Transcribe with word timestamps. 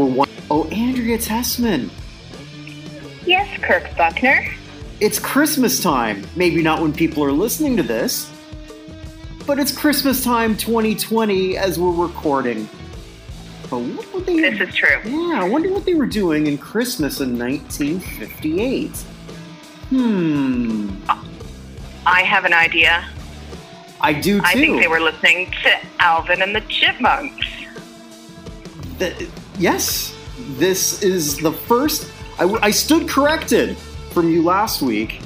We're 0.00 0.06
one 0.06 0.28
oh 0.50 0.64
Andrea 0.68 1.18
Tessmann. 1.18 1.90
Yes, 3.26 3.46
Kirk 3.60 3.94
Buchner. 3.98 4.46
It's 4.98 5.18
Christmas 5.18 5.82
time. 5.82 6.26
Maybe 6.36 6.62
not 6.62 6.80
when 6.80 6.94
people 6.94 7.22
are 7.22 7.32
listening 7.32 7.76
to 7.76 7.82
this, 7.82 8.32
but 9.46 9.58
it's 9.58 9.76
Christmas 9.76 10.24
time 10.24 10.56
2020 10.56 11.58
as 11.58 11.78
we're 11.78 11.92
recording. 11.92 12.66
But 13.68 13.80
what 13.80 14.10
were 14.14 14.20
they? 14.22 14.40
This 14.40 14.70
is 14.70 14.74
true. 14.74 15.02
Yeah, 15.04 15.42
I 15.42 15.46
wonder 15.46 15.70
what 15.70 15.84
they 15.84 15.92
were 15.92 16.06
doing 16.06 16.46
in 16.46 16.56
Christmas 16.56 17.20
in 17.20 17.38
1958. 17.38 18.96
Hmm. 19.90 20.94
I 22.06 22.22
have 22.22 22.46
an 22.46 22.54
idea. 22.54 23.06
I 24.00 24.14
do 24.14 24.38
too. 24.38 24.46
I 24.46 24.54
think 24.54 24.80
they 24.80 24.88
were 24.88 25.00
listening 25.00 25.52
to 25.62 25.78
Alvin 25.98 26.40
and 26.40 26.56
the 26.56 26.62
Chipmunks. 26.62 27.46
The- 28.96 29.28
yes, 29.60 30.16
this 30.56 31.02
is 31.02 31.38
the 31.38 31.52
first. 31.52 32.10
I 32.38 32.70
stood 32.70 33.06
corrected 33.06 33.76
from 34.12 34.30
you 34.30 34.42
last 34.42 34.80
week. 34.80 35.20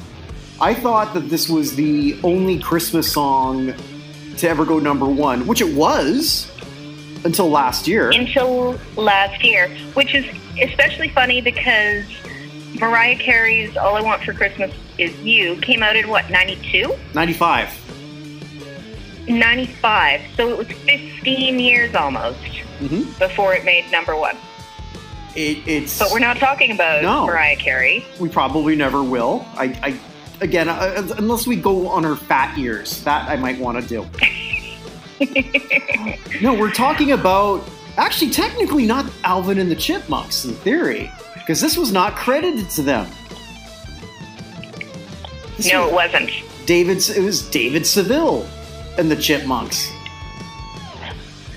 I 0.61 0.75
thought 0.75 1.15
that 1.15 1.31
this 1.31 1.49
was 1.49 1.77
the 1.77 2.19
only 2.25 2.59
Christmas 2.59 3.11
song 3.11 3.73
to 4.39 4.49
ever 4.49 4.65
go 4.65 4.81
number 4.81 5.07
one, 5.07 5.47
which 5.47 5.61
it 5.61 5.77
was 5.77 6.51
until 7.25 7.49
last 7.49 7.87
year. 7.87 8.11
Until 8.11 8.79
last 8.97 9.45
year, 9.45 9.69
which 9.95 10.15
is 10.15 10.27
especially 10.61 11.09
funny 11.09 11.41
because 11.41 12.05
Mariah 12.81 13.17
Carey's 13.17 13.77
All 13.77 13.95
I 13.95 14.01
Want 14.01 14.25
for 14.25 14.33
Christmas 14.33 14.75
Is 14.99 15.17
You 15.21 15.55
came 15.57 15.85
out 15.85 15.95
in 15.95 16.09
what, 16.09 16.29
92? 16.31 16.93
95. 17.15 19.29
95. 19.29 20.21
So 20.37 20.49
it 20.49 20.59
was 20.59 20.67
15 20.67 21.61
years 21.61 21.95
almost 21.95 22.41
hmm 22.89 23.19
before 23.19 23.55
it 23.55 23.65
made 23.65 23.91
number 23.91 24.17
one. 24.17 24.37
It, 25.37 25.67
it's. 25.67 25.99
But 25.99 26.11
we're 26.13 26.21
not 26.21 26.37
talking 26.37 26.71
about 26.71 27.03
No. 27.03 27.27
Mariah 27.27 27.57
Carey. 27.57 28.07
We 28.21 28.29
probably 28.29 28.77
never 28.77 29.03
will. 29.03 29.45
I, 29.57 29.65
I 29.83 30.01
again, 30.41 30.69
uh, 30.69 31.15
unless 31.19 31.47
we 31.47 31.57
go 31.57 31.89
on 31.89 32.05
her 32.05 32.17
fat 32.17 32.57
years, 32.57 33.03
that 33.05 33.29
I 33.29 33.37
might 33.37 33.59
want 33.59 33.81
to 33.83 33.89
do. 33.89 34.07
No, 36.43 36.53
we're 36.53 36.73
talking 36.73 37.13
about 37.13 37.67
actually 37.97 38.31
technically 38.31 38.85
not 38.85 39.07
Alvin 39.23 39.59
and 39.59 39.71
the 39.71 39.77
Chipmunks 39.77 40.45
in 40.45 40.53
theory, 40.55 41.11
because 41.35 41.61
this 41.61 41.77
was 41.79 41.93
not 41.93 42.17
credited 42.17 42.69
to 42.71 42.83
them. 42.83 43.09
This 45.57 45.73
no, 45.73 45.83
was 45.83 45.91
it 45.91 45.95
wasn't. 45.95 46.67
David's. 46.67 47.11
It 47.11 47.23
was 47.23 47.49
David 47.49 47.87
Seville 47.87 48.47
and 48.99 49.11
the 49.11 49.17
Chipmunks. 49.17 49.91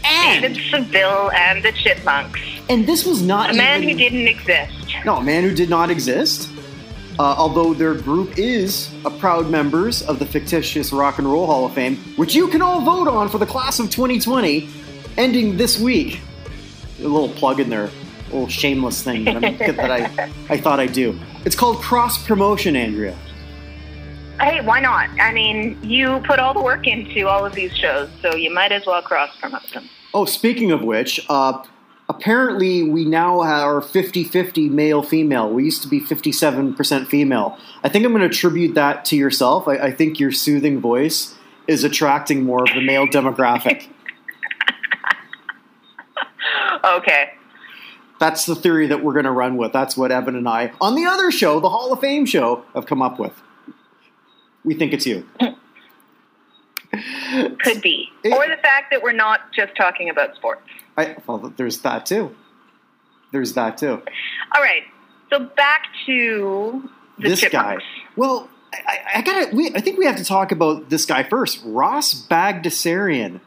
And, 0.08 0.42
David 0.42 0.64
Seville 0.70 1.32
and 1.32 1.64
the 1.64 1.72
Chipmunks. 1.74 2.40
and 2.70 2.88
this 2.88 3.06
was 3.06 3.22
not 3.22 3.52
A 3.52 3.54
man 3.54 3.84
who 3.84 3.94
didn't 3.94 4.28
exist. 4.28 4.74
No, 5.06 5.18
a 5.18 5.24
man 5.24 5.44
who 5.44 5.54
did 5.54 5.70
not 5.70 5.90
exist. 5.90 6.50
Uh, 7.20 7.34
although 7.38 7.74
their 7.74 7.96
group 7.96 8.38
is 8.38 8.92
a 9.04 9.10
proud 9.10 9.50
members 9.50 10.04
of 10.04 10.20
the 10.20 10.26
fictitious 10.26 10.94
Rock 10.94 11.18
and 11.18 11.28
Roll 11.28 11.48
Hall 11.48 11.66
of 11.66 11.74
Fame, 11.74 11.98
which 12.16 12.36
you 12.36 12.48
can 12.48 12.62
all 12.62 12.82
vote 12.82 13.08
on 13.08 13.28
for 13.28 13.40
the 13.40 13.46
class 13.46 13.80
of 13.80 13.90
2020, 13.90 14.70
ending 15.18 15.58
this 15.58 15.80
week. 15.80 16.20
A 17.00 17.04
little 17.04 17.30
plug 17.30 17.60
in 17.60 17.70
there, 17.70 17.86
a 17.86 18.24
little 18.32 18.48
shameless 18.48 19.02
thing 19.02 19.24
that, 19.26 19.36
I'm, 19.36 19.58
that 19.58 19.92
I, 19.92 20.32
I 20.50 20.58
thought 20.58 20.80
I'd 20.80 20.94
do. 20.94 21.20
It's 21.44 21.56
called 21.56 21.78
cross 21.78 22.24
promotion, 22.24 22.76
Andrea. 22.76 23.18
Hey, 24.40 24.62
why 24.62 24.80
not? 24.80 25.10
I 25.20 25.34
mean, 25.34 25.80
you 25.82 26.22
put 26.28 26.38
all 26.40 26.54
the 26.54 26.62
work 26.62 26.86
into 26.86 27.28
all 27.28 27.44
of 27.44 27.54
these 27.56 27.76
shows, 27.76 28.10
so 28.22 28.36
you 28.36 28.54
might 28.54 28.72
as 28.72 28.86
well 28.86 29.02
cross 29.02 29.36
promote 29.40 29.68
them. 29.74 29.90
Oh, 30.14 30.26
speaking 30.26 30.72
of 30.72 30.84
which, 30.84 31.26
uh, 31.30 31.64
apparently 32.10 32.84
we 32.84 33.06
now 33.06 33.42
are 33.42 33.82
50 33.82 34.24
50 34.24 34.70
male 34.70 35.04
female. 35.04 35.50
We 35.52 35.66
used 35.66 35.82
to 35.84 35.88
be 35.88 36.00
57% 36.00 37.08
female. 37.08 37.58
I 37.84 37.90
think 37.90 38.06
I'm 38.06 38.12
going 38.12 38.22
to 38.22 38.28
attribute 38.28 38.76
that 38.76 39.06
to 39.06 39.16
yourself. 39.16 39.68
I, 39.68 39.78
I 39.78 39.92
think 39.92 40.20
your 40.20 40.32
soothing 40.32 40.80
voice 40.80 41.36
is 41.68 41.84
attracting 41.84 42.44
more 42.44 42.64
of 42.64 42.74
the 42.74 42.82
male 42.82 43.08
demographic. 43.08 43.88
Okay. 46.84 47.34
That's 48.20 48.46
the 48.46 48.56
theory 48.56 48.88
that 48.88 49.04
we're 49.04 49.14
going 49.14 49.26
to 49.26 49.32
run 49.32 49.58
with. 49.58 49.74
That's 49.74 49.98
what 49.98 50.12
Evan 50.12 50.36
and 50.36 50.48
I, 50.48 50.72
on 50.82 50.96
the 50.96 51.06
other 51.06 51.32
show, 51.32 51.60
the 51.60 51.70
Hall 51.70 51.92
of 51.92 52.00
Fame 52.00 52.26
show, 52.26 52.64
have 52.74 52.86
come 52.86 53.02
up 53.02 53.20
with. 53.20 53.34
We 54.64 54.74
think 54.74 54.94
it's 54.94 55.06
you. 55.06 55.28
Could 57.60 57.82
be. 57.82 58.10
It- 58.24 58.34
or 58.34 58.48
the 58.48 58.62
fact 58.62 58.92
that 58.92 59.02
we're 59.02 59.12
not 59.14 59.52
just 59.54 59.76
talking 59.76 60.10
about 60.10 60.36
sports. 60.36 60.62
I, 60.98 61.16
well, 61.28 61.54
there's 61.58 61.80
that 61.82 62.06
too. 62.06 62.36
There's 63.32 63.54
that 63.54 63.78
too. 63.78 64.02
All 64.56 64.62
right. 64.62 64.84
So 65.30 65.40
back 65.40 65.84
to 66.06 66.90
the 67.20 67.30
this 67.30 67.48
guy. 67.50 67.78
Well, 68.16 68.50
I, 68.74 69.00
I- 69.16 69.22
gotta. 69.22 69.56
We, 69.56 69.72
I 69.76 69.82
think 69.82 69.98
we 69.98 70.06
have 70.06 70.18
to 70.18 70.24
talk 70.24 70.52
about 70.52 70.90
this 70.90 71.06
guy 71.06 71.24
first, 71.24 71.62
Ross 71.66 72.14
Bagdasarian, 72.28 73.42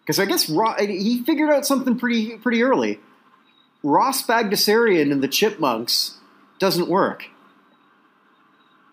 because 0.00 0.18
I 0.18 0.24
guess 0.24 0.50
Ro, 0.50 0.74
he 0.78 1.22
figured 1.24 1.50
out 1.50 1.64
something 1.64 1.98
pretty 1.98 2.36
pretty 2.38 2.62
early. 2.62 3.00
Ross 3.82 4.26
Bagdasarian 4.26 5.12
and 5.12 5.22
the 5.22 5.28
Chipmunks 5.28 6.18
doesn't 6.58 6.88
work. 6.88 7.26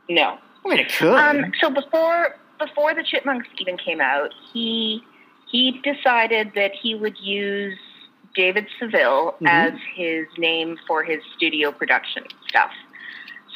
No. 0.10 0.38
I 0.66 0.70
mean, 0.70 0.80
it 0.80 0.92
could. 0.92 1.16
Um, 1.16 1.52
so 1.60 1.70
before 1.70 2.36
before 2.66 2.94
the 2.94 3.04
Chipmunks 3.04 3.48
even 3.60 3.78
came 3.78 4.02
out, 4.02 4.34
he 4.54 5.04
he 5.48 5.82
decided 5.84 6.54
that 6.56 6.72
he 6.74 6.96
would 6.96 7.18
use 7.20 7.78
David 8.34 8.68
Seville 8.80 9.36
Mhm. 9.42 9.48
as 9.50 9.74
his 9.96 10.28
name 10.38 10.80
for 10.88 11.04
his 11.04 11.22
studio 11.36 11.72
production 11.72 12.24
stuff. 12.48 12.72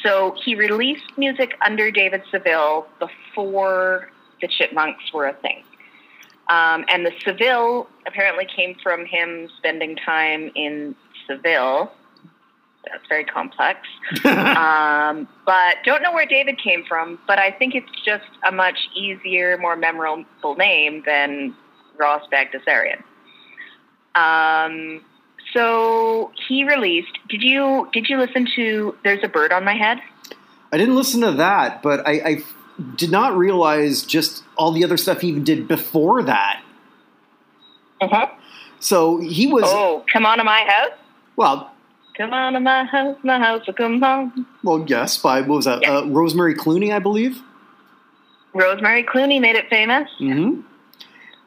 So 0.03 0.35
he 0.43 0.55
released 0.55 1.17
music 1.17 1.55
under 1.65 1.89
David 1.91 2.23
Seville 2.29 2.87
before 2.99 4.09
the 4.41 4.47
Chipmunks 4.47 5.13
were 5.13 5.27
a 5.27 5.33
thing. 5.33 5.63
Um, 6.49 6.85
and 6.89 7.05
the 7.05 7.13
Seville 7.23 7.87
apparently 8.05 8.45
came 8.45 8.75
from 8.83 9.05
him 9.05 9.49
spending 9.57 9.95
time 9.95 10.51
in 10.53 10.95
Seville. 11.25 11.91
That's 12.91 13.07
very 13.07 13.25
complex 13.25 13.79
um, 14.25 15.27
but 15.45 15.77
don't 15.83 16.01
know 16.01 16.13
where 16.13 16.25
David 16.25 16.57
came 16.61 16.83
from. 16.85 17.19
But 17.27 17.39
I 17.39 17.51
think 17.51 17.75
it's 17.75 17.91
just 18.05 18.25
a 18.47 18.51
much 18.51 18.77
easier, 18.95 19.57
more 19.57 19.75
memorable 19.75 20.55
name 20.57 21.03
than 21.05 21.55
Ross 21.97 22.23
Bagdasarian. 22.31 23.01
Um, 24.15 25.03
so 25.53 26.31
he 26.47 26.63
released. 26.63 27.17
Did 27.29 27.41
you 27.41 27.89
did 27.93 28.07
you 28.09 28.17
listen 28.17 28.47
to 28.55 28.95
"There's 29.03 29.23
a 29.23 29.27
Bird 29.27 29.51
on 29.51 29.63
My 29.65 29.75
Head"? 29.75 29.99
I 30.71 30.77
didn't 30.77 30.95
listen 30.95 31.21
to 31.21 31.31
that, 31.33 31.81
but 31.81 32.05
I, 32.07 32.11
I 32.13 32.37
did 32.97 33.11
not 33.11 33.37
realize 33.37 34.03
just 34.03 34.43
all 34.57 34.71
the 34.71 34.83
other 34.83 34.97
stuff 34.97 35.21
he 35.21 35.29
even 35.29 35.43
did 35.43 35.67
before 35.67 36.23
that. 36.23 36.61
Uh-huh. 38.01 38.27
So 38.79 39.19
he 39.19 39.47
was 39.47 39.63
Oh, 39.65 40.03
come 40.11 40.25
on 40.25 40.37
to 40.39 40.43
my 40.43 40.65
house. 40.67 40.97
well, 41.37 41.71
Come 42.17 42.31
on 42.33 42.53
to 42.53 42.59
my 42.61 42.85
house, 42.85 43.17
my 43.23 43.37
house 43.39 43.67
will 43.67 43.73
come 43.73 44.01
home. 44.01 44.47
well, 44.63 44.85
yes, 44.87 45.17
by 45.17 45.41
what 45.41 45.49
was 45.57 45.65
that? 45.65 45.81
Yeah. 45.81 45.97
Uh, 45.97 46.05
Rosemary 46.05 46.55
Clooney, 46.55 46.93
I 46.93 46.99
believe. 46.99 47.41
Rosemary 48.53 49.03
Clooney 49.03 49.41
made 49.41 49.55
it 49.57 49.67
famous. 49.69 50.09
Mm-hmm. 50.19 50.61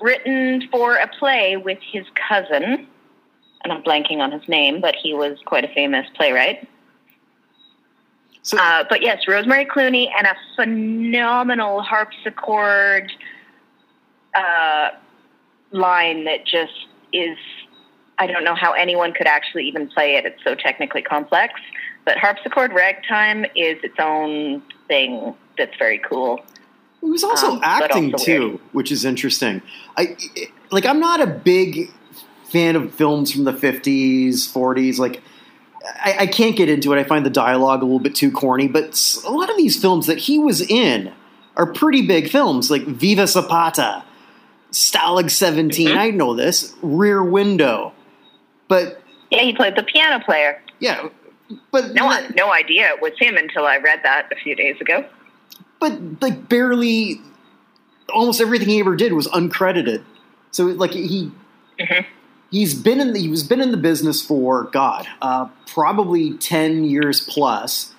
written 0.01 0.69
for 0.71 0.97
a 0.97 1.09
play 1.09 1.57
with 1.57 1.79
his 1.81 2.05
cousin, 2.29 2.87
and 3.65 3.73
I'm 3.73 3.83
blanking 3.83 4.19
on 4.19 4.31
his 4.31 4.47
name, 4.47 4.81
but 4.83 4.95
he 4.95 5.15
was 5.15 5.39
quite 5.47 5.65
a 5.65 5.69
famous 5.75 6.07
playwright. 6.15 6.69
So 8.43 8.59
Uh, 8.59 8.85
but 8.89 9.03
yes, 9.03 9.27
Rosemary 9.27 9.65
Clooney 9.65 10.09
and 10.17 10.27
a 10.27 10.37
phenomenal 10.55 11.81
harpsichord 11.83 13.11
uh, 14.35 14.91
line 15.73 16.25
that 16.25 16.45
just 16.47 16.73
is. 17.13 17.39
I 18.19 18.27
don't 18.27 18.45
know 18.45 18.55
how 18.55 18.73
anyone 18.73 19.13
could 19.13 19.27
actually 19.27 19.65
even 19.69 19.89
play 19.89 20.17
it. 20.17 20.25
It's 20.27 20.43
so 20.45 20.55
technically 20.55 21.03
complex. 21.03 21.55
But 22.05 22.19
harpsichord 22.19 22.73
ragtime 22.73 23.45
is 23.55 23.79
its 23.83 23.97
own 23.99 24.63
thing 24.89 25.35
that's 25.57 25.77
very 25.79 25.99
cool. 25.99 26.41
He 27.01 27.09
was 27.11 27.23
also 27.23 27.53
Um, 27.53 27.61
acting 27.63 28.13
also 28.13 28.25
too, 28.25 28.49
weird. 28.49 28.61
which 28.73 28.91
is 28.93 29.05
interesting. 29.05 29.63
I 29.97 30.17
like. 30.71 30.85
I'm 30.87 30.99
not 31.01 31.21
a 31.21 31.27
big 31.27 31.91
fan 32.51 32.75
of 32.77 32.93
films 32.95 33.31
from 33.33 33.45
the 33.45 33.53
50s, 33.53 34.51
40s. 34.53 34.99
Like, 34.99 35.21
I, 36.03 36.17
I 36.21 36.27
can't 36.27 36.57
get 36.57 36.69
into 36.69 36.93
it. 36.95 36.99
I 36.99 37.05
find 37.05 37.25
the 37.27 37.31
dialogue 37.31 37.83
a 37.83 37.85
little 37.85 38.01
bit 38.01 38.15
too 38.15 38.33
corny. 38.33 38.67
But 38.69 39.21
a 39.27 39.31
lot 39.31 39.51
of 39.51 39.57
these 39.57 39.81
films 39.81 40.07
that 40.07 40.19
he 40.19 40.39
was 40.39 40.61
in 40.63 41.13
are 41.57 41.67
pretty 41.67 42.07
big 42.07 42.31
films, 42.31 42.71
like 42.71 42.83
Viva 42.85 43.27
Zapata, 43.27 44.03
Stalag 44.73 45.31
17. 45.31 45.89
Mhm. 45.89 45.97
I 45.97 46.11
know 46.11 46.35
this. 46.35 46.75
Rear 46.83 47.23
Window. 47.23 47.93
But 48.69 49.03
Yeah, 49.31 49.43
he 49.43 49.53
played 49.55 49.77
the 49.77 49.83
piano 49.83 50.23
player. 50.25 50.61
yeah, 50.79 51.09
but 51.73 51.95
No, 51.95 52.09
no 52.37 52.53
idea 52.53 52.89
it 52.91 53.01
was 53.03 53.13
him 53.19 53.37
until 53.37 53.67
I 53.67 53.79
read 53.79 54.01
that 54.05 54.31
a 54.33 54.37
few 54.37 54.55
days 54.55 54.81
ago. 54.81 55.05
but 55.81 55.93
like 56.21 56.49
barely 56.49 57.21
almost 58.13 58.41
everything 58.41 58.69
he 58.69 58.81
ever 58.81 58.97
did 58.97 59.13
was 59.13 59.29
uncredited 59.29 60.03
so 60.51 60.65
like 60.65 60.93
he 60.93 61.31
Mhm. 61.79 62.05
he's 62.51 62.75
been 62.75 63.01
in 63.01 63.13
the, 63.13 63.21
he 63.21 63.29
was 63.29 63.43
been 63.45 63.61
in 63.61 63.71
the 63.71 63.77
business 63.77 64.21
for 64.25 64.65
God, 64.65 65.07
uh, 65.23 65.47
probably 65.67 66.33
ten 66.39 66.85
years 66.85 67.21
plus. 67.21 67.95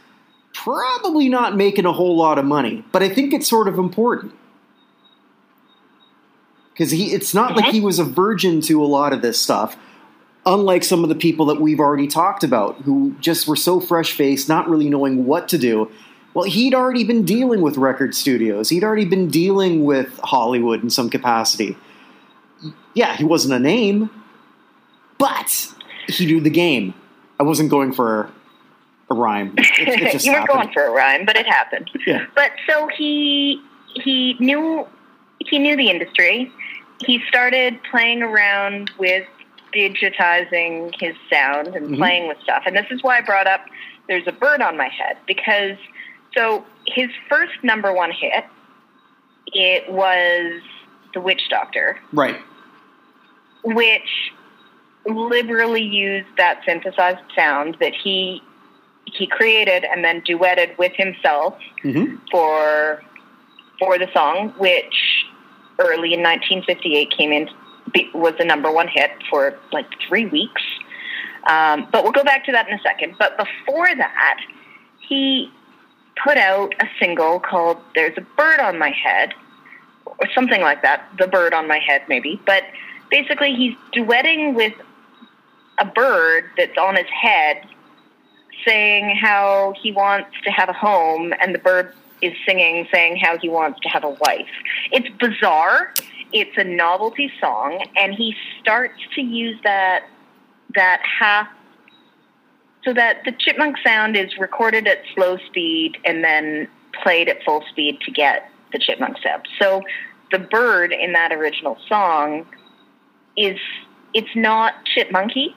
Probably 0.54 1.30
not 1.30 1.56
making 1.56 1.86
a 1.86 1.94
whole 1.94 2.18
lot 2.18 2.38
of 2.38 2.44
money, 2.44 2.84
but 2.92 3.02
I 3.02 3.08
think 3.08 3.34
it's 3.34 3.48
sort 3.48 3.68
of 3.70 3.78
important 3.78 4.34
because 6.74 6.92
he 6.92 7.14
it's 7.14 7.34
not 7.34 7.56
like 7.56 7.66
he 7.72 7.80
was 7.80 7.98
a 8.00 8.04
virgin 8.04 8.60
to 8.62 8.84
a 8.84 8.88
lot 8.88 9.14
of 9.14 9.22
this 9.22 9.40
stuff 9.42 9.78
unlike 10.50 10.84
some 10.84 11.04
of 11.04 11.10
the 11.10 11.16
people 11.16 11.46
that 11.46 11.62
we've 11.62 11.80
already 11.80 12.08
talked 12.08 12.44
about 12.44 12.76
who 12.82 13.16
just 13.20 13.48
were 13.48 13.56
so 13.56 13.80
fresh 13.80 14.14
faced 14.14 14.50
not 14.50 14.68
really 14.68 14.90
knowing 14.90 15.26
what 15.26 15.48
to 15.48 15.58
do 15.58 15.90
well 16.34 16.46
he'd 16.46 16.74
already 16.74 17.04
been 17.04 17.24
dealing 17.24 17.62
with 17.62 17.78
record 17.78 18.16
studios 18.16 18.70
he'd 18.70 18.84
already 18.84 19.06
been 19.06 19.28
dealing 19.28 19.86
with 19.86 20.18
hollywood 20.24 20.84
in 20.84 20.90
some 20.90 21.10
capacity 21.10 21.78
yeah 22.94 23.16
he 23.16 23.24
wasn't 23.24 23.54
a 23.54 23.60
name 23.60 24.10
but 25.18 25.74
he 26.08 26.26
knew 26.26 26.42
the 26.42 26.50
game 26.50 26.94
i 27.40 27.44
wasn't 27.44 27.70
going 27.70 27.94
for 27.94 28.32
a 29.12 29.16
rhyme 29.16 29.54
it, 29.58 29.88
it 29.88 30.12
just 30.12 30.26
you 30.26 30.34
were 30.34 30.46
going 30.48 30.72
for 30.72 30.86
a 30.86 30.92
rhyme, 30.92 31.26
but 31.26 31.36
it 31.36 31.48
happened. 31.48 31.90
Yeah. 32.06 32.26
But 32.36 32.52
so 32.68 32.88
he 32.88 33.62
he 33.96 34.36
knew 34.40 34.88
he 35.40 35.60
knew 35.60 35.76
the 35.76 35.90
industry. 35.90 36.52
He 37.06 37.22
started 37.28 37.80
playing 37.90 38.22
around 38.22 38.92
with 38.98 39.26
digitizing 39.74 40.94
his 41.00 41.16
sound 41.32 41.76
and 41.76 41.90
Mhm. 41.90 41.98
playing 41.98 42.28
with 42.28 42.40
stuff. 42.42 42.64
And 42.66 42.76
this 42.76 42.88
is 42.90 43.04
why 43.04 43.18
I 43.18 43.22
brought 43.22 43.48
up 43.48 43.66
"There's 44.08 44.28
a 44.28 44.32
Bird 44.32 44.62
on 44.62 44.78
My 44.78 44.88
Head" 44.90 45.18
because 45.26 45.78
so 46.36 46.66
his 46.86 47.10
first 47.28 47.64
number 47.64 47.94
one 47.94 48.12
hit 48.12 48.46
it 49.48 49.90
was 49.90 50.62
"The 51.14 51.22
Witch 51.22 51.50
Doctor," 51.50 52.00
right 52.14 52.38
which 53.64 54.32
liberally 55.06 55.82
used 55.82 56.28
that 56.38 56.62
synthesized 56.66 57.20
sound 57.36 57.76
that 57.80 57.94
he 57.94 58.42
he 59.06 59.26
created 59.26 59.84
and 59.86 60.04
then 60.04 60.22
duetted 60.22 60.78
with 60.78 60.94
himself 60.96 61.58
hmm 61.82 62.16
for 62.32 63.04
for 63.80 63.98
the 63.98 64.10
song, 64.14 64.54
which 64.58 65.26
early 65.80 66.14
in 66.14 66.22
1958 66.22 67.10
came 67.12 67.32
in 67.32 67.50
was 68.14 68.34
the 68.38 68.46
number 68.46 68.72
one 68.72 68.88
hit 68.88 69.12
for 69.30 69.58
like 69.72 69.88
three 70.08 70.26
weeks. 70.26 70.62
Um, 71.48 71.88
but 71.92 72.04
we'll 72.04 72.12
go 72.12 72.24
back 72.24 72.46
to 72.46 72.52
that 72.52 72.68
in 72.68 72.74
a 72.74 72.82
second. 72.82 73.16
But 73.18 73.38
before 73.38 73.88
that, 73.96 74.40
he 75.08 75.52
put 76.24 76.38
out 76.38 76.74
a 76.80 76.86
single 77.00 77.40
called 77.40 77.78
"There's 77.96 78.18
a 78.18 78.22
Bird 78.22 78.60
on 78.60 78.78
My 78.78 78.92
Head" 78.92 79.34
or 80.06 80.30
something 80.34 80.62
like 80.62 80.82
that. 80.82 81.08
The 81.18 81.28
bird 81.28 81.54
on 81.54 81.68
my 81.68 81.80
head, 81.80 82.04
maybe. 82.08 82.42
But 82.46 82.64
basically, 83.10 83.54
he's 83.54 83.76
duetting 83.94 84.54
with 84.56 84.74
a 85.78 85.86
bird 85.86 86.46
that's 86.58 86.78
on 86.78 86.96
his 86.96 87.08
head 87.08 87.66
saying 88.66 89.16
how 89.16 89.74
he 89.82 89.92
wants 89.92 90.30
to 90.44 90.52
have 90.52 90.70
a 90.70 90.74
home, 90.74 91.34
and 91.40 91.56
the 91.56 91.60
bird 91.60 91.94
is 92.22 92.34
singing 92.46 92.86
saying 92.92 93.18
how 93.18 93.38
he 93.38 93.48
wants 93.48 93.80
to 93.82 93.90
have 93.90 94.04
a 94.04 94.10
wife. 94.10 94.50
It's 94.92 95.08
bizarre. 95.18 95.94
It's 96.32 96.58
a 96.58 96.64
novelty 96.64 97.32
song, 97.40 97.84
and 97.96 98.14
he 98.14 98.36
starts 98.62 99.00
to 99.16 99.22
use 99.22 99.60
that 99.64 100.06
that 100.76 101.02
half 101.02 101.48
so 102.84 102.94
that 102.94 103.24
the 103.26 103.32
chipmunk 103.32 103.78
sound 103.86 104.16
is 104.16 104.38
recorded 104.38 104.88
at 104.88 105.02
slow 105.16 105.38
speed 105.48 105.98
and 106.06 106.24
then 106.24 106.68
played 107.04 107.28
at 107.28 107.44
full 107.44 107.64
speed 107.70 108.00
to 108.02 108.12
get 108.12 108.50
the 108.72 108.80
chipmunk 108.80 109.18
sound. 109.24 109.48
So 109.60 109.82
the 110.32 110.40
bird 110.40 110.94
in 110.94 111.14
that 111.14 111.32
original 111.32 111.78
song 111.88 112.46
is 113.36 113.60
it's 114.14 114.36
not 114.36 114.74
chipmunky, 114.96 115.54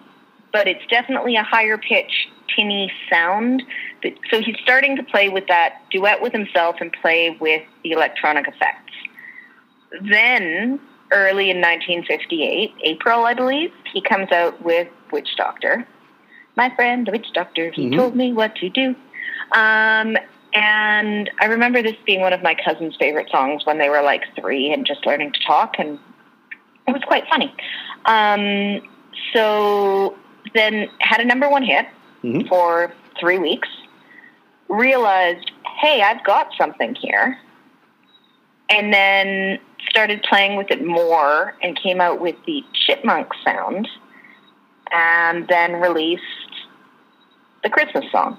but 0.53 0.67
it's 0.67 0.85
definitely 0.89 1.37
a 1.37 1.43
higher 1.43 1.79
pitch 1.79 2.29
tinny 2.55 2.93
sound. 3.11 3.63
So 4.31 4.41
he's 4.41 4.57
starting 4.63 4.97
to 4.97 5.03
play 5.03 5.29
with 5.29 5.47
that 5.49 5.83
duet 5.91 6.21
with 6.21 6.33
himself 6.33 6.77
and 6.81 6.93
play 6.93 7.37
with 7.41 7.63
the 7.83 7.93
electronic 7.93 8.49
effects. 8.49 8.93
Then, 10.01 10.81
early 11.11 11.51
in 11.51 11.59
1958, 11.61 12.75
April, 12.83 13.25
I 13.25 13.35
believe, 13.35 13.73
he 13.93 14.01
comes 14.01 14.33
out 14.33 14.61
with 14.63 14.89
Witch 15.11 15.37
Doctor. 15.37 15.87
My 16.57 16.71
friend, 16.75 17.07
the 17.07 17.13
Witch 17.13 17.33
Doctor, 17.35 17.71
he 17.71 17.87
Mhm. 17.91 17.97
told 17.97 18.17
me 18.17 18.33
what 18.33 18.55
to 18.57 18.69
do. 18.69 18.95
Um, 19.53 20.17
and 20.55 21.31
I 21.41 21.47
remember 21.47 21.83
this 21.83 21.97
being 22.05 22.21
one 22.21 22.33
of 22.33 22.43
my 22.43 22.55
cousin's 22.55 22.97
favorite 22.97 23.31
songs 23.31 23.65
when 23.65 23.79
they 23.79 23.89
were 23.89 24.03
like 24.03 24.23
three 24.35 24.73
and 24.73 24.87
just 24.87 25.07
learning 25.07 25.33
to 25.33 25.41
talk, 25.41 25.79
and 25.79 25.99
it 26.87 26.93
was 26.93 27.03
quite 27.07 27.27
funny. 27.29 27.55
Um, 28.07 28.83
so 29.35 30.17
then 30.55 30.89
had 31.01 31.21
a 31.21 31.25
number 31.25 31.49
one 31.49 31.63
hit 31.63 31.87
Mhm. 32.23 32.49
for 32.49 32.93
three 33.19 33.39
weeks. 33.39 33.69
Realized, 34.69 35.51
hey, 35.81 36.03
I've 36.03 36.23
got 36.25 36.55
something 36.57 36.95
here, 36.95 37.39
and 38.71 38.93
then 38.93 39.59
started 39.91 40.23
playing 40.23 40.57
with 40.57 40.71
it 40.71 40.85
more 40.85 41.55
and 41.63 41.77
came 41.81 42.01
out 42.01 42.21
with 42.21 42.37
the 42.47 42.65
chipmunk 42.73 43.29
sound, 43.45 43.89
and 44.93 45.47
then 45.49 45.75
released 45.75 46.23
the 47.63 47.71
Christmas 47.71 48.05
song, 48.11 48.39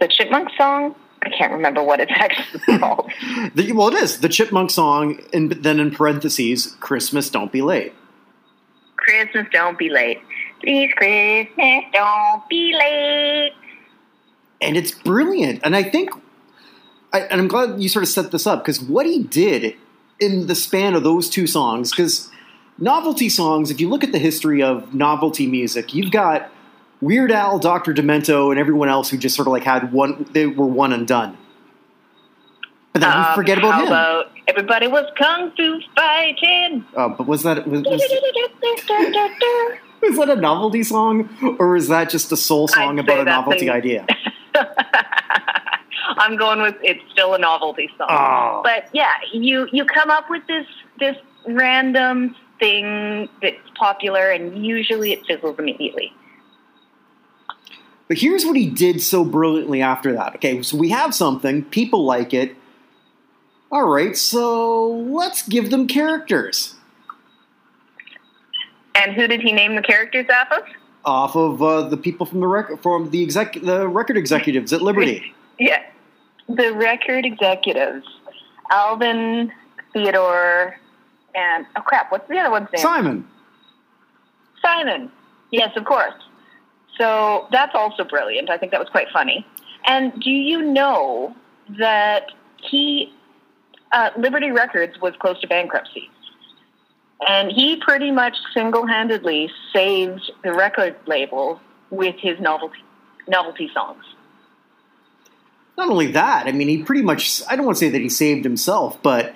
the 0.00 0.08
chipmunk 0.08 0.48
song. 0.56 0.94
I 1.22 1.30
can't 1.30 1.52
remember 1.52 1.82
what 1.82 1.98
it's 2.00 2.12
actually 2.14 2.78
called. 2.78 3.10
The, 3.54 3.72
well, 3.72 3.88
it 3.88 3.94
is 3.94 4.20
the 4.20 4.28
Chipmunk 4.28 4.70
song, 4.70 5.20
and 5.32 5.50
then 5.50 5.80
in 5.80 5.90
parentheses, 5.90 6.76
"Christmas, 6.80 7.28
don't 7.28 7.50
be 7.50 7.60
late." 7.62 7.92
Christmas, 8.96 9.46
don't 9.52 9.76
be 9.78 9.88
late. 9.90 10.20
Please, 10.62 10.92
Christmas, 10.96 11.84
don't 11.92 12.48
be 12.48 12.72
late. 12.78 13.52
and 14.60 14.76
it's 14.76 14.92
brilliant. 14.92 15.60
And 15.64 15.74
I 15.74 15.82
think, 15.82 16.10
I, 17.12 17.20
and 17.20 17.40
I'm 17.40 17.48
glad 17.48 17.80
you 17.80 17.88
sort 17.88 18.02
of 18.02 18.08
set 18.08 18.30
this 18.32 18.46
up 18.46 18.62
because 18.62 18.80
what 18.80 19.06
he 19.06 19.22
did 19.22 19.74
in 20.20 20.46
the 20.46 20.54
span 20.54 20.94
of 20.94 21.02
those 21.04 21.28
two 21.30 21.46
songs, 21.46 21.90
because 21.90 22.30
novelty 22.78 23.28
songs, 23.28 23.70
if 23.70 23.80
you 23.80 23.88
look 23.88 24.04
at 24.04 24.12
the 24.12 24.18
history 24.18 24.62
of 24.62 24.92
novelty 24.94 25.46
music, 25.46 25.94
you've 25.94 26.10
got 26.10 26.50
Weird 27.00 27.30
Al, 27.32 27.58
Dr. 27.58 27.94
Demento, 27.94 28.50
and 28.50 28.58
everyone 28.58 28.88
else 28.88 29.08
who 29.10 29.16
just 29.16 29.36
sort 29.36 29.46
of 29.48 29.52
like 29.52 29.62
had 29.62 29.92
one, 29.92 30.26
they 30.32 30.46
were 30.46 30.66
one 30.66 30.92
and 30.92 31.06
done. 31.06 31.36
But 32.92 33.02
then 33.02 33.10
we 33.10 33.24
Um, 33.24 33.34
forget 33.36 33.58
about 33.58 33.72
how 33.74 33.80
him. 33.82 33.86
about 33.88 34.30
everybody 34.48 34.86
was 34.88 35.04
kung 35.16 35.52
fu 35.56 35.80
fighting? 35.94 36.84
uh, 36.96 37.08
but 37.08 37.26
was 37.28 37.42
that 37.44 37.66
was, 37.68 37.82
was, 37.84 38.02
was 40.02 40.16
that 40.16 40.30
a 40.30 40.36
novelty 40.36 40.82
song, 40.82 41.28
or 41.60 41.76
is 41.76 41.86
that 41.88 42.10
just 42.10 42.32
a 42.32 42.36
soul 42.36 42.66
song 42.66 42.98
I'd 42.98 43.04
about 43.04 43.20
a 43.20 43.24
novelty 43.24 43.68
a- 43.68 43.72
idea? 43.72 44.06
I'm 46.16 46.36
going 46.36 46.62
with 46.62 46.76
it's 46.82 47.02
still 47.12 47.34
a 47.34 47.38
novelty 47.38 47.90
song. 47.98 48.08
Oh. 48.10 48.60
But 48.64 48.88
yeah, 48.92 49.12
you 49.32 49.68
you 49.72 49.84
come 49.84 50.10
up 50.10 50.30
with 50.30 50.46
this 50.46 50.66
this 50.98 51.16
random 51.46 52.34
thing 52.58 53.28
that's 53.42 53.56
popular, 53.78 54.30
and 54.30 54.64
usually 54.64 55.12
it 55.12 55.24
fizzles 55.26 55.58
immediately. 55.58 56.12
But 58.08 58.18
here's 58.18 58.44
what 58.46 58.56
he 58.56 58.68
did 58.70 59.02
so 59.02 59.22
brilliantly 59.24 59.82
after 59.82 60.12
that. 60.14 60.36
Okay, 60.36 60.62
so 60.62 60.76
we 60.78 60.88
have 60.88 61.14
something, 61.14 61.62
people 61.64 62.04
like 62.04 62.32
it. 62.32 62.56
All 63.70 63.86
right, 63.86 64.16
so 64.16 64.88
let's 64.88 65.46
give 65.46 65.70
them 65.70 65.86
characters 65.86 66.74
And 68.94 69.12
who 69.12 69.26
did 69.28 69.42
he 69.42 69.52
name 69.52 69.76
the 69.76 69.82
characters 69.82 70.24
off 70.30 70.48
of? 70.52 70.62
off 71.04 71.36
of 71.36 71.62
uh, 71.62 71.82
the 71.88 71.96
people 71.96 72.26
from 72.26 72.40
the 72.40 72.46
rec- 72.46 72.82
from 72.82 73.10
the 73.10 73.22
exec 73.22 73.54
the 73.62 73.86
record 73.88 74.16
executives 74.16 74.72
at 74.72 74.82
Liberty. 74.82 75.34
Yeah, 75.60 75.82
the 76.48 76.72
record 76.74 77.24
executives, 77.24 78.06
Alvin, 78.70 79.52
Theodore, 79.92 80.76
and 81.34 81.66
oh 81.76 81.82
crap, 81.82 82.10
what's 82.10 82.28
the 82.28 82.38
other 82.38 82.50
one's 82.50 82.68
name? 82.72 82.82
Simon. 82.82 83.28
Simon. 84.62 85.10
Yes, 85.50 85.70
of 85.76 85.84
course. 85.84 86.14
So 86.98 87.46
that's 87.52 87.74
also 87.74 88.04
brilliant. 88.04 88.50
I 88.50 88.58
think 88.58 88.72
that 88.72 88.80
was 88.80 88.88
quite 88.88 89.08
funny. 89.12 89.46
And 89.86 90.12
do 90.20 90.30
you 90.30 90.62
know 90.62 91.34
that 91.78 92.32
he, 92.56 93.12
uh, 93.92 94.10
Liberty 94.18 94.50
Records 94.50 95.00
was 95.00 95.14
close 95.20 95.40
to 95.40 95.46
bankruptcy? 95.46 96.10
And 97.28 97.50
he 97.50 97.76
pretty 97.76 98.10
much 98.10 98.36
single 98.54 98.86
handedly 98.86 99.50
saved 99.72 100.30
the 100.44 100.52
record 100.52 100.96
label 101.06 101.60
with 101.90 102.16
his 102.18 102.38
novelty, 102.40 102.78
novelty 103.26 103.70
songs. 103.74 104.04
Not 105.78 105.90
only 105.90 106.08
that, 106.08 106.48
I 106.48 106.52
mean, 106.52 106.66
he 106.66 106.82
pretty 106.82 107.02
much. 107.02 107.40
I 107.48 107.54
don't 107.54 107.64
want 107.64 107.78
to 107.78 107.84
say 107.84 107.88
that 107.88 108.00
he 108.00 108.08
saved 108.08 108.44
himself, 108.44 109.00
but 109.00 109.32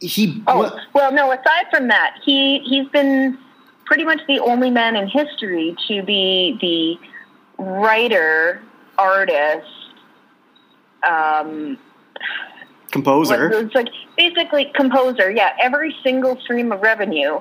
he. 0.00 0.42
Oh, 0.48 0.76
well, 0.92 1.12
no, 1.12 1.30
aside 1.30 1.66
from 1.70 1.86
that, 1.86 2.16
he, 2.24 2.58
he's 2.58 2.88
been 2.88 3.38
pretty 3.86 4.02
much 4.02 4.20
the 4.26 4.40
only 4.40 4.70
man 4.70 4.96
in 4.96 5.06
history 5.06 5.76
to 5.86 6.02
be 6.02 6.58
the 6.60 7.62
writer, 7.62 8.60
artist, 8.98 9.68
um, 11.08 11.78
composer. 12.90 13.52
It's 13.52 13.74
like 13.76 13.88
basically 14.18 14.72
composer. 14.74 15.30
Yeah, 15.30 15.56
every 15.62 15.94
single 16.02 16.40
stream 16.40 16.72
of 16.72 16.80
revenue 16.80 17.40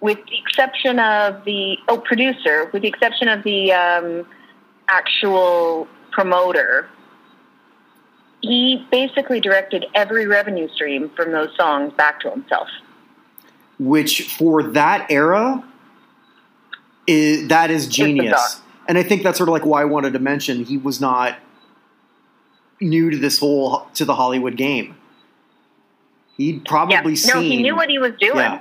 with 0.00 0.18
the 0.26 0.38
exception 0.38 0.98
of 0.98 1.42
the 1.46 1.78
oh 1.88 1.96
producer, 1.96 2.68
with 2.72 2.82
the 2.82 2.88
exception 2.88 3.28
of 3.28 3.42
the 3.44 3.72
um, 3.72 4.26
actual 4.88 5.88
promoter, 6.12 6.86
he 8.40 8.86
basically 8.90 9.40
directed 9.40 9.86
every 9.94 10.26
revenue 10.26 10.68
stream 10.68 11.10
from 11.10 11.32
those 11.32 11.54
songs 11.56 11.92
back 11.94 12.20
to 12.20 12.30
himself. 12.30 12.68
Which 13.78 14.32
for 14.32 14.62
that 14.62 15.10
era, 15.10 15.64
is, 17.06 17.48
that 17.48 17.70
is 17.70 17.88
genius. 17.88 18.60
And 18.86 18.96
I 18.96 19.02
think 19.02 19.22
that's 19.22 19.38
sort 19.38 19.48
of 19.48 19.52
like 19.52 19.66
why 19.66 19.82
I 19.82 19.84
wanted 19.84 20.12
to 20.14 20.18
mention 20.18 20.64
he 20.64 20.78
was 20.78 21.00
not 21.00 21.38
new 22.80 23.10
to 23.10 23.16
this 23.16 23.38
whole 23.38 23.86
to 23.94 24.04
the 24.04 24.14
Hollywood 24.14 24.56
game. 24.56 24.96
He'd 26.36 26.64
probably 26.64 27.12
yeah, 27.12 27.18
seen. 27.18 27.34
no, 27.34 27.40
he 27.40 27.62
knew 27.62 27.74
what 27.74 27.90
he 27.90 27.98
was 27.98 28.12
doing. 28.18 28.36
Yeah. 28.36 28.60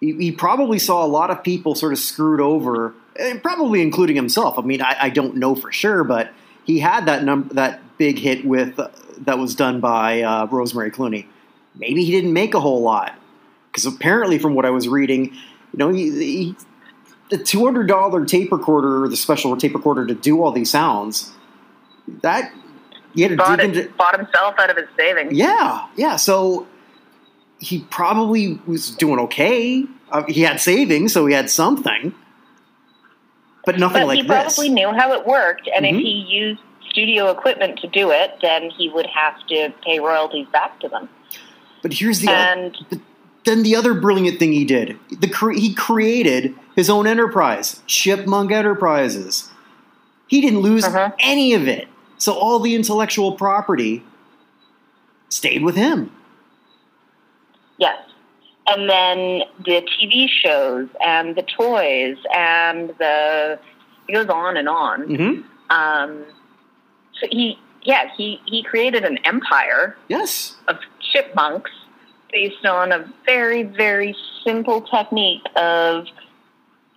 He, 0.00 0.12
he 0.14 0.32
probably 0.32 0.78
saw 0.78 1.04
a 1.04 1.06
lot 1.06 1.30
of 1.30 1.42
people 1.42 1.74
sort 1.74 1.92
of 1.92 1.98
screwed 1.98 2.40
over, 2.40 2.94
and 3.18 3.42
probably 3.42 3.82
including 3.82 4.16
himself. 4.16 4.58
I 4.58 4.62
mean, 4.62 4.80
I, 4.80 4.96
I 5.02 5.10
don't 5.10 5.36
know 5.36 5.54
for 5.54 5.70
sure, 5.70 6.02
but 6.04 6.32
he 6.64 6.78
had 6.78 7.06
that 7.06 7.24
number 7.24 7.52
that 7.54 7.80
big 7.98 8.18
hit 8.18 8.44
with 8.44 8.78
uh, 8.78 8.88
that 9.18 9.38
was 9.38 9.54
done 9.54 9.80
by 9.80 10.22
uh, 10.22 10.46
Rosemary 10.46 10.90
Clooney. 10.90 11.26
Maybe 11.74 12.04
he 12.04 12.10
didn't 12.12 12.32
make 12.32 12.54
a 12.54 12.60
whole 12.60 12.80
lot 12.82 13.14
because 13.70 13.84
apparently, 13.86 14.38
from 14.38 14.54
what 14.54 14.64
I 14.64 14.70
was 14.70 14.88
reading, 14.88 15.26
you 15.72 15.76
know, 15.76 15.90
he, 15.90 16.10
he, 16.10 16.56
the 17.30 17.38
two 17.38 17.64
hundred 17.64 17.86
dollar 17.88 18.24
tape 18.24 18.50
recorder, 18.52 19.04
or 19.04 19.08
the 19.08 19.16
special 19.16 19.56
tape 19.56 19.74
recorder 19.74 20.06
to 20.06 20.14
do 20.14 20.42
all 20.42 20.50
these 20.52 20.70
sounds, 20.70 21.30
that 22.22 22.52
he 23.14 23.22
had 23.22 23.32
to 23.32 23.36
Bought, 23.36 23.58
dig 23.58 23.76
it, 23.76 23.76
into. 23.86 23.96
bought 23.96 24.16
himself 24.16 24.54
out 24.58 24.70
of 24.70 24.76
his 24.76 24.86
savings. 24.96 25.32
Yeah, 25.34 25.86
yeah. 25.96 26.16
So 26.16 26.66
he 27.58 27.80
probably 27.90 28.60
was 28.66 28.90
doing 28.92 29.18
okay. 29.20 29.84
Uh, 30.10 30.22
he 30.28 30.40
had 30.42 30.60
savings, 30.60 31.12
so 31.12 31.26
he 31.26 31.34
had 31.34 31.50
something, 31.50 32.14
but 33.66 33.78
nothing 33.78 34.02
But 34.02 34.06
like 34.06 34.18
this. 34.26 34.56
he 34.56 34.64
probably 34.64 34.68
knew 34.70 34.90
how 34.92 35.12
it 35.12 35.26
worked, 35.26 35.68
and 35.74 35.84
Mhm. 35.84 35.94
if 35.94 35.96
he 36.00 36.10
used 36.28 36.60
studio 36.98 37.30
equipment 37.30 37.78
to 37.78 37.86
do 37.88 38.10
it, 38.10 38.32
then 38.42 38.70
he 38.70 38.88
would 38.88 39.06
have 39.06 39.34
to 39.46 39.72
pay 39.84 40.00
royalties 40.00 40.46
back 40.52 40.80
to 40.80 40.88
them. 40.88 41.08
But 41.82 41.92
here's 41.92 42.18
the 42.18 42.26
other, 42.28 42.36
And 42.36 42.76
then 43.44 43.62
the 43.62 43.76
other 43.76 43.94
brilliant 43.94 44.38
thing 44.40 44.52
he 44.52 44.64
did: 44.64 44.98
the 45.10 45.28
cre- 45.28 45.52
he 45.52 45.72
created 45.74 46.54
his 46.74 46.90
own 46.90 47.06
enterprise, 47.06 47.82
Chipmunk 47.86 48.50
Enterprises. 48.50 49.48
He 50.26 50.40
didn't 50.40 50.60
lose 50.60 50.84
Uh-huh. 50.84 51.12
any 51.20 51.54
of 51.54 51.68
it, 51.68 51.86
so 52.18 52.32
all 52.34 52.58
the 52.58 52.74
intellectual 52.74 53.32
property 53.32 54.02
stayed 55.28 55.62
with 55.62 55.76
him. 55.76 56.10
yes. 57.78 57.96
And 58.66 58.90
then 58.90 59.42
the 59.64 59.80
TV 59.96 60.28
shows 60.28 60.88
and 61.02 61.34
the 61.34 61.42
toys 61.42 62.18
and 62.34 62.90
the 62.98 63.58
it 64.08 64.12
goes 64.12 64.28
on 64.28 64.56
and 64.58 64.68
on. 64.68 65.02
hmm 65.02 65.40
Um, 65.70 66.24
so 67.20 67.26
he, 67.30 67.58
yeah, 67.82 68.10
he 68.16 68.40
he 68.46 68.62
created 68.62 69.04
an 69.04 69.18
empire 69.24 69.96
Yes. 70.08 70.56
of 70.68 70.76
chipmunks 71.12 71.70
based 72.32 72.64
on 72.66 72.92
a 72.92 73.10
very 73.26 73.62
very 73.62 74.14
simple 74.44 74.80
technique 74.82 75.42
of 75.56 76.06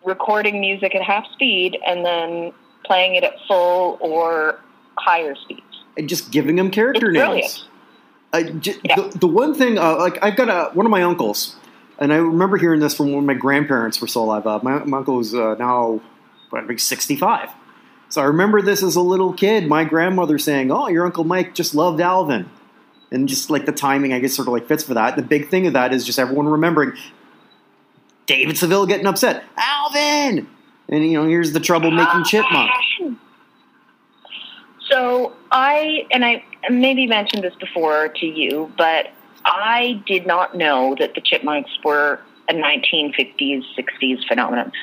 recording 0.06 0.60
music 0.60 0.96
at 0.96 1.02
half 1.02 1.26
speed 1.34 1.78
and 1.86 2.06
then 2.06 2.52
playing 2.86 3.16
it 3.16 3.24
at 3.24 3.34
full 3.48 3.98
or 4.02 4.60
higher 4.98 5.36
speeds. 5.36 5.62
and 5.98 6.10
just 6.10 6.32
giving 6.32 6.56
them 6.56 6.72
character 6.72 7.10
It's 7.12 7.14
names. 7.20 7.28
brilliant. 7.28 7.64
I 8.34 8.44
j- 8.60 8.76
Yeah. 8.84 8.96
the, 8.96 9.20
the 9.20 9.28
one 9.28 9.54
thing, 9.54 9.78
uh, 9.78 9.98
like 9.98 10.18
I've 10.24 10.36
got 10.36 10.50
a, 10.50 10.74
one 10.74 10.86
of 10.86 10.90
my 10.90 11.04
uncles, 11.04 11.56
and 12.00 12.12
I 12.14 12.16
remember 12.18 12.58
hearing 12.58 12.80
this 12.80 12.96
from 12.96 13.12
when 13.14 13.26
my 13.26 13.34
grandparents 13.34 14.00
were 14.02 14.08
still 14.08 14.24
alive. 14.24 14.48
Uh, 14.48 14.60
my, 14.64 14.84
my 14.86 14.98
uncle 15.00 15.20
is 15.20 15.36
uh, 15.36 15.56
now, 15.60 16.00
what, 16.50 16.64
I 16.64 16.68
think, 16.68 16.80
65. 16.80 17.50
So 18.12 18.22
I 18.22 18.26
remember 18.26 18.62
this 18.62 18.84
as 18.84 18.98
a 18.98 19.02
little 19.02 19.32
kid, 19.32 19.68
my 19.68 19.86
grandmother 19.86 20.38
saying, 20.38 20.70
oh, 20.70 20.90
your 20.90 21.06
Uncle 21.06 21.24
Mike 21.24 21.56
just 21.56 21.74
loved 21.74 22.02
Alvin. 22.02 22.50
And 23.10 23.28
just 23.30 23.50
like 23.50 23.66
the 23.66 23.72
timing, 23.72 24.12
I 24.12 24.20
guess, 24.20 24.34
sort 24.34 24.50
of 24.50 24.54
like 24.54 24.68
fits 24.68 24.84
for 24.84 24.96
that. 24.96 25.16
The 25.16 25.22
big 25.22 25.48
thing 25.48 25.66
of 25.66 25.74
that 25.74 25.94
is 25.94 26.06
just 26.06 26.20
everyone 26.20 26.48
remembering 26.48 26.92
David 28.26 28.58
Seville 28.58 28.86
getting 28.86 29.08
upset. 29.08 29.46
Alvin! 29.58 30.46
And, 30.90 31.06
you 31.06 31.14
know, 31.14 31.26
here's 31.26 31.54
the 31.54 31.62
trouble 31.62 31.90
making 31.90 32.26
chipmunk. 32.26 32.70
So 34.90 35.34
I 35.50 36.06
and 36.12 36.26
I 36.26 36.44
maybe 36.70 37.08
mentioned 37.08 37.46
this 37.46 37.56
before 37.56 38.10
to 38.10 38.26
you, 38.26 38.74
but 38.78 39.08
I 39.46 40.04
did 40.06 40.28
not 40.28 40.58
know 40.58 40.98
that 41.00 41.16
the 41.16 41.22
chipmunks 41.22 41.72
were 41.82 42.20
a 42.50 42.54
1950s 42.54 43.64
60s 43.78 44.28
phenomenon. 44.28 44.74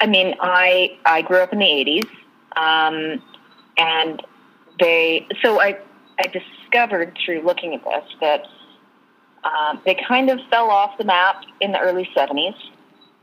I 0.00 0.06
mean, 0.06 0.34
I 0.40 0.98
I 1.06 1.22
grew 1.22 1.38
up 1.38 1.52
in 1.52 1.58
the 1.58 1.64
80s, 1.64 2.08
um, 2.56 3.22
and 3.78 4.22
they 4.78 5.26
so 5.42 5.60
I 5.60 5.78
I 6.18 6.24
discovered 6.28 7.16
through 7.24 7.42
looking 7.42 7.74
at 7.74 7.84
this 7.84 8.04
that 8.20 8.46
um, 9.44 9.80
they 9.84 9.94
kind 9.94 10.30
of 10.30 10.40
fell 10.50 10.70
off 10.70 10.96
the 10.98 11.04
map 11.04 11.44
in 11.60 11.72
the 11.72 11.78
early 11.78 12.08
70s, 12.16 12.56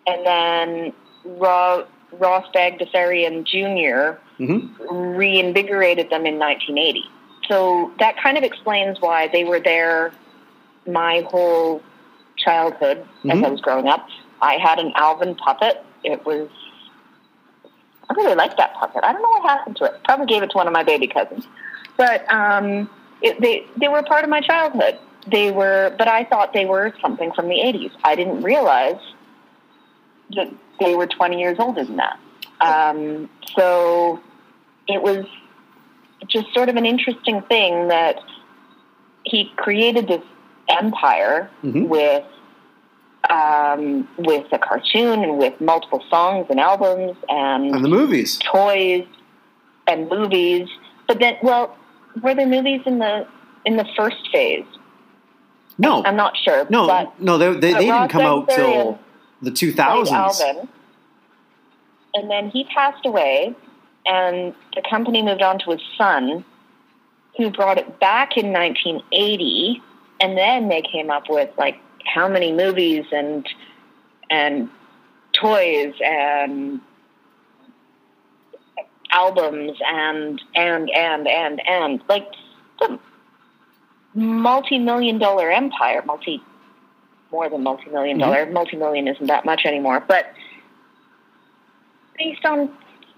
and 0.07 0.25
then 0.25 0.93
Ro- 1.25 1.85
Ross 2.13 2.45
Bagdasarian 2.53 3.43
Jr 3.45 4.19
hmm 4.37 4.67
reinvigorated 4.89 6.09
them 6.09 6.25
in 6.25 6.39
1980. 6.39 7.03
So 7.47 7.91
that 7.99 8.17
kind 8.17 8.37
of 8.37 8.43
explains 8.43 8.99
why 8.99 9.27
they 9.27 9.43
were 9.43 9.59
there 9.59 10.11
my 10.87 11.21
whole 11.29 11.83
childhood 12.37 13.05
as 13.29 13.37
Mhm. 13.37 13.45
I 13.45 13.49
was 13.49 13.61
growing 13.61 13.87
up. 13.87 14.07
I 14.41 14.55
had 14.55 14.79
an 14.79 14.91
Alvin 14.95 15.35
puppet. 15.35 15.85
It 16.03 16.25
was, 16.25 16.49
I 18.09 18.13
really 18.13 18.35
liked 18.35 18.57
that 18.57 18.73
puppet. 18.73 19.03
I 19.03 19.13
don't 19.13 19.21
know 19.21 19.29
what 19.29 19.43
happened 19.49 19.77
to 19.77 19.85
it. 19.85 20.03
Probably 20.03 20.25
gave 20.25 20.43
it 20.43 20.51
to 20.51 20.57
one 20.57 20.67
of 20.67 20.73
my 20.73 20.83
baby 20.83 21.07
cousins. 21.07 21.47
But 21.97 22.31
um, 22.31 22.89
it, 23.21 23.39
they, 23.41 23.65
they 23.79 23.87
were 23.87 23.99
a 23.99 24.03
part 24.03 24.23
of 24.23 24.29
my 24.29 24.41
childhood. 24.41 24.97
They 25.27 25.51
were, 25.51 25.93
but 25.97 26.07
I 26.07 26.23
thought 26.23 26.53
they 26.53 26.65
were 26.65 26.93
something 27.01 27.31
from 27.33 27.47
the 27.47 27.55
80s. 27.55 27.91
I 28.03 28.15
didn't 28.15 28.41
realize 28.41 28.99
that 30.35 30.51
they 30.79 30.95
were 30.95 31.05
20 31.07 31.39
years 31.39 31.57
older 31.59 31.83
than 31.83 31.97
that. 31.97 32.19
Um, 32.59 33.29
so 33.55 34.19
it 34.87 35.01
was 35.01 35.25
just 36.27 36.51
sort 36.53 36.69
of 36.69 36.75
an 36.75 36.85
interesting 36.85 37.41
thing 37.43 37.89
that 37.89 38.19
he 39.23 39.51
created 39.57 40.07
this 40.07 40.23
empire 40.69 41.49
Mhm. 41.63 41.87
with 41.87 42.23
um, 43.29 44.07
with 44.17 44.45
a 44.51 44.57
cartoon 44.59 45.23
and 45.23 45.37
with 45.37 45.59
multiple 45.61 46.03
songs 46.09 46.47
and 46.49 46.59
albums 46.59 47.15
and 47.29 47.75
And 47.75 47.85
the 47.85 47.89
movies. 47.89 48.39
toys 48.39 49.05
and 49.87 50.09
movies. 50.09 50.67
But 51.07 51.19
then, 51.19 51.35
well, 51.43 51.77
were 52.21 52.33
there 52.35 52.47
movies 52.47 52.81
in 52.85 52.99
the 52.99 53.27
in 53.65 53.77
the 53.77 53.85
first 53.95 54.27
phase? 54.31 54.65
No. 55.77 56.03
I'm 56.03 56.15
not 56.15 56.35
sure. 56.37 56.65
No, 56.69 56.87
but 56.87 57.19
no, 57.19 57.37
they, 57.37 57.53
they, 57.53 57.73
they 57.73 57.85
didn't 57.85 58.09
come 58.09 58.21
out 58.21 58.49
till 58.49 58.99
the 59.41 59.51
2000s. 59.51 60.11
Alvin, 60.11 60.67
and 62.13 62.29
then 62.29 62.49
he 62.49 62.65
passed 62.65 63.05
away, 63.05 63.55
and 64.05 64.53
the 64.75 64.81
company 64.89 65.21
moved 65.21 65.41
on 65.41 65.59
to 65.59 65.71
his 65.71 65.81
son, 65.97 66.43
who 67.37 67.49
brought 67.49 67.77
it 67.77 67.99
back 67.99 68.37
in 68.37 68.51
1980, 68.51 69.81
and 70.19 70.37
then 70.37 70.69
they 70.69 70.81
came 70.81 71.09
up 71.09 71.23
with 71.29 71.49
like 71.57 71.79
how 72.05 72.27
many 72.27 72.51
movies 72.51 73.05
and 73.11 73.47
and 74.29 74.69
toys 75.33 75.93
and 76.03 76.79
albums 79.11 79.77
and 79.85 80.41
and 80.55 80.89
and 80.89 81.27
and 81.27 81.61
and 81.67 82.01
like 82.07 82.27
the 82.79 82.97
multi-million 84.13 85.17
dollar 85.19 85.51
empire 85.51 86.01
multi 86.05 86.41
more 87.31 87.49
than 87.49 87.63
multi-million 87.63 88.19
Mhm. 88.19 88.51
multi-million 88.51 89.07
isn't 89.07 89.27
that 89.27 89.45
much 89.45 89.61
anymore 89.65 89.99
but 90.05 90.27
based 92.17 92.45
on 92.45 92.69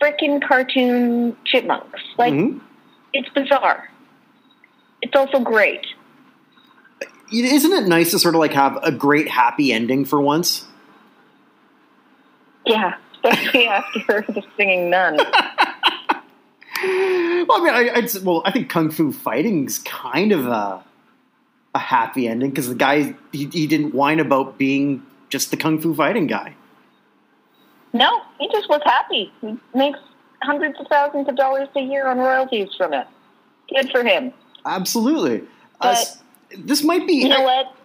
freaking 0.02 0.42
cartoon 0.46 1.36
chipmunks 1.46 2.02
like 2.18 2.34
Mhm. 2.34 2.60
it's 3.14 3.30
bizarre 3.30 3.90
it's 5.02 5.16
also 5.16 5.40
great 5.40 5.86
Isn't 7.32 7.72
it 7.74 7.88
nice 7.88 8.12
to 8.12 8.20
sort 8.20 8.36
of 8.36 8.40
like 8.40 8.54
have 8.54 8.78
a 8.84 8.92
great 8.92 9.28
happy 9.30 9.72
ending 9.74 10.06
for 10.06 10.22
once? 10.22 10.66
yeah 12.66 12.94
especially 13.16 13.68
after 13.80 14.24
the 14.30 14.42
singing 14.58 14.90
nun 14.90 15.18
Well, 16.86 17.62
I 17.62 17.62
mean, 17.64 17.74
I, 17.74 17.92
I'd, 17.96 18.24
well, 18.24 18.42
I 18.46 18.52
think 18.52 18.70
Kung 18.70 18.90
Fu 18.92 19.12
Fighting's 19.14 19.80
kind 19.80 20.32
of 20.34 20.46
a 20.48 20.84
a 21.76 21.80
happy 21.80 22.28
ending 22.28 22.50
because 22.52 22.68
the 22.70 22.76
guy 22.76 23.16
he, 23.32 23.46
he 23.46 23.68
didn't 23.68 23.94
whine 23.96 24.20
about 24.20 24.58
being 24.58 25.04
just 25.30 25.50
the 25.52 25.58
Kung 25.58 25.80
Fu 25.82 25.94
Fighting 25.96 26.28
guy. 26.28 26.56
no 27.94 28.22
he 28.40 28.48
just 28.52 28.70
was 28.70 28.82
happy 28.86 29.32
he 29.42 29.58
makes 29.74 30.00
hundreds 30.44 30.80
of 30.80 30.88
thousands 30.88 31.28
of 31.30 31.36
dollars 31.36 31.68
a 31.76 31.82
year 31.82 32.08
on 32.08 32.18
royalties 32.18 32.70
from 32.78 32.94
it 32.94 33.08
good 33.70 33.90
for 33.92 34.04
him 34.04 34.32
Absolutely. 34.66 35.40
Uh, 35.42 35.44
But- 35.82 35.98
s- 35.98 36.23
this 36.58 36.84
might 36.84 37.06
be. 37.08 37.14
you 37.16 37.30
know 37.30 37.42
what 37.44 37.76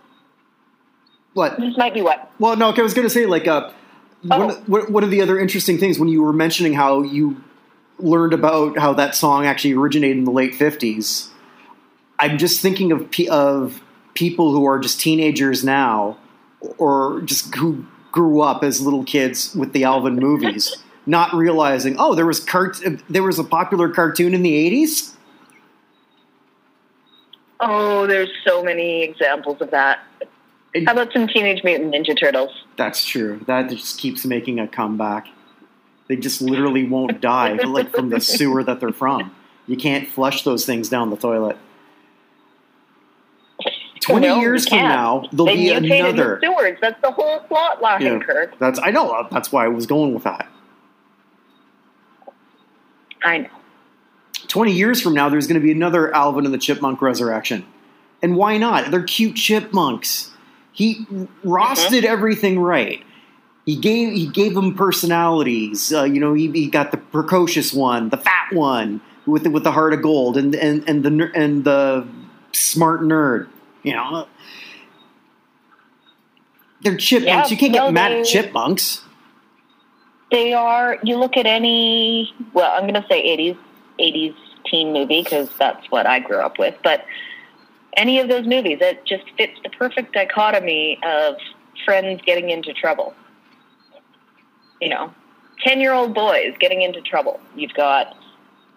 What? 1.35 1.59
This 1.59 1.77
might 1.77 1.95
be 1.95 2.03
what? 2.03 2.31
Well, 2.39 2.57
no. 2.57 2.71
I 2.73 2.81
was 2.83 2.95
going 2.95 3.07
to 3.07 3.11
say 3.13 3.27
like 3.27 3.47
uh, 3.47 3.71
one, 4.23 4.51
Oh. 4.51 4.63
one 4.67 4.93
one 4.93 5.05
of 5.05 5.11
the 5.11 5.21
other 5.21 5.39
interesting 5.39 5.79
things 5.79 5.99
when 5.99 6.09
you 6.09 6.23
were 6.23 6.33
mentioning 6.33 6.73
how 6.75 7.03
you 7.03 7.43
learned 7.99 8.33
about 8.33 8.79
how 8.79 8.93
that 8.95 9.15
song 9.15 9.47
actually 9.47 9.75
originated 9.75 10.19
in 10.19 10.25
the 10.25 10.31
late 10.31 10.55
fifties. 10.55 11.31
I'm 12.19 12.39
just 12.39 12.61
thinking 12.61 12.91
of 12.93 13.09
of 13.31 13.81
people 14.15 14.53
who 14.53 14.65
are 14.67 14.79
just 14.81 15.01
teenagers 15.01 15.63
now, 15.63 16.19
or 16.79 17.21
just 17.25 17.55
who 17.55 17.85
grew 18.11 18.41
up 18.41 18.65
as 18.65 18.81
little 18.81 19.05
kids 19.05 19.55
with 19.55 19.73
the 19.73 19.85
Alvin 19.85 20.17
movies, 20.17 20.77
not 21.07 21.33
realizing 21.35 21.95
oh 21.99 22.15
there 22.17 22.27
was 22.27 22.41
cart- 22.41 22.83
there 23.09 23.23
was 23.23 23.39
a 23.39 23.45
popular 23.45 23.89
cartoon 23.89 24.35
in 24.35 24.43
the 24.43 24.71
'80s. 24.71 25.15
Oh, 27.61 28.07
there's 28.07 28.31
so 28.47 28.63
many 28.63 29.03
examples 29.03 29.61
of 29.61 29.71
that. 29.71 30.01
And- 30.75 30.87
How 30.87 30.93
about 30.93 31.13
some 31.13 31.27
Teenage 31.27 31.65
Mutant 31.65 31.95
Ninja 31.95 32.19
Turtles? 32.19 32.51
That's 32.77 33.05
true. 33.05 33.41
That 33.47 33.69
just 33.71 33.99
keeps 33.99 34.25
making 34.25 34.61
a 34.61 34.69
comeback. 34.69 35.29
They 36.09 36.17
just 36.17 36.41
literally 36.41 36.87
won't 36.87 37.21
die, 37.21 37.53
like 37.65 37.91
from 37.95 38.11
the 38.11 38.21
sewer 38.21 38.63
that 38.65 38.81
they're 38.81 38.93
from. 38.93 39.35
You 39.67 39.77
can't 39.77 40.09
flush 40.09 40.43
those 40.45 40.65
things 40.65 40.89
down 40.89 41.11
the 41.11 41.17
toilet. 41.17 41.57
Twenty 44.01 44.29
No, 44.29 44.41
years 44.41 44.67
from 44.69 44.79
now, 44.79 45.29
there'll 45.33 45.47
they 45.47 45.57
be 45.57 45.71
another. 45.71 46.37
in 46.37 46.41
sewers. 46.43 46.79
That's 46.81 46.99
the 47.03 47.11
whole 47.11 47.41
plot 47.41 47.83
line, 47.83 48.01
Yeah. 48.01 48.19
Kirk. 48.21 48.59
That's 48.59 48.79
I 48.83 48.91
know. 48.91 49.27
That's 49.31 49.51
why 49.53 49.65
I 49.65 49.69
was 49.69 49.85
going 49.87 50.15
with 50.15 50.23
that. 50.25 50.49
I 53.25 53.39
know. 53.39 53.49
Twenty 54.49 54.73
years 54.73 55.01
from 55.01 55.15
now, 55.15 55.29
there's 55.29 55.47
going 55.47 55.61
to 55.61 55.65
be 55.65 55.73
another 55.73 56.13
Alvin 56.15 56.47
and 56.47 56.55
the 56.55 56.59
Chipmunk 56.59 57.03
resurrection, 57.03 57.67
and 58.23 58.35
why 58.35 58.57
not? 58.57 58.91
They're 58.91 59.03
cute 59.03 59.37
chipmunks. 59.37 60.33
He 60.73 61.07
Ross 61.45 61.89
did 61.89 62.05
everything 62.05 62.59
right. 62.59 63.03
He 63.67 63.77
gave 63.77 64.15
he 64.15 64.27
gave 64.27 64.55
them 64.55 64.75
personalities. 64.75 65.93
Uh, 65.93 66.05
you 66.05 66.21
know, 66.21 66.33
he, 66.33 66.51
he 66.51 66.69
got 66.69 66.91
the 66.91 66.97
precocious 66.97 67.75
one, 67.75 68.09
the 68.09 68.17
fat 68.17 68.53
one 68.53 69.03
with 69.27 69.43
the, 69.43 69.51
with 69.51 69.65
the 69.65 69.73
heart 69.73 69.93
of 69.93 70.01
gold, 70.01 70.39
and 70.39 70.55
and 70.55 70.89
and 70.89 71.05
the 71.05 71.31
and 71.35 71.65
the 71.65 72.09
smart 72.53 73.03
nerd. 73.03 73.49
You 73.83 73.93
know, 73.93 74.27
they're 76.81 76.97
chipmunks. 76.97 77.51
You 77.51 77.59
can't 77.59 77.75
no, 77.75 77.87
get 77.87 77.93
mad 77.93 78.13
at 78.13 78.25
chipmunks. 78.25 79.03
They 80.31 80.55
are. 80.55 80.99
You 81.03 81.19
look 81.19 81.37
at 81.37 81.45
any. 81.45 82.33
Well, 82.55 82.71
I'm 82.73 82.83
going 82.83 82.95
to 82.95 83.07
say 83.09 83.37
80s 83.37 83.59
80s 83.99 84.35
teen 84.67 84.93
movie 84.93 85.23
because 85.23 85.49
that's 85.59 85.87
what 85.91 86.07
I 86.07 86.21
grew 86.21 86.39
up 86.39 86.59
with. 86.59 86.75
But 86.83 87.05
any 87.97 88.19
of 88.21 88.29
those 88.29 88.47
movies, 88.47 88.79
it 88.81 89.05
just 89.05 89.25
fits 89.37 89.59
the 89.63 89.71
perfect 89.71 90.13
dichotomy 90.13 90.99
of 91.05 91.37
friends 91.85 92.21
getting 92.25 92.51
into 92.51 92.73
trouble. 92.75 93.15
You 94.81 94.91
know, 94.91 95.13
ten 95.65 95.81
year 95.81 95.93
old 95.93 96.15
boys 96.15 96.55
getting 96.61 96.83
into 96.83 97.01
trouble. 97.01 97.41
You've 97.57 97.75
got 97.75 98.17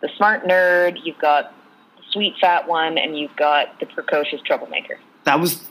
the 0.02 0.10
smart 0.18 0.46
nerd. 0.46 0.98
You've 1.04 1.20
got 1.20 1.54
the 1.98 2.04
sweet 2.12 2.34
fat 2.42 2.68
one, 2.68 2.98
and 2.98 3.18
you've 3.18 3.36
got 3.36 3.80
the 3.80 3.86
precocious 3.86 4.42
troublemaker. 4.46 5.00
That 5.26 5.40
was 5.40 5.62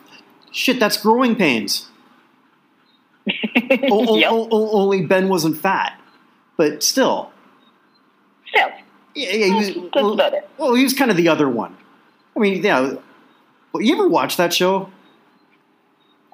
shit. 0.52 0.78
That's 0.78 0.96
growing 0.96 1.34
pains. 1.36 1.86
O- 3.90 4.14
o- 4.14 4.16
Yep. 4.16 4.30
o- 4.32 4.70
only 4.72 5.02
Ben 5.06 5.28
wasn't 5.28 5.56
fat, 5.56 6.00
but 6.56 6.82
still. 6.82 7.30
Still, 8.48 8.68
Yeah, 9.14 9.30
yeah, 9.32 9.46
he 9.46 9.52
was, 9.52 9.66
that's 9.68 9.94
well, 9.94 10.12
about 10.12 10.34
it. 10.34 10.48
well, 10.58 10.74
he 10.74 10.84
was 10.84 10.94
kind 10.94 11.10
of 11.10 11.16
the 11.16 11.28
other 11.28 11.48
one. 11.48 11.76
I 12.36 12.40
mean, 12.40 12.62
yeah. 12.62 12.94
Well, 13.72 13.82
you 13.82 13.94
ever 13.94 14.08
watch 14.08 14.36
that 14.36 14.52
show? 14.52 14.90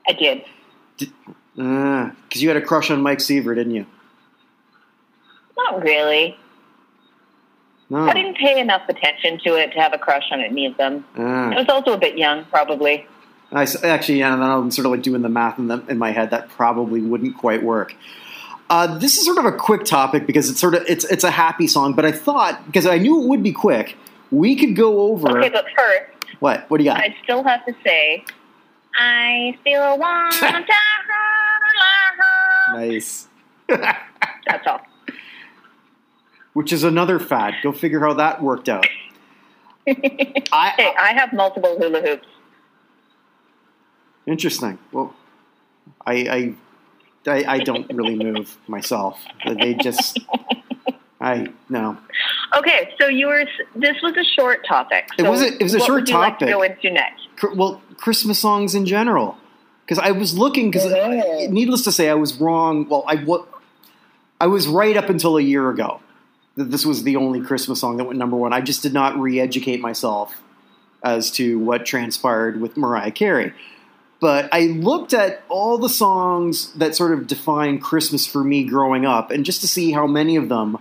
I 0.08 0.12
did. 0.12 0.44
Because 1.56 2.42
you 2.42 2.48
had 2.48 2.56
a 2.56 2.60
crush 2.60 2.90
on 2.90 3.02
Mike 3.02 3.20
Seaver, 3.20 3.54
didn't 3.54 3.74
you? 3.74 3.86
Not 5.56 5.82
really. 5.82 6.36
No. 7.88 8.08
I 8.08 8.14
didn't 8.14 8.36
pay 8.36 8.60
enough 8.60 8.88
attention 8.88 9.38
to 9.44 9.54
it 9.54 9.72
to 9.72 9.80
have 9.80 9.92
a 9.92 9.98
crush 9.98 10.24
on 10.32 10.40
any 10.40 10.66
of 10.66 10.76
them. 10.76 11.04
Ah. 11.16 11.50
I 11.50 11.56
was 11.56 11.68
also 11.68 11.92
a 11.92 11.98
bit 11.98 12.18
young, 12.18 12.44
probably. 12.46 13.06
I 13.52 13.62
actually, 13.84 14.18
yeah, 14.18 14.32
and 14.32 14.42
then 14.42 14.50
I'm 14.50 14.70
sort 14.72 14.86
of 14.86 14.92
like 14.92 15.02
doing 15.02 15.22
the 15.22 15.28
math 15.28 15.58
in, 15.58 15.68
the, 15.68 15.78
in 15.86 15.98
my 15.98 16.10
head. 16.10 16.30
That 16.30 16.48
probably 16.50 17.00
wouldn't 17.00 17.38
quite 17.38 17.62
work. 17.62 17.94
Uh, 18.68 18.98
this 18.98 19.16
is 19.16 19.24
sort 19.24 19.38
of 19.38 19.44
a 19.44 19.52
quick 19.52 19.84
topic 19.84 20.26
because 20.26 20.50
it's 20.50 20.58
sort 20.60 20.74
of 20.74 20.82
it's 20.88 21.04
it's 21.04 21.22
a 21.24 21.30
happy 21.30 21.66
song, 21.68 21.92
but 21.92 22.04
I 22.04 22.12
thought 22.12 22.64
because 22.66 22.86
I 22.86 22.98
knew 22.98 23.22
it 23.22 23.28
would 23.28 23.42
be 23.42 23.52
quick, 23.52 23.96
we 24.30 24.56
could 24.56 24.74
go 24.74 25.00
over 25.02 25.38
Okay, 25.38 25.50
but 25.50 25.66
first, 25.76 26.02
what? 26.40 26.68
What 26.68 26.78
do 26.78 26.84
you 26.84 26.90
got? 26.90 27.00
I 27.00 27.14
still 27.22 27.44
have 27.44 27.64
to 27.66 27.74
say, 27.84 28.24
I 28.98 29.56
still 29.60 29.98
want 29.98 30.32
to 30.40 30.46
hold 30.46 30.64
her. 32.68 32.76
Nice. 32.76 33.28
That's 33.68 34.66
all. 34.66 34.80
Which 36.54 36.72
is 36.72 36.82
another 36.84 37.18
fad. 37.20 37.54
Go 37.62 37.70
figure 37.70 38.00
how 38.00 38.14
that 38.14 38.42
worked 38.42 38.68
out. 38.68 38.86
hey, 39.86 40.42
I, 40.52 40.94
I 40.98 41.12
have 41.14 41.32
multiple 41.32 41.76
hula 41.78 42.00
hoops. 42.00 42.26
interesting. 44.26 44.78
Well, 44.90 45.14
I, 46.04 46.14
I 46.14 46.54
I 47.26 47.44
I 47.46 47.58
don't 47.60 47.90
really 47.92 48.14
move 48.16 48.56
myself. 48.68 49.18
They 49.46 49.74
just 49.74 50.18
I 51.20 51.48
no. 51.68 51.96
Okay, 52.56 52.90
so 53.00 53.08
you 53.08 53.26
were. 53.26 53.44
This 53.74 53.96
was 54.02 54.16
a 54.16 54.24
short 54.24 54.66
topic. 54.66 55.08
It 55.18 55.22
So 55.24 55.30
was 55.30 55.42
a- 55.42 55.54
it 55.56 55.62
was 55.62 55.74
a 55.74 55.78
what 55.78 55.86
short 55.86 56.00
would 56.02 56.08
you 56.08 56.14
Like 56.18 56.38
to 56.40 56.46
topic. 56.46 56.54
go 56.54 56.62
into 56.62 56.90
next. 56.90 57.22
Well, 57.54 57.80
Christmas 57.96 58.38
songs 58.38 58.74
in 58.74 58.86
general. 58.86 59.36
Because 59.84 59.98
I 59.98 60.10
was 60.10 60.36
looking. 60.36 60.70
Because 60.70 60.84
Mhm. 60.92 61.50
needless 61.50 61.82
to 61.84 61.92
say, 61.92 62.08
I 62.10 62.14
was 62.14 62.40
wrong. 62.40 62.86
Well, 62.88 63.04
I 63.06 63.16
wa- 63.16 63.44
I 64.40 64.46
was 64.48 64.66
right 64.68 64.96
up 64.96 65.08
until 65.08 65.36
a 65.38 65.40
year 65.42 65.70
ago 65.70 66.00
that 66.56 66.70
this 66.70 66.84
was 66.84 67.02
the 67.04 67.16
only 67.16 67.40
Christmas 67.40 67.80
song 67.80 67.96
that 67.96 68.04
went 68.04 68.18
number 68.18 68.36
one. 68.36 68.52
I 68.52 68.60
just 68.60 68.82
did 68.82 68.92
not 68.92 69.18
re-educate 69.18 69.80
myself 69.80 70.34
as 71.02 71.30
to 71.32 71.58
what 71.58 71.86
transpired 71.86 72.60
with 72.60 72.76
Mariah 72.76 73.10
Carey. 73.12 73.52
But 74.20 74.48
I 74.52 74.62
looked 74.66 75.12
at 75.12 75.42
all 75.48 75.76
the 75.78 75.88
songs 75.88 76.72
that 76.74 76.96
sort 76.96 77.12
of 77.12 77.26
define 77.26 77.78
Christmas 77.78 78.26
for 78.26 78.42
me 78.42 78.64
growing 78.64 79.04
up, 79.04 79.30
and 79.30 79.44
just 79.44 79.60
to 79.60 79.68
see 79.68 79.92
how 79.92 80.06
many 80.06 80.36
of 80.36 80.48
them 80.48 80.78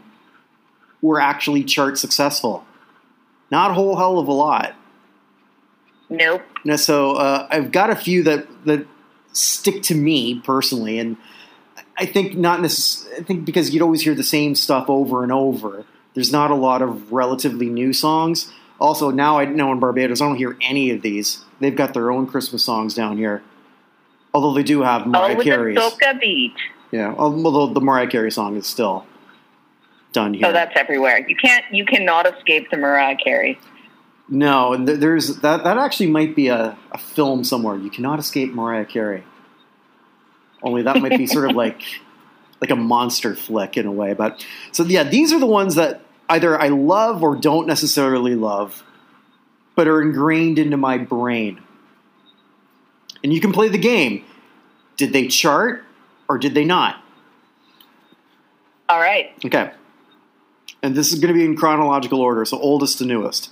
were 1.01 1.19
actually 1.19 1.63
chart 1.63 1.97
successful. 1.97 2.65
Not 3.51 3.71
a 3.71 3.73
whole 3.73 3.97
hell 3.97 4.19
of 4.19 4.27
a 4.27 4.33
lot. 4.33 4.75
Nope. 6.09 6.43
No, 6.63 6.75
so 6.75 7.13
uh, 7.13 7.47
I've 7.49 7.71
got 7.71 7.89
a 7.89 7.95
few 7.95 8.23
that 8.23 8.47
that 8.65 8.87
stick 9.33 9.83
to 9.83 9.95
me 9.95 10.39
personally, 10.39 10.97
and 10.97 11.17
I 11.97 12.05
think 12.05 12.37
not 12.37 12.59
necess- 12.59 13.05
I 13.19 13.23
think 13.23 13.45
because 13.45 13.73
you'd 13.73 13.83
always 13.83 14.01
hear 14.01 14.15
the 14.15 14.23
same 14.23 14.55
stuff 14.55 14.89
over 14.89 15.23
and 15.23 15.31
over. 15.31 15.85
There's 16.13 16.31
not 16.31 16.51
a 16.51 16.55
lot 16.55 16.81
of 16.81 17.11
relatively 17.11 17.67
new 17.67 17.91
songs. 17.91 18.51
Also, 18.79 19.09
now 19.09 19.39
I 19.39 19.45
know 19.45 19.71
in 19.71 19.79
Barbados, 19.79 20.21
I 20.21 20.27
don't 20.27 20.35
hear 20.35 20.57
any 20.61 20.91
of 20.91 21.01
these. 21.01 21.43
They've 21.59 21.75
got 21.75 21.93
their 21.93 22.11
own 22.11 22.27
Christmas 22.27 22.63
songs 22.63 22.93
down 22.93 23.17
here, 23.17 23.41
although 24.33 24.53
they 24.53 24.63
do 24.63 24.81
have 24.81 25.07
Mariah 25.07 25.33
oh, 25.33 25.37
with 25.37 25.45
Carey's. 25.45 25.75
the 25.75 25.81
soca 25.81 26.19
beat. 26.19 26.53
Yeah, 26.91 27.15
although 27.17 27.67
the 27.67 27.81
Mariah 27.81 28.07
Carey 28.07 28.31
song 28.31 28.57
is 28.57 28.67
still 28.67 29.05
done 30.11 30.33
here. 30.33 30.47
Oh, 30.47 30.51
that's 30.51 30.75
everywhere. 30.75 31.25
You 31.27 31.35
can't. 31.35 31.65
You 31.71 31.85
cannot 31.85 32.27
escape 32.27 32.69
the 32.69 32.77
Mariah 32.77 33.15
Carey. 33.15 33.59
No, 34.27 34.73
and 34.73 34.87
there's 34.87 35.37
that. 35.37 35.63
That 35.63 35.77
actually 35.77 36.07
might 36.07 36.35
be 36.35 36.47
a, 36.47 36.77
a 36.91 36.97
film 36.97 37.43
somewhere. 37.43 37.77
You 37.77 37.89
cannot 37.89 38.19
escape 38.19 38.53
Mariah 38.53 38.85
Carey. 38.85 39.23
Only 40.63 40.81
that 40.81 41.01
might 41.01 41.17
be 41.17 41.27
sort 41.27 41.49
of 41.49 41.55
like 41.55 41.81
like 42.61 42.71
a 42.71 42.75
monster 42.75 43.35
flick 43.35 43.77
in 43.77 43.85
a 43.85 43.91
way. 43.91 44.13
But 44.13 44.45
so 44.71 44.83
yeah, 44.83 45.03
these 45.03 45.31
are 45.31 45.39
the 45.39 45.45
ones 45.45 45.75
that 45.75 46.01
either 46.29 46.59
I 46.59 46.69
love 46.69 47.23
or 47.23 47.35
don't 47.35 47.67
necessarily 47.67 48.35
love, 48.35 48.83
but 49.75 49.87
are 49.87 50.01
ingrained 50.01 50.59
into 50.59 50.77
my 50.77 50.97
brain. 50.97 51.61
And 53.23 53.33
you 53.33 53.41
can 53.41 53.51
play 53.51 53.69
the 53.69 53.77
game. 53.77 54.23
Did 54.97 55.13
they 55.13 55.27
chart 55.27 55.83
or 56.29 56.37
did 56.37 56.53
they 56.53 56.65
not? 56.65 57.03
All 58.87 58.99
right. 58.99 59.31
Okay. 59.43 59.71
And 60.83 60.95
this 60.95 61.11
is 61.11 61.19
going 61.19 61.33
to 61.33 61.37
be 61.37 61.45
in 61.45 61.55
chronological 61.55 62.21
order, 62.21 62.45
so 62.45 62.59
oldest 62.59 62.99
to 62.99 63.05
newest. 63.05 63.49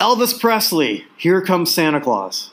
Elvis 0.00 0.38
Presley, 0.38 1.04
Here 1.16 1.40
Comes 1.40 1.72
Santa 1.72 2.00
Claus. 2.00 2.50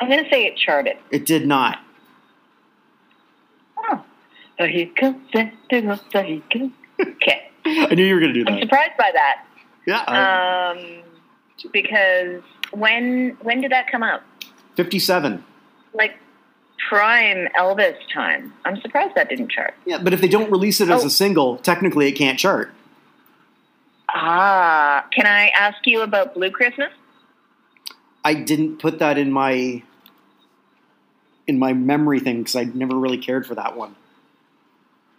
I'm 0.00 0.08
going 0.08 0.24
to 0.24 0.30
say 0.30 0.46
it 0.46 0.56
charted. 0.56 0.96
It 1.10 1.24
did 1.24 1.46
not. 1.46 1.78
So 4.58 4.66
he 4.66 4.86
comes 4.86 5.16
so 5.32 6.22
he 6.22 6.42
comes. 6.52 6.72
Okay. 7.00 7.50
I 7.66 7.94
knew 7.94 8.04
you 8.04 8.14
were 8.14 8.20
going 8.20 8.32
to 8.32 8.38
do 8.40 8.44
that. 8.44 8.52
I'm 8.54 8.60
surprised 8.60 8.96
by 8.96 9.10
that. 9.12 9.44
Yeah. 9.86 10.72
Um, 10.76 11.02
because 11.72 12.42
when 12.72 13.36
when 13.42 13.60
did 13.60 13.72
that 13.72 13.90
come 13.90 14.02
out? 14.02 14.22
57. 14.76 15.44
Like 15.94 16.14
prime 16.88 17.48
Elvis 17.58 17.96
time. 18.14 18.52
I'm 18.64 18.80
surprised 18.80 19.14
that 19.16 19.28
didn't 19.28 19.50
chart. 19.50 19.74
Yeah, 19.84 19.98
but 19.98 20.12
if 20.12 20.20
they 20.20 20.28
don't 20.28 20.50
release 20.50 20.80
it 20.80 20.88
as 20.88 21.02
Oh. 21.02 21.06
a 21.06 21.10
single, 21.10 21.56
technically 21.58 22.06
it 22.08 22.12
can't 22.12 22.38
chart. 22.38 22.72
Ah, 24.08 25.04
can 25.12 25.26
I 25.26 25.48
ask 25.48 25.78
you 25.84 26.00
about 26.02 26.34
Blue 26.34 26.50
Christmas? 26.50 26.92
I 28.24 28.34
didn't 28.34 28.78
put 28.78 28.98
that 29.00 29.18
in 29.18 29.30
my 29.32 29.82
in 31.46 31.58
my 31.58 31.72
memory 31.72 32.20
thing 32.20 32.38
because 32.38 32.56
I 32.56 32.64
never 32.64 32.96
really 32.96 33.18
cared 33.18 33.46
for 33.46 33.54
that 33.56 33.76
one. 33.76 33.94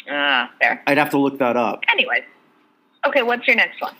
Ah, 0.09 0.51
fair. 0.59 0.81
I'd 0.87 0.97
have 0.97 1.09
to 1.11 1.17
look 1.17 1.39
that 1.39 1.57
up. 1.57 1.83
Anyways. 1.91 2.23
Okay, 3.05 3.23
what's 3.23 3.47
your 3.47 3.55
next 3.55 3.81
one? 3.81 3.95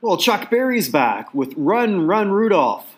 Well, 0.00 0.16
Chuck 0.16 0.50
Berry's 0.50 0.88
back 0.88 1.34
with 1.34 1.52
"Run, 1.56 2.06
Run, 2.06 2.30
Rudolph." 2.30 2.94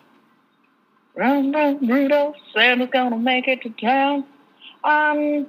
Run, 1.15 1.53
run, 1.53 1.87
Rudolph, 1.87 2.37
Santa's 2.55 2.89
gonna 2.93 3.19
make 3.19 3.49
it 3.49 3.63
to 3.63 3.71
town. 3.71 4.25
Um, 4.85 5.47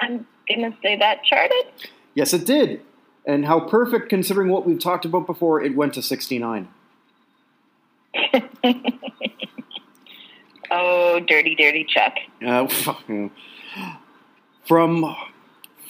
I'm 0.00 0.26
gonna 0.48 0.76
say 0.82 0.96
that 0.96 1.24
charted. 1.24 1.66
Yes, 2.14 2.34
it 2.34 2.44
did. 2.44 2.82
And 3.24 3.46
how 3.46 3.60
perfect, 3.60 4.08
considering 4.08 4.48
what 4.48 4.66
we've 4.66 4.80
talked 4.80 5.04
about 5.04 5.26
before, 5.26 5.62
it 5.62 5.76
went 5.76 5.94
to 5.94 6.02
69. 6.02 6.68
oh, 10.70 11.20
dirty, 11.20 11.54
dirty 11.54 11.84
Chuck. 11.84 12.14
Uh, 12.44 12.66
from 14.72 15.14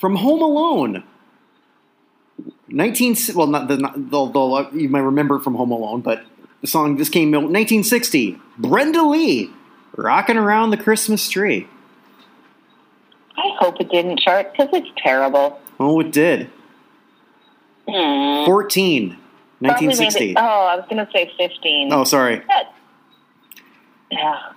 from 0.01 0.17
Home 0.17 0.43
Alone. 0.43 1.05
19 2.67 3.17
well 3.37 3.47
not 3.47 3.69
the 3.69 3.77
they'll, 4.11 4.27
they'll, 4.27 4.69
you 4.75 4.89
might 4.89 5.01
remember 5.01 5.39
from 5.39 5.55
Home 5.55 5.71
Alone, 5.71 6.01
but 6.01 6.25
the 6.63 6.67
song 6.67 6.97
this 6.97 7.09
came 7.09 7.29
out 7.33 7.43
1960. 7.45 8.41
Brenda 8.59 9.03
Lee 9.03 9.53
rocking 9.97 10.37
around 10.37 10.71
the 10.71 10.77
Christmas 10.77 11.29
tree. 11.29 11.69
I 13.37 13.55
hope 13.61 13.81
it 13.81 13.89
didn't 13.89 14.19
chart 14.19 14.51
because 14.51 14.71
it's 14.73 14.91
terrible. 14.97 15.61
Oh, 15.79 16.01
it 16.01 16.11
did. 16.11 16.51
Hmm. 17.89 18.45
14 18.45 19.17
1960. 19.61 20.19
maybe- 20.19 20.37
oh, 20.37 20.41
I 20.43 20.75
was 20.75 20.85
gonna 20.91 21.09
say 21.15 21.31
fifteen. 21.39 21.93
Oh, 21.93 22.03
sorry. 22.03 22.43
But, 22.49 22.75
yeah. 24.11 24.53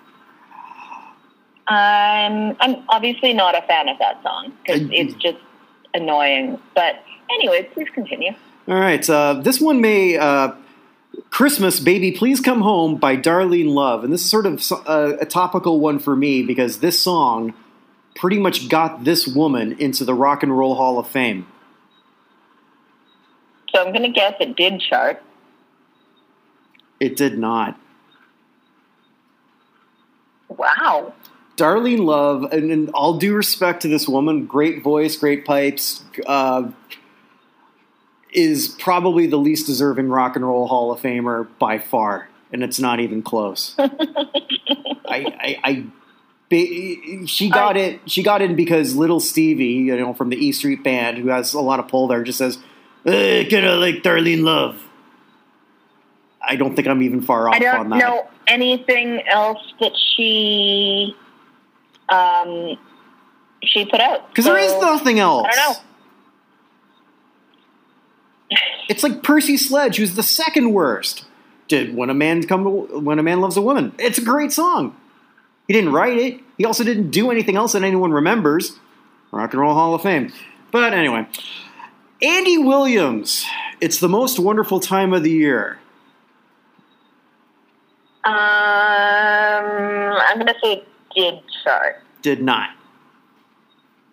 I'm 1.67 2.56
I'm 2.60 2.84
obviously 2.89 3.34
not 3.34 3.58
a 3.58 3.62
fan 3.63 3.89
of 3.89 3.97
that 3.99 4.21
song 4.21 4.54
because 4.63 4.88
it's 4.91 5.13
just 5.15 5.38
annoying. 5.93 6.60
But 6.75 7.04
anyway, 7.30 7.69
please 7.73 7.88
continue. 7.93 8.34
All 8.67 8.80
right. 8.80 9.08
Uh, 9.10 9.34
this 9.36 9.60
one 9.60 9.82
may 9.82 10.17
uh, 10.17 10.54
Christmas, 11.30 11.80
baby, 11.80 12.12
please 12.12 12.39
come 12.39 12.62
home 12.62 12.97
by 12.97 13.17
Darlene 13.17 13.73
Love, 13.73 14.04
and 14.04 14.13
this 14.13 14.21
is 14.21 14.30
sort 14.30 14.45
of 14.45 14.62
uh, 14.88 15.17
a 15.19 15.25
topical 15.25 15.80
one 15.80 15.99
for 15.99 16.15
me 16.15 16.43
because 16.43 16.80
this 16.80 17.01
song 17.01 17.54
pretty 18.15 18.39
much 18.39 18.69
got 18.69 19.04
this 19.04 19.28
woman 19.28 19.73
into 19.73 20.06
the 20.06 20.13
Rock 20.13 20.43
and 20.43 20.58
Roll 20.58 20.75
Hall 20.75 20.99
of 20.99 21.08
Fame. 21.08 21.47
So 23.73 23.82
I'm 23.82 23.91
gonna 23.91 24.12
guess 24.12 24.36
it 24.39 24.56
did 24.56 24.80
chart. 24.80 25.21
It 26.99 27.15
did 27.17 27.38
not. 27.38 27.78
Wow. 30.47 31.13
Darlene 31.57 32.05
Love, 32.05 32.43
and, 32.51 32.71
and 32.71 32.89
all 32.91 33.17
due 33.17 33.33
respect 33.35 33.81
to 33.83 33.87
this 33.87 34.07
woman, 34.07 34.45
great 34.45 34.83
voice, 34.83 35.15
great 35.15 35.45
pipes, 35.45 36.03
uh, 36.25 36.69
is 38.31 38.67
probably 38.67 39.27
the 39.27 39.37
least 39.37 39.65
deserving 39.65 40.09
rock 40.09 40.35
and 40.35 40.45
roll 40.45 40.67
Hall 40.67 40.91
of 40.91 40.99
Famer 40.99 41.47
by 41.57 41.79
far, 41.79 42.27
and 42.51 42.63
it's 42.63 42.79
not 42.79 42.99
even 42.99 43.21
close. 43.21 43.75
I, 43.79 43.87
I, 45.07 45.59
I 45.63 45.85
she 46.51 47.49
got 47.49 47.77
it. 47.77 48.01
She 48.09 48.21
got 48.21 48.41
in 48.41 48.55
because 48.55 48.95
Little 48.95 49.19
Stevie, 49.19 49.65
you 49.65 49.97
know, 49.97 50.13
from 50.13 50.29
the 50.29 50.37
E 50.37 50.51
Street 50.51 50.83
Band, 50.83 51.17
who 51.17 51.29
has 51.29 51.53
a 51.53 51.61
lot 51.61 51.79
of 51.79 51.87
pull 51.87 52.07
there, 52.07 52.23
just 52.23 52.37
says, 52.37 52.59
eh, 53.05 53.47
"Kind 53.49 53.65
of 53.65 53.79
like 53.79 54.03
Darlene 54.03 54.43
Love." 54.43 54.81
I 56.47 56.55
don't 56.55 56.75
think 56.75 56.87
I'm 56.87 57.01
even 57.01 57.21
far 57.21 57.49
off 57.49 57.55
I 57.55 57.59
don't 57.59 57.79
on 57.79 57.89
that. 57.89 57.97
know 57.97 58.27
anything 58.47 59.27
else 59.27 59.73
that 59.79 59.93
she 60.15 61.15
um 62.09 62.77
she 63.63 63.85
put 63.85 63.99
out 63.99 64.29
Because 64.29 64.45
there 64.45 64.57
is 64.57 64.71
nothing 64.81 65.19
else. 65.19 65.47
I 65.49 65.55
don't 65.55 65.73
know. 65.73 65.79
It's 68.87 69.01
like 69.01 69.23
Percy 69.23 69.57
Sledge, 69.57 69.97
who's 69.97 70.13
the 70.13 70.21
second 70.21 70.71
worst. 70.71 71.25
Did 71.67 71.95
when 71.95 72.11
a 72.11 72.13
man 72.13 72.45
come 72.45 72.63
to, 72.63 72.99
when 72.99 73.17
a 73.17 73.23
man 73.23 73.41
loves 73.41 73.57
a 73.57 73.61
woman? 73.61 73.93
It's 73.97 74.19
a 74.19 74.23
great 74.23 74.51
song. 74.51 74.95
He 75.67 75.73
didn't 75.73 75.91
write 75.91 76.19
it. 76.19 76.39
He 76.59 76.65
also 76.65 76.83
didn't 76.83 77.09
do 77.09 77.31
anything 77.31 77.55
else 77.55 77.71
that 77.73 77.83
anyone 77.83 78.11
remembers. 78.11 78.77
Rock 79.31 79.53
and 79.53 79.61
Roll 79.61 79.73
Hall 79.73 79.95
of 79.95 80.03
Fame. 80.03 80.31
But 80.71 80.93
anyway, 80.93 81.27
Andy 82.21 82.59
Williams. 82.59 83.43
It's 83.81 83.99
the 83.99 84.07
most 84.07 84.39
wonderful 84.39 84.79
time 84.79 85.11
of 85.13 85.23
the 85.23 85.31
year. 85.31 85.79
Um, 88.23 88.33
I'm 88.33 90.37
gonna 90.37 90.53
say 90.63 90.83
did 91.15 91.39
Did 92.21 92.41
not. 92.41 92.69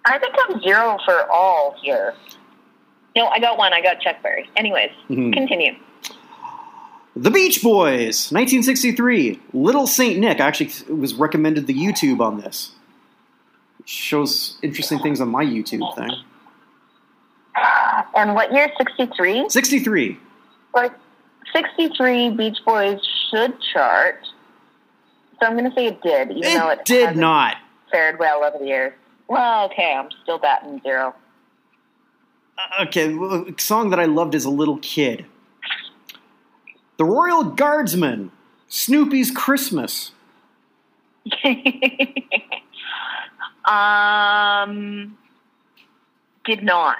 I 0.04 0.18
think 0.18 0.34
I'm 0.48 0.60
zero 0.60 0.98
for 1.04 1.30
all 1.30 1.76
here. 1.82 2.14
No, 3.14 3.26
I 3.28 3.38
got 3.38 3.56
one. 3.58 3.72
I 3.72 3.80
got 3.80 4.00
Chuck 4.00 4.16
Berry. 4.22 4.48
Anyways, 4.56 4.90
Mhm. 5.08 5.32
continue. 5.32 5.74
The 7.14 7.30
Beach 7.30 7.62
Boys, 7.62 8.32
1963. 8.32 9.38
Little 9.52 9.86
Saint 9.86 10.18
Nick. 10.18 10.40
I 10.40 10.46
actually 10.46 10.70
was 10.92 11.14
recommended 11.14 11.66
the 11.66 11.74
YouTube 11.74 12.20
on 12.20 12.40
this. 12.40 12.72
Shows 13.84 14.56
interesting 14.62 14.98
things 14.98 15.20
on 15.20 15.28
my 15.28 15.44
YouTube 15.44 15.94
thing. 15.94 16.10
And 18.14 18.34
what 18.34 18.52
year? 18.52 18.70
63? 18.78 19.48
63. 19.48 20.18
Like, 20.74 20.92
63 21.54 22.30
Beach 22.30 22.58
Boys 22.64 22.98
should 23.30 23.54
chart. 23.72 24.26
So 25.42 25.48
I'm 25.48 25.56
going 25.56 25.68
to 25.68 25.74
say 25.74 25.86
it 25.86 26.00
did, 26.02 26.30
even 26.30 26.54
though 26.54 26.68
It 26.68 26.78
it 26.80 26.84
did 26.84 27.16
not. 27.16 27.56
fared 27.90 28.16
well 28.20 28.44
over 28.44 28.58
the 28.58 28.64
years. 28.66 28.92
Well, 29.26 29.64
okay, 29.66 29.92
I'm 29.92 30.08
still 30.22 30.38
batting 30.38 30.80
zero. 30.84 31.16
Uh, 32.56 32.84
Okay, 32.84 33.12
a 33.12 33.44
song 33.60 33.90
that 33.90 33.98
I 33.98 34.04
loved 34.04 34.36
as 34.36 34.44
a 34.44 34.50
little 34.50 34.78
kid. 34.78 35.24
The 36.96 37.04
Royal 37.04 37.42
Guardsmen, 37.42 38.30
Snoopy's 38.68 39.32
Christmas. 39.32 40.12
um, 43.64 45.18
did 46.44 46.62
not. 46.62 46.98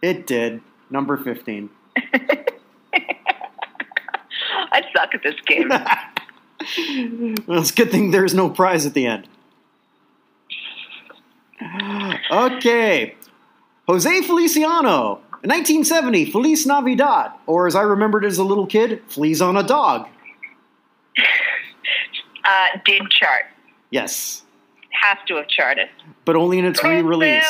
It 0.00 0.26
did. 0.26 0.62
Number 0.88 1.18
15. 1.18 1.68
I 4.74 4.82
suck 4.96 5.14
at 5.14 5.22
this 5.22 5.34
game. 5.46 5.70
well, 7.46 7.60
it's 7.60 7.70
a 7.70 7.74
good 7.74 7.90
thing 7.90 8.10
there's 8.10 8.34
no 8.34 8.50
prize 8.50 8.86
at 8.86 8.94
the 8.94 9.06
end. 9.06 9.28
Okay. 12.30 13.14
Jose 13.88 14.22
Feliciano, 14.22 15.14
1970, 15.42 16.30
Feliz 16.30 16.66
Navidad, 16.66 17.32
or 17.46 17.66
as 17.66 17.74
I 17.74 17.82
remembered 17.82 18.24
as 18.24 18.38
a 18.38 18.44
little 18.44 18.66
kid, 18.66 19.02
Fleas 19.08 19.42
on 19.42 19.56
a 19.56 19.62
Dog. 19.62 20.08
Uh, 22.44 22.66
did 22.84 23.02
chart. 23.10 23.44
Yes, 23.90 24.42
Has 24.90 25.18
to 25.28 25.36
have 25.36 25.48
charted. 25.48 25.88
but 26.24 26.36
only 26.36 26.58
in 26.58 26.64
its 26.64 26.80
de 26.80 26.86
felicidad. 26.86 27.42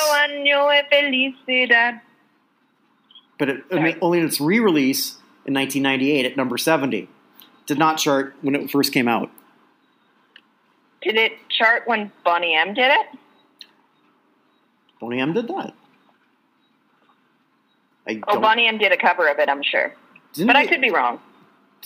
But 3.38 3.48
it, 3.48 3.64
only 4.02 4.18
in 4.18 4.26
its 4.26 4.40
re-release 4.40 5.16
in 5.46 5.54
1998 5.54 6.26
at 6.26 6.36
number 6.36 6.58
70. 6.58 7.08
Did 7.66 7.78
not 7.78 7.98
chart 7.98 8.34
when 8.42 8.54
it 8.54 8.70
first 8.70 8.92
came 8.92 9.08
out. 9.08 9.30
Did 11.02 11.16
it 11.16 11.32
chart 11.48 11.82
when 11.86 12.12
Boney 12.24 12.54
M 12.54 12.74
did 12.74 12.90
it? 12.90 13.06
Boney 15.00 15.20
M 15.20 15.32
did 15.32 15.48
that. 15.48 15.74
I 18.06 18.20
Oh, 18.28 18.40
Boney 18.40 18.66
M 18.66 18.78
did 18.78 18.92
a 18.92 18.96
cover 18.96 19.28
of 19.28 19.38
it, 19.38 19.48
I'm 19.48 19.62
sure. 19.62 19.92
didn't 20.32 20.46
But 20.46 20.56
I 20.56 20.66
could 20.66 20.80
be 20.80 20.90
wrong. 20.90 21.20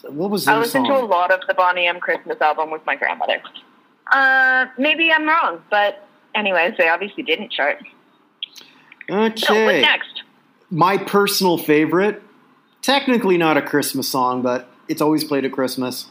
What 0.03 0.31
was 0.31 0.47
I 0.47 0.59
listened 0.59 0.87
to 0.87 0.97
a 0.97 1.05
lot 1.05 1.31
of 1.31 1.41
the 1.47 1.55
Boney 1.55 1.87
M 1.87 2.01
Christmas 2.01 2.41
album 2.41 2.71
with 2.71 2.85
my 2.85 2.97
grandmother. 2.97 3.41
Uh, 4.13 4.67
maybe 4.79 5.11
I'm 5.11 5.27
wrong, 5.27 5.63
but 5.71 6.07
anyways, 6.35 6.75
they 6.79 6.89
obviously 6.89 7.23
didn't 7.23 7.51
chart. 7.51 7.79
Okay. 9.11 9.41
So 9.41 9.65
what's 9.65 9.83
next? 9.83 10.23
My 10.71 10.99
personal 10.99 11.59
favorite, 11.59 12.23
technically 12.83 13.37
not 13.39 13.57
a 13.57 13.63
Christmas 13.63 14.09
song, 14.09 14.43
but 14.43 14.69
it's 14.89 15.01
always 15.01 15.25
played 15.25 15.45
at 15.45 15.53
Christmas. 15.53 16.07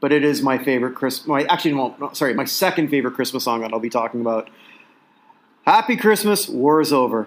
But 0.00 0.12
it 0.12 0.24
is 0.24 0.42
my 0.42 0.58
favorite 0.58 0.94
Christmas. 0.94 1.26
My 1.26 1.44
actually, 1.44 1.72
no, 1.72 1.94
no, 1.98 2.12
sorry, 2.12 2.34
my 2.34 2.44
second 2.44 2.88
favorite 2.88 3.14
Christmas 3.14 3.44
song 3.44 3.60
that 3.60 3.72
I'll 3.72 3.80
be 3.80 3.88
talking 3.88 4.20
about. 4.20 4.50
Happy 5.64 5.96
Christmas, 5.96 6.48
War 6.48 6.80
is 6.80 6.92
over. 6.92 7.26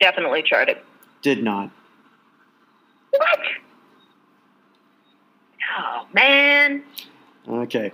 Definitely 0.00 0.42
charted. 0.42 0.78
Did 1.20 1.42
not. 1.42 1.70
What? 3.10 3.38
Oh 5.78 6.06
man. 6.12 6.82
Okay. 7.46 7.92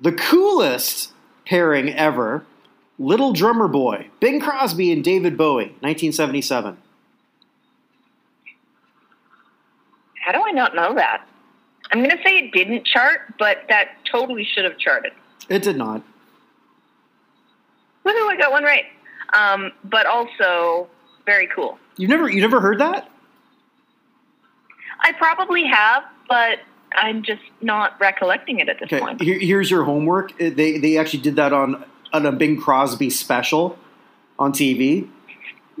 The 0.00 0.12
coolest 0.12 1.12
pairing 1.44 1.90
ever 1.90 2.44
Little 2.98 3.32
Drummer 3.32 3.66
Boy, 3.66 4.08
Bing 4.20 4.40
Crosby 4.40 4.92
and 4.92 5.02
David 5.02 5.36
Bowie, 5.36 5.74
1977. 5.80 6.76
How 10.24 10.32
do 10.32 10.42
I 10.42 10.52
not 10.52 10.74
know 10.74 10.94
that? 10.94 11.26
I'm 11.92 11.98
going 11.98 12.10
to 12.16 12.22
say 12.24 12.38
it 12.38 12.52
didn't 12.52 12.86
chart, 12.86 13.34
but 13.38 13.58
that 13.68 13.88
totally 14.10 14.42
should 14.44 14.64
have 14.64 14.78
charted. 14.78 15.12
It 15.50 15.62
did 15.62 15.76
not. 15.76 16.00
Woohoo, 18.06 18.30
I 18.30 18.36
got 18.38 18.50
one 18.50 18.64
right. 18.64 18.84
Um, 19.34 19.72
but 19.84 20.06
also 20.06 20.88
very 21.26 21.46
cool. 21.54 21.78
You 21.98 22.08
never 22.08 22.30
you 22.30 22.40
never 22.40 22.60
heard 22.60 22.78
that? 22.80 23.10
I 25.00 25.12
probably 25.12 25.64
have, 25.66 26.04
but 26.28 26.60
I'm 26.96 27.22
just 27.22 27.42
not 27.60 27.98
recollecting 28.00 28.60
it 28.60 28.68
at 28.70 28.78
this 28.78 28.86
Okay, 28.86 29.00
point. 29.00 29.20
here, 29.20 29.38
here's 29.38 29.70
your 29.70 29.84
homework. 29.84 30.32
Uh, 30.40 30.50
They 30.54 30.78
they 30.78 30.96
actually 30.96 31.20
did 31.22 31.36
that 31.36 31.52
on 31.52 31.84
on 32.14 32.24
a 32.24 32.32
Bing 32.32 32.58
Crosby 32.58 33.10
special 33.10 33.78
on 34.38 34.52
TV, 34.52 35.08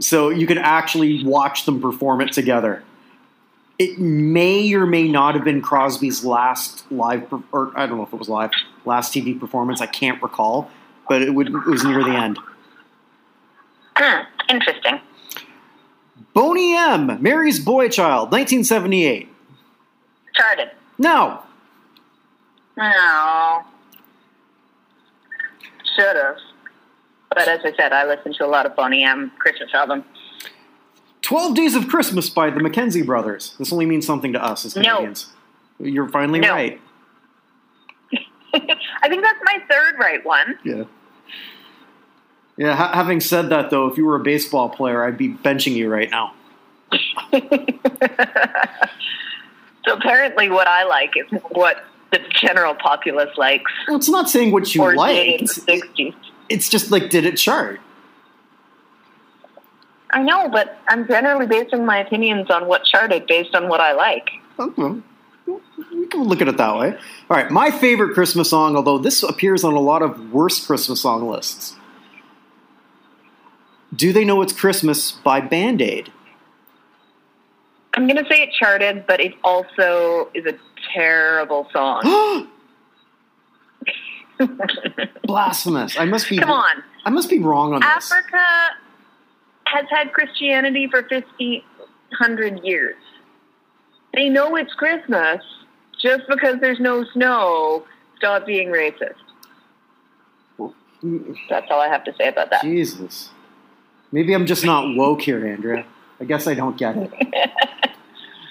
so 0.00 0.28
you 0.28 0.46
can 0.46 0.58
actually 0.58 1.24
watch 1.24 1.64
them 1.64 1.80
perform 1.80 2.20
it 2.20 2.32
together. 2.32 2.82
It 3.84 3.98
may 3.98 4.72
or 4.74 4.86
may 4.86 5.08
not 5.08 5.34
have 5.34 5.44
been 5.44 5.60
Crosby's 5.60 6.24
last 6.24 6.90
live, 6.90 7.26
or 7.52 7.70
I 7.76 7.86
don't 7.86 7.98
know 7.98 8.04
if 8.04 8.12
it 8.12 8.18
was 8.18 8.28
live, 8.28 8.50
last 8.84 9.12
TV 9.12 9.38
performance. 9.38 9.80
I 9.80 9.86
can't 9.86 10.22
recall, 10.22 10.70
but 11.08 11.20
it, 11.22 11.34
would, 11.34 11.48
it 11.48 11.66
was 11.66 11.84
near 11.84 12.02
the 12.02 12.10
end. 12.10 12.38
Hmm, 13.96 14.22
Interesting. 14.48 15.00
Boney 16.32 16.74
M, 16.76 17.22
Mary's 17.22 17.60
Boy 17.64 17.88
Child, 17.88 18.32
1978. 18.32 19.28
Charted. 20.34 20.70
No, 20.98 21.42
No. 22.76 23.62
Should 25.96 26.16
have. 26.16 26.36
But 27.30 27.46
as 27.48 27.60
I 27.64 27.72
said, 27.76 27.92
I 27.92 28.04
listen 28.04 28.32
to 28.34 28.44
a 28.44 28.48
lot 28.48 28.66
of 28.66 28.74
Boney 28.76 29.04
M. 29.04 29.30
Christmas 29.38 29.72
album. 29.74 30.04
12 31.24 31.54
Days 31.54 31.74
of 31.74 31.88
Christmas 31.88 32.28
by 32.30 32.50
the 32.50 32.60
McKenzie 32.60 33.04
Brothers. 33.04 33.54
This 33.58 33.72
only 33.72 33.86
means 33.86 34.06
something 34.06 34.32
to 34.34 34.42
us 34.44 34.64
as 34.64 34.76
No. 34.76 34.82
Canadians. 34.82 35.26
You're 35.80 36.08
finally 36.08 36.40
No. 36.40 36.50
right. 36.52 36.80
I 38.54 39.08
think 39.08 39.22
that's 39.22 39.38
my 39.44 39.58
third 39.70 39.94
right 39.98 40.24
one. 40.24 40.58
Yeah. 40.64 40.84
Yeah, 42.56 42.76
ha- 42.76 42.92
having 42.94 43.20
said 43.20 43.48
that, 43.48 43.70
though, 43.70 43.88
if 43.88 43.96
you 43.96 44.04
were 44.04 44.14
a 44.16 44.22
baseball 44.22 44.68
player, 44.68 45.02
I'd 45.04 45.18
be 45.18 45.28
benching 45.30 45.72
you 45.74 45.88
right 45.90 46.10
now. 46.10 46.34
So 49.86 49.92
apparently, 49.92 50.48
what 50.48 50.66
I 50.66 50.84
like 50.84 51.12
is 51.14 51.26
what 51.50 51.84
the 52.10 52.18
general 52.40 52.74
populace 52.74 53.36
likes. 53.36 53.70
Well, 53.86 53.98
it's 53.98 54.08
not 54.08 54.30
saying 54.30 54.50
what 54.50 54.74
you 54.74 54.96
like. 54.96 55.42
It's, 55.42 55.60
it's 56.48 56.70
just 56.70 56.90
like, 56.90 57.10
did 57.10 57.26
it 57.26 57.36
chart? 57.36 57.80
I 60.14 60.22
know, 60.22 60.48
but 60.48 60.78
I'm 60.86 61.08
generally 61.08 61.46
basing 61.46 61.84
my 61.84 61.98
opinions 61.98 62.48
on 62.48 62.68
what 62.68 62.84
charted 62.84 63.26
based 63.26 63.52
on 63.54 63.68
what 63.68 63.80
I 63.80 63.92
like. 63.92 64.30
Okay. 64.60 65.02
We 65.46 66.06
can 66.06 66.22
look 66.22 66.40
at 66.40 66.46
it 66.46 66.56
that 66.56 66.76
way. 66.78 66.96
All 67.28 67.36
right, 67.36 67.50
my 67.50 67.72
favorite 67.72 68.14
Christmas 68.14 68.48
song, 68.48 68.76
although 68.76 68.96
this 68.96 69.24
appears 69.24 69.64
on 69.64 69.74
a 69.74 69.80
lot 69.80 70.02
of 70.02 70.32
worst 70.32 70.68
Christmas 70.68 71.02
song 71.02 71.28
lists. 71.28 71.74
Do 73.94 74.12
They 74.12 74.24
Know 74.24 74.40
It's 74.40 74.52
Christmas 74.52 75.10
by 75.10 75.40
Band 75.40 75.82
Aid? 75.82 76.12
I'm 77.94 78.06
going 78.06 78.22
to 78.22 78.28
say 78.30 78.42
it 78.42 78.50
charted, 78.52 79.06
but 79.08 79.20
it 79.20 79.34
also 79.42 80.30
is 80.32 80.46
a 80.46 80.54
terrible 80.92 81.68
song. 81.72 82.48
Blasphemous. 85.24 85.98
I 85.98 86.04
must 86.04 86.28
be 86.28 86.38
Come 86.38 86.50
on. 86.50 86.84
I 87.04 87.10
must 87.10 87.28
be 87.28 87.40
wrong 87.40 87.74
on 87.74 87.80
this. 87.80 88.12
Africa 88.12 88.76
has 89.66 89.86
had 89.90 90.12
Christianity 90.12 90.86
for 90.88 91.02
1,500 91.02 92.60
years. 92.64 92.96
They 94.14 94.28
know 94.28 94.56
it's 94.56 94.72
Christmas. 94.74 95.42
Just 96.00 96.24
because 96.28 96.60
there's 96.60 96.80
no 96.80 97.04
snow, 97.12 97.84
stop 98.18 98.44
being 98.46 98.68
racist. 98.68 99.14
That's 101.50 101.66
all 101.70 101.80
I 101.80 101.88
have 101.88 102.04
to 102.04 102.14
say 102.14 102.28
about 102.28 102.50
that. 102.50 102.62
Jesus. 102.62 103.30
Maybe 104.12 104.32
I'm 104.34 104.46
just 104.46 104.64
not 104.64 104.94
woke 104.96 105.22
here, 105.22 105.46
Andrea. 105.46 105.84
I 106.20 106.24
guess 106.24 106.46
I 106.46 106.54
don't 106.54 106.76
get 106.76 106.96
it. 106.96 107.10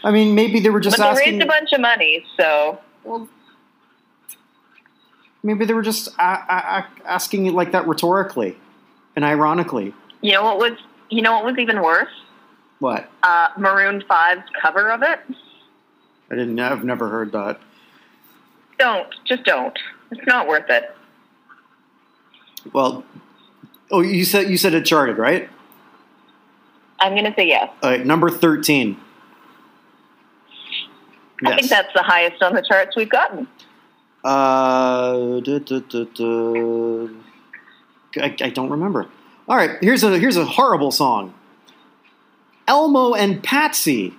I 0.04 0.12
mean, 0.12 0.36
maybe 0.36 0.60
they 0.60 0.70
were 0.70 0.80
just 0.82 0.98
but 0.98 1.04
they 1.04 1.10
asking. 1.10 1.34
raised 1.36 1.44
a 1.44 1.48
bunch 1.48 1.72
of 1.72 1.80
money, 1.80 2.26
so 2.38 2.78
well, 3.06 3.30
maybe 5.44 5.64
they 5.66 5.74
were 5.74 5.82
just 5.82 6.10
a- 6.20 6.22
a- 6.22 6.86
a- 7.06 7.08
asking 7.10 7.46
it 7.46 7.54
like 7.54 7.72
that 7.72 7.88
rhetorically 7.88 8.58
and 9.16 9.24
ironically. 9.24 9.94
you 10.22 10.34
know 10.34 10.44
what 10.44 10.58
was 10.58 10.72
you 11.14 11.22
know 11.22 11.34
what 11.34 11.46
was 11.46 11.58
even 11.60 11.82
worse? 11.82 12.12
What? 12.80 13.10
Uh, 13.22 13.50
Maroon 13.58 14.04
5's 14.10 14.50
cover 14.62 14.92
of 14.92 15.04
it. 15.04 15.20
I 16.32 16.36
didn't. 16.36 16.60
I've 16.60 16.84
never 16.84 17.10
heard 17.10 17.32
that. 17.34 17.60
Don't 18.80 19.08
just 19.26 19.44
don't. 19.44 19.78
It's 20.12 20.26
not 20.26 20.48
worth 20.48 20.70
it. 20.70 20.96
Well, 22.72 23.04
oh, 23.92 24.02
you 24.02 24.26
said 24.26 24.50
you 24.50 24.58
said 24.58 24.74
it 24.74 24.86
charted, 24.86 25.18
right? 25.18 25.50
I'm 27.00 27.14
going 27.14 27.26
to 27.26 27.34
say 27.36 27.48
yes. 27.48 27.70
All 27.84 27.92
right, 27.92 28.06
number 28.06 28.30
thirteen. 28.30 28.98
I 31.46 31.56
think 31.56 31.70
that's 31.70 31.94
the 31.94 32.02
highest 32.02 32.42
on 32.42 32.56
the 32.56 32.62
charts 32.62 32.96
we've 32.96 33.10
gotten. 33.10 33.48
Uh, 34.24 35.42
duh, 35.42 35.60
duh, 35.60 35.80
duh. 35.82 37.08
I, 38.18 38.36
I 38.42 38.50
don't 38.50 38.70
remember. 38.70 39.08
All 39.48 39.58
right, 39.58 39.78
here's 39.82 40.04
a 40.04 40.18
here's 40.18 40.38
a 40.38 40.46
horrible 40.46 40.92
song. 40.92 41.34
Elmo 42.68 43.14
and 43.14 43.44
Patsy. 43.44 44.14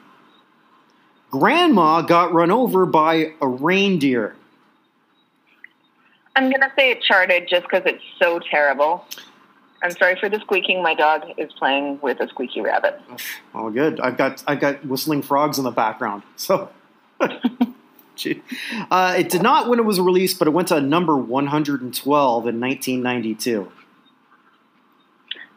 Grandma 1.31 2.03
got 2.03 2.33
run 2.33 2.51
over 2.51 2.87
by 2.87 3.33
a 3.41 3.49
reindeer. 3.49 4.37
I'm 6.37 6.45
going 6.45 6.61
to 6.61 6.71
say 6.77 6.91
it 6.91 7.03
charted 7.03 7.49
just 7.49 7.63
because 7.63 7.83
it's 7.87 8.03
so 8.21 8.39
terrible. 8.39 9.05
I'm 9.83 9.91
sorry 9.93 10.17
for 10.19 10.29
the 10.29 10.41
squeaking. 10.41 10.83
My 10.83 10.95
dog 10.95 11.25
is 11.39 11.53
playing 11.55 12.01
with 12.01 12.21
a 12.21 12.29
squeaky 12.29 12.61
rabbit. 12.61 13.01
Oh, 13.55 13.71
good. 13.71 14.01
I've 14.01 14.17
got 14.17 14.45
I've 14.47 14.61
got 14.61 14.85
whistling 14.85 15.23
frogs 15.23 15.59
in 15.59 15.65
the 15.65 15.71
background. 15.71 16.23
So, 16.37 16.71
Gee. 18.17 18.43
uh, 18.91 19.15
it 19.19 19.29
did 19.29 19.43
not 19.43 19.69
when 19.69 19.79
it 19.79 19.85
was 19.85 20.01
released, 20.01 20.39
but 20.39 20.49
it 20.49 20.53
went 20.53 20.69
to 20.69 20.81
number 20.81 21.17
112 21.17 22.47
in 22.47 22.61
1992. 22.61 23.73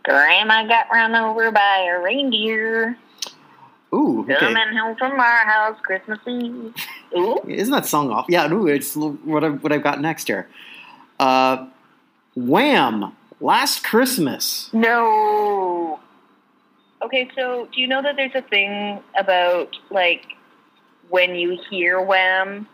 Grandma 0.08 0.65
got 0.65 0.88
run 0.91 1.15
over 1.15 1.52
by 1.52 1.89
a 1.89 2.02
reindeer 2.02 2.98
Ooh, 3.93 4.22
okay. 4.22 4.38
coming 4.38 4.76
home 4.78 4.96
from 4.96 5.20
our 5.20 5.46
house 5.46 5.78
Christmas 5.82 6.20
Eve. 6.26 6.74
Ooh. 7.15 7.41
Isn't 7.48 7.74
that 7.74 7.86
song 7.86 8.10
off? 8.12 8.26
Yeah, 8.30 8.48
no, 8.48 8.67
it's 8.67 8.96
what 8.96 9.43
I've, 9.43 9.62
what 9.62 9.74
I've 9.74 9.84
got 9.84 10.00
next 10.00 10.28
here. 10.28 10.48
Uh, 11.20 11.67
Wham! 12.36 13.15
Last 13.41 13.84
Christmas. 13.84 14.70
No. 14.72 16.00
Okay, 17.02 17.30
so 17.36 17.67
do 17.74 17.82
you 17.82 17.88
know 17.88 18.02
that 18.02 18.15
there's 18.15 18.34
a 18.34 18.41
thing 18.41 19.02
about 19.17 19.76
like 19.91 20.24
when 21.10 21.36
you 21.36 21.60
hear 21.70 22.02
Wham 22.02 22.67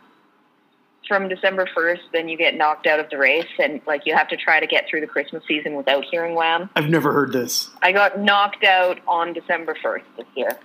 from 1.08 1.28
December 1.28 1.68
1st, 1.76 2.00
then 2.12 2.30
you 2.30 2.38
get 2.38 2.56
knocked 2.56 2.88
out 2.88 3.00
of 3.00 3.10
the 3.10 3.18
race, 3.18 3.48
and 3.60 3.82
like 3.86 4.06
you 4.06 4.16
have 4.16 4.28
to 4.30 4.38
try 4.38 4.60
to 4.60 4.68
get 4.68 4.88
through 4.89 5.02
the 5.02 5.08
Christmas 5.08 5.44
season 5.48 5.76
without 5.76 6.06
hearing 6.06 6.36
Wham? 6.36 6.70
I've 6.76 6.89
never 6.89 7.12
heard 7.12 7.34
this. 7.34 7.70
I 7.82 7.92
got 7.92 8.20
knocked 8.20 8.63
out 8.63 9.00
on 9.08 9.34
December 9.34 9.76
1st 9.84 10.04
this 10.18 10.28
year. 10.36 10.58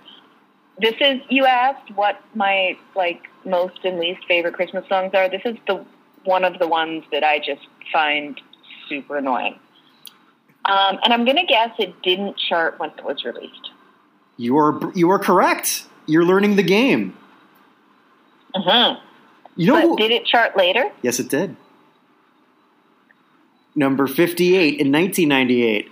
This 0.79 0.95
is, 1.01 1.19
you 1.29 1.45
asked 1.45 1.91
what 1.95 2.21
my 2.35 2.77
like 2.95 3.27
most 3.45 3.79
and 3.83 3.99
least 3.99 4.21
favorite 4.27 4.53
Christmas 4.53 4.87
songs 4.87 5.11
are. 5.13 5.29
This 5.29 5.41
is 5.43 5.57
the 5.67 5.85
one 6.23 6.43
of 6.43 6.59
the 6.59 6.67
ones 6.67 7.03
that 7.11 7.23
I 7.23 7.39
just 7.39 7.67
find 7.91 8.39
super 8.87 9.17
annoying. 9.17 9.59
Um, 10.65 10.99
and 11.03 11.13
I'm 11.13 11.25
going 11.25 11.37
to 11.37 11.45
guess 11.45 11.71
it 11.79 12.01
didn't 12.01 12.37
chart 12.37 12.79
when 12.79 12.91
it 12.91 13.03
was 13.03 13.23
released. 13.23 13.71
You 14.37 14.57
are 14.57 14.79
you 14.95 15.09
are 15.11 15.19
correct. 15.19 15.85
You're 16.05 16.25
learning 16.25 16.55
the 16.55 16.63
game. 16.63 17.17
Mm-hmm. 18.55 19.05
You 19.59 19.73
know 19.73 19.81
who? 19.81 19.97
did 19.97 20.11
it 20.11 20.25
chart 20.25 20.55
later? 20.55 20.89
yes, 21.01 21.19
it 21.19 21.27
did. 21.29 21.57
Number 23.75 24.07
58 24.07 24.79
in 24.79 24.89
1998. 24.89 25.91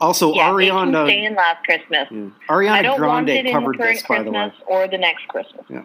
Also, 0.00 0.34
yeah, 0.34 0.50
Ariana 0.50 1.06
stay 1.06 1.24
in 1.24 1.36
last 1.36 1.64
Christmas. 1.64 2.08
yeah. 2.10 2.30
I 2.48 2.52
Ariana 2.52 2.82
don't 2.82 3.00
want 3.00 3.28
it 3.28 3.44
Grande 3.44 3.46
in 3.46 3.52
covered 3.52 3.74
the 3.74 3.78
current 3.78 4.08
by 4.08 4.22
the 4.24 4.30
way. 4.32 4.38
Christmas 4.40 4.66
or 4.66 4.88
the 4.88 4.98
next 4.98 5.28
Christmas. 5.28 5.64
Yeah. 5.68 5.82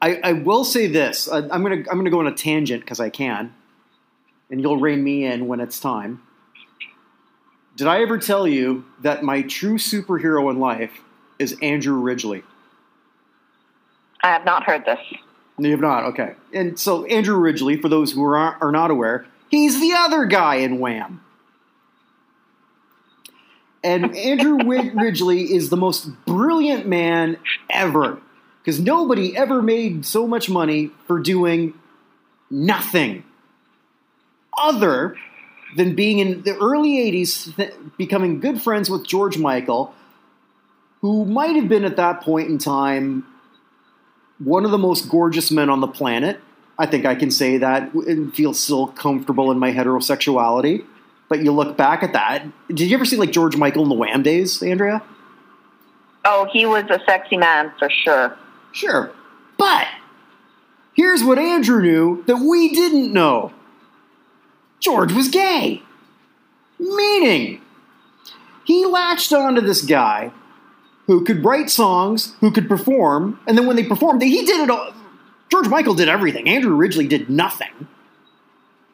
I, 0.00 0.20
I 0.24 0.32
will 0.32 0.64
say 0.64 0.86
this. 0.86 1.30
I, 1.30 1.40
I'm 1.40 1.62
gonna 1.62 1.84
I'm 1.90 1.98
gonna 1.98 2.08
go 2.08 2.20
on 2.20 2.26
a 2.26 2.34
tangent 2.34 2.80
because 2.80 3.00
I 3.00 3.10
can, 3.10 3.52
and 4.50 4.62
you'll 4.62 4.78
rein 4.78 5.04
me 5.04 5.26
in 5.26 5.46
when 5.46 5.60
it's 5.60 5.78
time. 5.78 6.22
Did 7.76 7.86
I 7.86 8.00
ever 8.00 8.16
tell 8.16 8.48
you 8.48 8.86
that 9.02 9.22
my 9.22 9.42
true 9.42 9.76
superhero 9.76 10.50
in 10.50 10.58
life 10.58 11.02
is 11.38 11.56
Andrew 11.62 12.00
Ridgeley? 12.00 12.42
I 14.22 14.28
have 14.28 14.44
not 14.44 14.64
heard 14.64 14.84
this. 14.84 14.98
No, 15.58 15.68
you 15.68 15.72
have 15.72 15.80
not. 15.80 16.04
Okay. 16.04 16.34
And 16.52 16.78
so 16.78 17.04
Andrew 17.06 17.36
Ridgeley, 17.36 17.80
for 17.80 17.88
those 17.88 18.12
who 18.12 18.24
are 18.24 18.36
are 18.36 18.72
not 18.72 18.90
aware, 18.90 19.26
he's 19.48 19.80
the 19.80 19.92
other 19.92 20.24
guy 20.24 20.56
in 20.56 20.78
Wham. 20.78 21.22
And 23.82 24.16
Andrew 24.16 24.58
Ridgeley 24.94 25.52
is 25.52 25.70
the 25.70 25.76
most 25.76 26.08
brilliant 26.24 26.86
man 26.86 27.38
ever. 27.70 28.18
Because 28.62 28.80
nobody 28.80 29.36
ever 29.36 29.62
made 29.62 30.04
so 30.04 30.26
much 30.26 30.50
money 30.50 30.90
for 31.06 31.20
doing 31.20 31.72
nothing 32.50 33.22
other 34.58 35.16
than 35.76 35.94
being 35.94 36.18
in 36.18 36.42
the 36.42 36.56
early 36.56 36.96
80s, 36.96 37.54
th- 37.54 37.74
becoming 37.96 38.40
good 38.40 38.60
friends 38.60 38.90
with 38.90 39.06
George 39.06 39.38
Michael, 39.38 39.94
who 41.00 41.24
might 41.24 41.56
have 41.56 41.68
been 41.68 41.84
at 41.84 41.96
that 41.96 42.20
point 42.20 42.48
in 42.48 42.58
time 42.58 43.24
one 44.38 44.64
of 44.64 44.70
the 44.70 44.78
most 44.78 45.08
gorgeous 45.08 45.50
men 45.50 45.70
on 45.70 45.80
the 45.80 45.88
planet. 45.88 46.40
I 46.78 46.86
think 46.86 47.06
I 47.06 47.14
can 47.14 47.30
say 47.30 47.56
that 47.58 47.94
and 47.94 48.34
feel 48.34 48.52
still 48.52 48.88
comfortable 48.88 49.50
in 49.50 49.58
my 49.58 49.72
heterosexuality. 49.72 50.84
But 51.28 51.42
you 51.42 51.52
look 51.52 51.76
back 51.76 52.02
at 52.02 52.12
that. 52.12 52.46
Did 52.68 52.90
you 52.90 52.94
ever 52.96 53.04
see 53.04 53.16
like 53.16 53.32
George 53.32 53.56
Michael 53.56 53.82
in 53.82 53.88
the 53.88 53.94
Wham 53.94 54.22
days, 54.22 54.62
Andrea? 54.62 55.02
Oh, 56.24 56.48
he 56.52 56.66
was 56.66 56.84
a 56.90 57.00
sexy 57.06 57.36
man 57.36 57.72
for 57.78 57.88
sure. 57.88 58.36
Sure. 58.72 59.10
But 59.56 59.86
here's 60.94 61.24
what 61.24 61.38
Andrew 61.38 61.80
knew 61.80 62.22
that 62.26 62.36
we 62.36 62.74
didn't 62.74 63.12
know 63.12 63.52
George 64.80 65.12
was 65.12 65.28
gay. 65.28 65.82
Meaning, 66.78 67.62
he 68.64 68.84
latched 68.84 69.32
onto 69.32 69.62
this 69.62 69.82
guy 69.82 70.30
who 71.06 71.24
could 71.24 71.44
write 71.44 71.70
songs, 71.70 72.34
who 72.40 72.50
could 72.50 72.68
perform, 72.68 73.38
and 73.46 73.56
then 73.56 73.66
when 73.66 73.76
they 73.76 73.84
performed, 73.84 74.22
he 74.22 74.44
did 74.44 74.60
it 74.60 74.70
all. 74.70 74.92
George 75.50 75.68
Michael 75.68 75.94
did 75.94 76.08
everything. 76.08 76.48
Andrew 76.48 76.76
Ridgeley 76.76 77.08
did 77.08 77.30
nothing. 77.30 77.86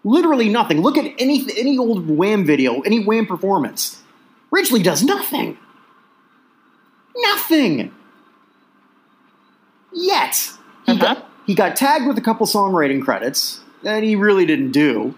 Literally 0.05 0.48
nothing. 0.48 0.81
Look 0.83 0.98
at 0.98 1.12
any 1.18 1.46
any 1.57 1.79
old 1.79 2.09
Wham 2.09 2.44
video, 2.44 2.81
any 2.83 3.05
Wham 3.05 3.27
performance. 3.27 4.03
Ridgeley 4.51 4.83
does 4.83 5.03
nothing. 5.03 5.57
Nothing. 7.16 7.92
Yet 9.94 10.51
he, 10.87 10.92
Uh-huh. 10.92 11.14
got, 11.14 11.31
he 11.46 11.55
got 11.55 11.77
tagged 11.77 12.07
with 12.07 12.18
a 12.18 12.22
couple 12.22 12.46
songwriting 12.46 13.03
credits 13.03 13.61
that 13.83 14.03
he 14.03 14.16
really 14.16 14.44
didn't 14.46 14.72
do. 14.72 15.14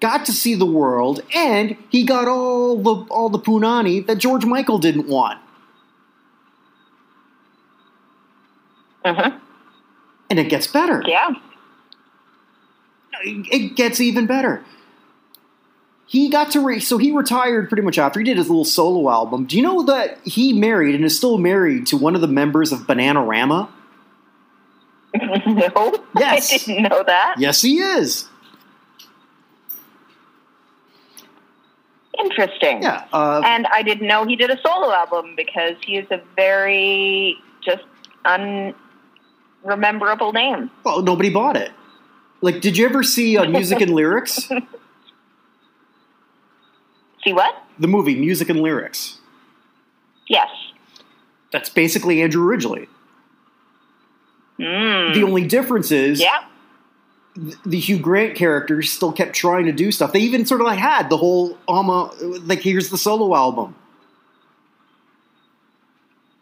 Got 0.00 0.26
to 0.26 0.32
see 0.32 0.54
the 0.54 0.66
world, 0.66 1.22
and 1.34 1.76
he 1.88 2.04
got 2.04 2.28
all 2.28 2.76
the 2.76 2.94
all 3.10 3.28
the 3.30 3.38
punani 3.38 4.06
that 4.06 4.18
George 4.18 4.44
Michael 4.44 4.78
didn't 4.78 5.08
want. 5.08 5.38
Hmm 9.04 9.36
And 10.30 10.38
it 10.38 10.48
gets 10.48 10.66
better. 10.66 11.02
Yeah. 11.06 11.30
It 13.22 13.76
gets 13.76 14.00
even 14.00 14.26
better. 14.26 14.64
He 16.06 16.28
got 16.28 16.50
to 16.52 16.60
re- 16.60 16.80
so 16.80 16.98
he 16.98 17.12
retired 17.12 17.68
pretty 17.68 17.82
much 17.82 17.98
after 17.98 18.20
he 18.20 18.24
did 18.24 18.36
his 18.36 18.48
little 18.48 18.64
solo 18.64 19.10
album. 19.10 19.46
Do 19.46 19.56
you 19.56 19.62
know 19.62 19.82
that 19.84 20.18
he 20.24 20.52
married 20.52 20.94
and 20.94 21.04
is 21.04 21.16
still 21.16 21.38
married 21.38 21.86
to 21.88 21.96
one 21.96 22.14
of 22.14 22.20
the 22.20 22.28
members 22.28 22.72
of 22.72 22.80
Bananarama? 22.80 23.68
no. 25.46 26.04
Yes. 26.18 26.52
I 26.52 26.56
didn't 26.58 26.82
know 26.90 27.02
that. 27.04 27.36
Yes, 27.38 27.62
he 27.62 27.78
is. 27.78 28.28
Interesting. 32.18 32.82
Yeah. 32.82 33.04
Uh, 33.12 33.42
And 33.44 33.66
I 33.68 33.82
didn't 33.82 34.06
know 34.06 34.24
he 34.24 34.36
did 34.36 34.50
a 34.50 34.60
solo 34.60 34.92
album 34.92 35.34
because 35.36 35.74
he 35.84 35.96
is 35.96 36.06
a 36.10 36.20
very 36.36 37.36
just 37.60 37.82
unrememberable 39.64 40.32
name. 40.32 40.70
well, 40.84 41.02
nobody 41.02 41.30
bought 41.30 41.56
it. 41.56 41.72
Like, 42.40 42.60
did 42.60 42.76
you 42.76 42.84
ever 42.86 43.02
see 43.02 43.38
uh, 43.38 43.48
Music 43.48 43.80
and 43.80 43.90
Lyrics? 43.94 44.48
See 47.24 47.32
what? 47.32 47.54
The 47.78 47.88
movie 47.88 48.14
Music 48.14 48.50
and 48.50 48.60
Lyrics. 48.60 49.18
Yes. 50.28 50.48
That's 51.52 51.70
basically 51.70 52.20
Andrew 52.22 52.44
Ridgeley. 52.44 52.88
Mm. 54.58 55.14
The 55.14 55.22
only 55.22 55.46
difference 55.46 55.90
is 55.90 56.20
yeah. 56.20 56.44
the 57.64 57.78
Hugh 57.78 57.98
Grant 57.98 58.36
characters 58.36 58.90
still 58.92 59.12
kept 59.12 59.34
trying 59.34 59.66
to 59.66 59.72
do 59.72 59.90
stuff. 59.90 60.12
They 60.12 60.20
even 60.20 60.46
sort 60.46 60.60
of 60.60 60.66
like 60.66 60.78
had 60.78 61.10
the 61.10 61.16
whole 61.16 61.58
Alma 61.66 62.10
like 62.44 62.60
here's 62.60 62.90
the 62.90 62.98
solo 62.98 63.34
album. 63.34 63.74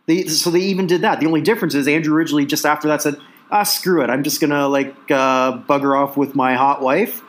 They, 0.07 0.27
so 0.27 0.51
they 0.51 0.61
even 0.61 0.87
did 0.87 1.03
that. 1.03 1.21
The 1.21 1.27
only 1.27 1.41
difference 1.41 1.75
is 1.75 1.87
Andrew 1.87 2.15
Ridgeley 2.15 2.45
just 2.47 2.67
after 2.67 2.89
that 2.89 3.03
said, 3.03 3.17
"Ah, 3.51 3.63
screw 3.63 4.03
it. 4.03 4.11
I'm 4.11 4.23
just 4.25 4.41
gonna 4.41 4.67
like 4.69 4.95
uh, 5.11 5.59
bugger 5.59 5.97
off 5.99 6.17
with 6.17 6.35
my 6.35 6.55
hot 6.55 6.83
wife 6.83 7.23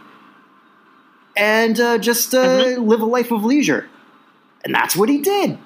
and 1.38 1.80
uh, 1.80 1.98
just 2.00 2.34
uh, 2.34 2.44
Mhm. 2.46 2.88
live 2.88 3.02
a 3.02 3.06
life 3.06 3.32
of 3.32 3.44
leisure." 3.44 3.88
And 4.66 4.74
that's 4.74 4.96
what 4.96 5.10
he 5.10 5.20
did. 5.20 5.58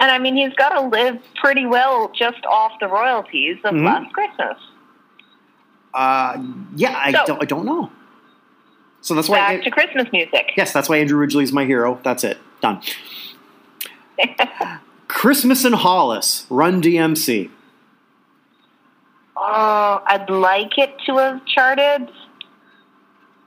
And 0.00 0.12
I 0.12 0.18
mean, 0.20 0.36
he's 0.36 0.52
got 0.54 0.68
to 0.68 0.82
live 0.82 1.18
pretty 1.42 1.66
well 1.66 2.12
just 2.16 2.44
off 2.46 2.72
the 2.78 2.86
royalties 2.86 3.56
of 3.64 3.74
Mhm. 3.74 3.84
Last 3.84 4.12
Christmas. 4.12 4.56
Uh, 5.92 6.36
yeah, 6.76 6.94
I 6.96 7.10
So- 7.10 7.24
don't. 7.26 7.42
I 7.42 7.46
don't 7.46 7.64
know. 7.64 7.90
So 9.00 9.14
that's 9.14 9.28
why. 9.28 9.38
Back 9.38 9.62
to 9.64 9.70
Christmas 9.72 10.06
music. 10.12 10.52
yes, 10.56 10.72
that's 10.72 10.88
why 10.88 10.98
Andrew 10.98 11.18
Ridgeley 11.18 11.42
is 11.42 11.52
my 11.52 11.64
hero. 11.64 11.98
That's 12.04 12.22
it. 12.22 12.38
Done. 12.60 12.80
Christmas 15.08 15.64
in 15.64 15.72
Hollis, 15.72 16.46
Run 16.50 16.82
DMC. 16.82 17.50
Oh, 19.36 20.02
I'd 20.06 20.28
like 20.28 20.76
it 20.78 20.94
to 21.06 21.16
have 21.16 21.44
charted. 21.46 22.10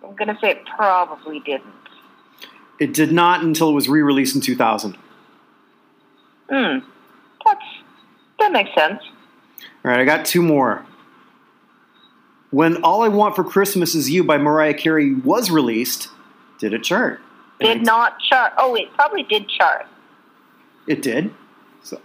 I'm 0.04 0.16
going 0.16 0.28
to 0.28 0.38
say 0.42 0.52
it 0.52 0.66
probably 0.76 1.40
didn't. 1.42 1.74
It 2.80 2.94
did 2.94 3.12
not 3.12 3.44
until 3.44 3.70
it 3.70 3.74
was 3.74 3.88
re-released 3.88 4.36
in 4.36 4.42
2000. 4.42 4.98
Hmm. 6.50 6.80
That's, 7.46 7.62
that 8.40 8.52
makes 8.52 8.74
sense. 8.74 9.02
All 9.86 9.92
right, 9.92 10.00
I 10.00 10.06
got 10.06 10.26
two 10.26 10.42
more. 10.42 10.86
When 12.50 12.84
All 12.84 13.04
I 13.04 13.08
Want 13.08 13.36
for 13.36 13.44
Christmas 13.44 13.96
Is 13.96 14.10
You 14.10 14.24
by 14.24 14.38
Mariah 14.38 14.74
Carey 14.74 15.14
was 15.14 15.52
released, 15.52 16.10
did 16.58 16.74
it 16.74 16.84
chart? 16.84 17.22
Did 17.60 17.84
not 17.84 18.20
chart. 18.20 18.54
Oh, 18.58 18.76
it 18.76 18.92
probably 18.96 19.24
did 19.24 19.48
chart. 19.48 19.86
It 20.88 21.02
did. 21.02 21.34
So 21.84 22.00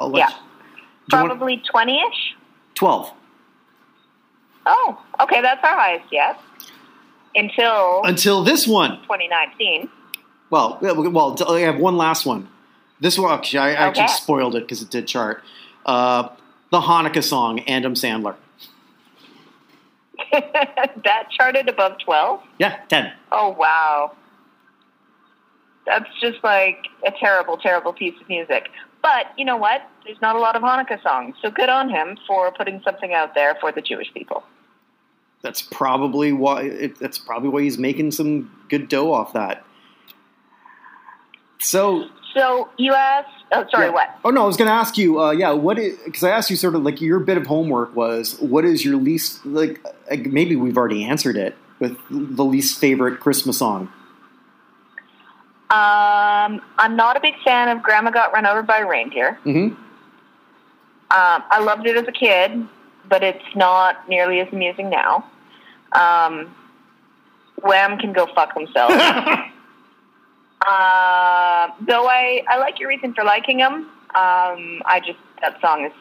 I'll 0.00 0.10
let 0.10 0.18
Yeah. 0.18 0.28
you- 0.28 0.34
Do 1.08 1.16
you 1.16 1.22
want- 1.22 1.28
Probably 1.38 1.56
20 1.58 2.00
ish. 2.10 2.36
12. 2.74 3.12
Oh, 4.66 4.98
okay, 5.20 5.40
that's 5.40 5.62
our 5.64 5.76
highest 5.76 6.06
yet. 6.12 6.40
Until 7.34 8.02
Until 8.04 8.42
this 8.42 8.66
one. 8.66 9.00
2019. 9.02 9.88
Well, 10.50 10.78
well, 10.80 11.36
I 11.48 11.60
have 11.60 11.76
one 11.78 11.96
last 11.96 12.24
one. 12.26 12.48
This 13.00 13.18
one, 13.18 13.32
actually, 13.32 13.58
I 13.60 13.72
actually 13.74 14.04
Okay. 14.04 14.12
spoiled 14.14 14.54
it 14.56 14.60
because 14.64 14.80
it 14.82 14.90
did 14.90 15.06
chart. 15.06 15.42
Uh, 15.84 16.28
the 16.70 16.80
Hanukkah 16.80 17.22
song, 17.22 17.60
Adam 17.68 17.94
Sandler. 17.94 18.34
that 20.32 21.28
charted 21.30 21.68
above 21.68 21.98
12. 21.98 22.40
Yeah, 22.58 22.76
10. 22.88 23.12
Oh, 23.32 23.50
wow. 23.50 24.12
That's 25.84 26.08
just 26.20 26.42
like 26.42 26.86
a 27.06 27.12
terrible, 27.12 27.56
terrible 27.58 27.92
piece 27.92 28.18
of 28.20 28.28
music. 28.28 28.68
But 29.06 29.38
you 29.38 29.44
know 29.44 29.56
what? 29.56 29.88
There's 30.04 30.20
not 30.20 30.34
a 30.34 30.40
lot 30.40 30.56
of 30.56 30.62
Hanukkah 30.62 31.00
songs. 31.00 31.36
So 31.40 31.48
good 31.48 31.68
on 31.68 31.88
him 31.88 32.18
for 32.26 32.50
putting 32.50 32.82
something 32.82 33.14
out 33.14 33.36
there 33.36 33.54
for 33.60 33.70
the 33.70 33.80
Jewish 33.80 34.12
people. 34.12 34.42
That's 35.42 35.62
probably 35.62 36.32
why. 36.32 36.62
It, 36.62 36.98
that's 36.98 37.16
probably 37.16 37.50
why 37.50 37.62
he's 37.62 37.78
making 37.78 38.10
some 38.10 38.50
good 38.68 38.88
dough 38.88 39.12
off 39.12 39.32
that. 39.34 39.64
So, 41.60 42.08
So 42.34 42.68
you 42.78 42.94
asked, 42.94 43.28
oh, 43.52 43.64
sorry, 43.70 43.86
yeah. 43.86 43.92
what? 43.92 44.18
Oh 44.24 44.30
no, 44.30 44.42
I 44.42 44.46
was 44.46 44.56
going 44.56 44.66
to 44.66 44.74
ask 44.74 44.98
you. 44.98 45.20
Uh, 45.20 45.30
yeah, 45.30 45.52
what? 45.52 45.76
Because 45.76 46.24
I 46.24 46.30
asked 46.30 46.50
you 46.50 46.56
sort 46.56 46.74
of 46.74 46.82
like 46.82 47.00
your 47.00 47.20
bit 47.20 47.36
of 47.36 47.46
homework 47.46 47.94
was 47.94 48.36
what 48.40 48.64
is 48.64 48.84
your 48.84 48.96
least 48.96 49.46
like? 49.46 49.84
like, 50.10 50.26
Maybe 50.26 50.56
we've 50.56 50.76
already 50.76 51.04
answered 51.04 51.36
it 51.36 51.56
with 51.78 51.96
the 52.10 52.44
least 52.44 52.80
favorite 52.80 53.20
Christmas 53.20 53.58
song. 53.58 53.92
Um, 55.68 56.62
I'm 56.78 56.94
not 56.96 57.16
a 57.16 57.20
big 57.20 57.34
fan 57.44 57.68
of 57.68 57.82
Grandma 57.82 58.10
Got 58.10 58.32
Run 58.32 58.46
Over 58.46 58.62
by 58.62 58.78
a 58.78 58.86
Reindeer. 58.86 59.38
Mm-hmm. 59.44 59.74
Um, 59.74 61.42
I 61.50 61.60
loved 61.60 61.86
it 61.86 61.96
as 61.96 62.06
a 62.06 62.12
kid, 62.12 62.66
but 63.08 63.22
it's 63.24 63.44
not 63.56 64.08
nearly 64.08 64.40
as 64.40 64.52
amusing 64.52 64.90
now. 64.90 65.28
Um, 65.92 66.54
Wham 67.62 67.98
can 67.98 68.12
go 68.12 68.26
fuck 68.34 68.54
themselves. 68.54 68.94
uh, 70.66 71.68
though 71.80 72.06
I, 72.08 72.42
I 72.48 72.58
like 72.58 72.78
your 72.78 72.88
reason 72.88 73.14
for 73.14 73.24
liking 73.24 73.58
them. 73.58 73.74
Um, 74.14 74.82
I 74.86 75.00
just 75.04 75.18
that 75.40 75.60
song 75.60 75.84
is 75.84 75.92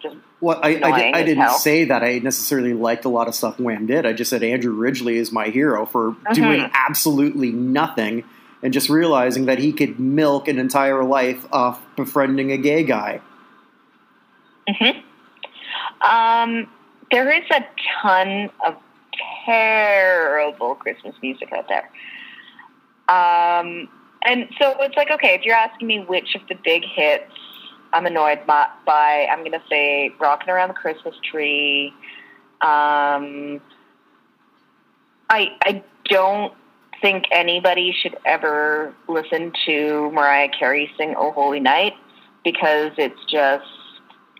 just 0.00 0.16
Well, 0.40 0.58
I, 0.62 0.68
I, 0.68 0.72
did, 0.74 1.14
I 1.14 1.22
didn't 1.22 1.50
say 1.50 1.84
that 1.84 2.02
I 2.02 2.18
necessarily 2.18 2.72
liked 2.72 3.04
a 3.04 3.08
lot 3.08 3.28
of 3.28 3.34
stuff 3.34 3.58
Wham 3.60 3.86
did. 3.86 4.06
I 4.06 4.12
just 4.12 4.30
said 4.30 4.42
Andrew 4.42 4.74
Ridgeley 4.74 5.16
is 5.16 5.30
my 5.32 5.48
hero 5.48 5.86
for 5.86 6.16
doing 6.34 6.60
Mhm. 6.60 6.70
absolutely 6.72 7.50
nothing 7.50 8.24
and 8.62 8.72
just 8.72 8.88
realizing 8.88 9.46
that 9.46 9.58
he 9.58 9.72
could 9.72 9.98
milk 9.98 10.48
an 10.48 10.58
entire 10.58 11.02
life 11.04 11.44
off 11.52 11.80
befriending 11.96 12.52
a 12.52 12.56
gay 12.56 12.84
guy. 12.84 13.20
hmm 14.68 14.98
Um, 16.00 16.68
there 17.10 17.30
is 17.30 17.44
a 17.50 17.64
ton 18.02 18.50
of 18.66 18.76
terrible 19.44 20.74
Christmas 20.74 21.14
music 21.22 21.52
out 21.52 21.68
there. 21.68 21.90
Um, 23.08 23.88
and 24.24 24.48
so 24.60 24.76
it's 24.80 24.96
like, 24.96 25.10
okay, 25.10 25.34
if 25.34 25.42
you're 25.44 25.56
asking 25.56 25.88
me 25.88 26.00
which 26.00 26.34
of 26.34 26.42
the 26.48 26.54
big 26.54 26.84
hits 26.84 27.32
I'm 27.92 28.06
annoyed 28.06 28.46
by, 28.46 28.66
by 28.86 29.26
I'm 29.30 29.40
going 29.40 29.52
to 29.52 29.62
say 29.68 30.14
Rocking 30.18 30.48
Around 30.48 30.68
the 30.68 30.74
Christmas 30.74 31.14
Tree. 31.22 31.92
Um, 32.60 33.60
I, 35.28 35.56
I 35.62 35.82
don't 36.04 36.54
think 37.02 37.24
anybody 37.32 37.92
should 38.00 38.16
ever 38.24 38.94
listen 39.08 39.52
to 39.66 40.10
Mariah 40.12 40.48
Carey 40.58 40.90
sing 40.96 41.14
Oh 41.18 41.32
Holy 41.32 41.60
Night 41.60 41.94
because 42.44 42.92
it's 42.96 43.20
just 43.30 43.66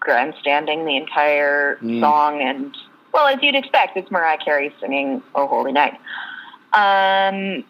grandstanding 0.00 0.84
the 0.86 0.96
entire 0.96 1.76
Mm. 1.82 2.00
song 2.00 2.40
and 2.40 2.74
well 3.12 3.26
as 3.26 3.38
you'd 3.42 3.54
expect 3.54 3.96
it's 3.96 4.10
Mariah 4.10 4.38
Carey 4.42 4.74
singing 4.80 5.22
Oh 5.34 5.46
Holy 5.46 5.72
Night. 5.72 5.94
Um, 6.72 7.62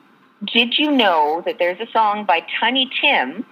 did 0.53 0.79
you 0.79 0.91
know 0.93 1.43
that 1.45 1.59
there's 1.59 1.81
a 1.81 1.91
song 1.93 2.25
by 2.25 2.45
Tiny 2.61 2.89
Tim 3.01 3.45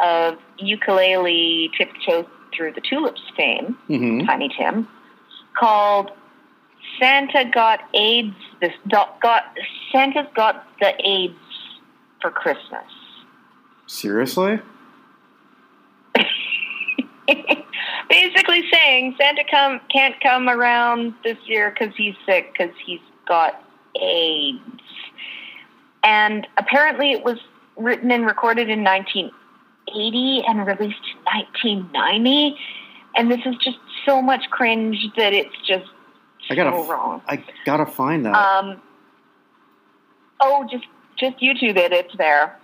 of 0.00 0.38
ukulele 0.58 1.70
tiptoe 1.76 2.26
through 2.56 2.72
the 2.72 2.80
tulips 2.80 3.20
fame, 3.36 3.76
hmm 3.86 4.24
Tiny 4.26 4.48
Tim, 4.58 4.88
called 5.58 6.10
Santa 6.98 7.44
got 7.44 7.80
AIDS. 7.94 8.34
This 8.60 8.72
got, 8.88 9.20
got 9.20 9.44
Santa's 9.92 10.26
got 10.34 10.66
the 10.80 10.94
AIDS 11.06 11.34
for 12.20 12.30
Christmas. 12.30 12.84
Seriously? 13.86 14.60
Basically 18.08 18.64
saying 18.72 19.16
Santa 19.18 19.44
come 19.50 19.80
can't 19.90 20.20
come 20.20 20.48
around 20.48 21.14
this 21.24 21.38
year 21.46 21.70
because 21.70 21.94
he's 21.96 22.14
sick 22.26 22.52
because 22.52 22.74
he's 22.84 23.00
got 23.26 23.62
AIDS. 24.00 24.60
And 26.02 26.46
apparently, 26.56 27.12
it 27.12 27.24
was 27.24 27.38
written 27.76 28.10
and 28.10 28.26
recorded 28.26 28.70
in 28.70 28.82
1980 28.82 30.44
and 30.46 30.66
released 30.66 31.00
in 31.12 31.24
1990. 31.24 32.56
And 33.16 33.30
this 33.30 33.40
is 33.44 33.56
just 33.56 33.78
so 34.06 34.22
much 34.22 34.48
cringe 34.50 35.06
that 35.16 35.32
it's 35.32 35.56
just 35.66 35.86
I 36.50 36.54
gotta, 36.54 36.70
so 36.70 36.86
wrong. 36.86 37.22
I 37.26 37.44
gotta 37.64 37.86
find 37.86 38.24
that. 38.26 38.34
Um, 38.34 38.80
oh, 40.40 40.66
just 40.70 40.84
just 41.18 41.38
YouTube 41.38 41.76
it. 41.76 41.92
It's 41.92 42.16
there. 42.16 42.56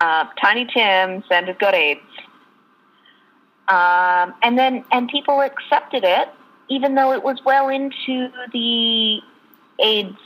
Uh, 0.00 0.26
Tiny 0.40 0.66
Tim, 0.66 1.22
Santa's 1.28 1.56
got 1.58 1.74
AIDS. 1.74 2.00
Um, 3.68 4.34
and 4.42 4.58
then 4.58 4.84
and 4.92 5.08
people 5.08 5.40
accepted 5.40 6.04
it, 6.04 6.28
even 6.68 6.94
though 6.94 7.12
it 7.12 7.22
was 7.22 7.38
well 7.44 7.68
into 7.68 8.28
the 8.52 9.20
AIDS 9.80 10.16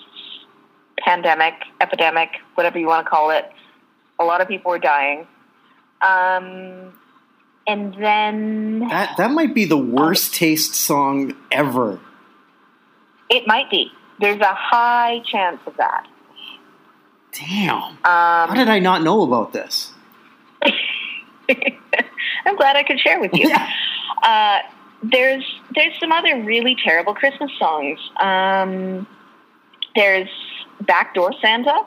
pandemic, 0.99 1.55
epidemic, 1.81 2.31
whatever 2.55 2.79
you 2.79 2.87
want 2.87 3.07
to 3.07 3.11
call 3.11 3.31
it. 3.31 3.51
A 4.19 4.25
lot 4.25 4.41
of 4.41 4.49
people 4.49 4.71
were 4.71 4.79
dying. 4.81 5.27
Um, 6.01 6.93
and 7.67 7.95
then 7.95 8.81
that 8.89 9.17
that 9.19 9.31
might 9.31 9.55
be 9.55 9.65
the 9.65 9.77
worst 9.77 10.35
taste 10.35 10.75
song 10.75 11.37
ever. 11.53 12.01
It 13.31 13.47
might 13.47 13.71
be. 13.71 13.91
There's 14.21 14.41
a 14.41 14.55
high 14.55 15.21
chance 15.25 15.61
of 15.67 15.77
that. 15.77 16.07
Damn. 17.33 17.99
How 18.03 18.47
Um, 18.49 18.55
did 18.57 18.69
I 18.69 18.79
not 18.79 19.03
know 19.03 19.23
about 19.23 19.53
this? 19.53 19.93
I'm 22.47 22.57
glad 22.57 22.77
I 22.77 22.83
could 22.83 22.99
share 23.01 23.21
with 23.21 23.33
you. 23.35 23.49
Yeah. 23.49 23.69
Uh, 24.23 24.59
there's 25.03 25.45
there's 25.75 25.99
some 26.01 26.11
other 26.11 26.43
really 26.43 26.77
terrible 26.83 27.15
Christmas 27.15 27.51
songs. 27.59 27.99
Um, 28.21 29.07
there's 29.95 30.29
Backdoor 30.81 31.33
Santa. 31.41 31.87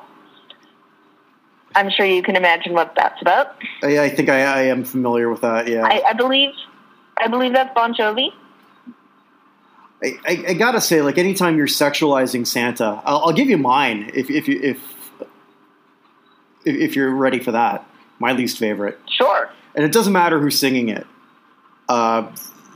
I'm 1.76 1.90
sure 1.90 2.06
you 2.06 2.22
can 2.24 2.36
imagine 2.36 2.74
what 2.74 2.94
that's 2.96 3.22
about. 3.22 3.56
I, 3.84 4.00
I 4.00 4.10
think 4.10 4.30
I, 4.30 4.42
I 4.42 4.62
am 4.64 4.84
familiar 4.84 5.30
with 5.30 5.42
that. 5.42 5.68
Yeah. 5.68 5.84
I, 5.86 6.02
I 6.10 6.14
believe 6.14 6.52
I 7.18 7.28
believe 7.28 7.54
that's 7.54 7.74
Bon 7.74 7.94
Jovi. 7.94 8.30
I, 10.04 10.18
I, 10.26 10.44
I 10.50 10.54
gotta 10.54 10.82
say, 10.82 11.02
like 11.02 11.18
anytime 11.18 11.58
you're 11.58 11.68
sexualizing 11.68 12.46
Santa, 12.48 13.02
I'll, 13.06 13.20
I'll 13.26 13.34
give 13.34 13.50
you 13.50 13.58
mine 13.58 14.10
if 14.14 14.30
if 14.30 14.48
you 14.48 14.60
if 14.62 14.78
if 16.66 16.76
if 16.76 16.96
you're 16.96 17.12
ready 17.12 17.40
for 17.40 17.52
that. 17.52 17.86
My 18.20 18.34
least 18.34 18.60
favorite, 18.60 19.00
Sure. 19.10 19.50
and 19.76 19.84
it 19.84 19.92
doesn't 19.92 20.14
matter 20.14 20.40
who's 20.40 20.58
singing 20.60 20.90
it. 20.90 21.08
Uh, 21.90 22.32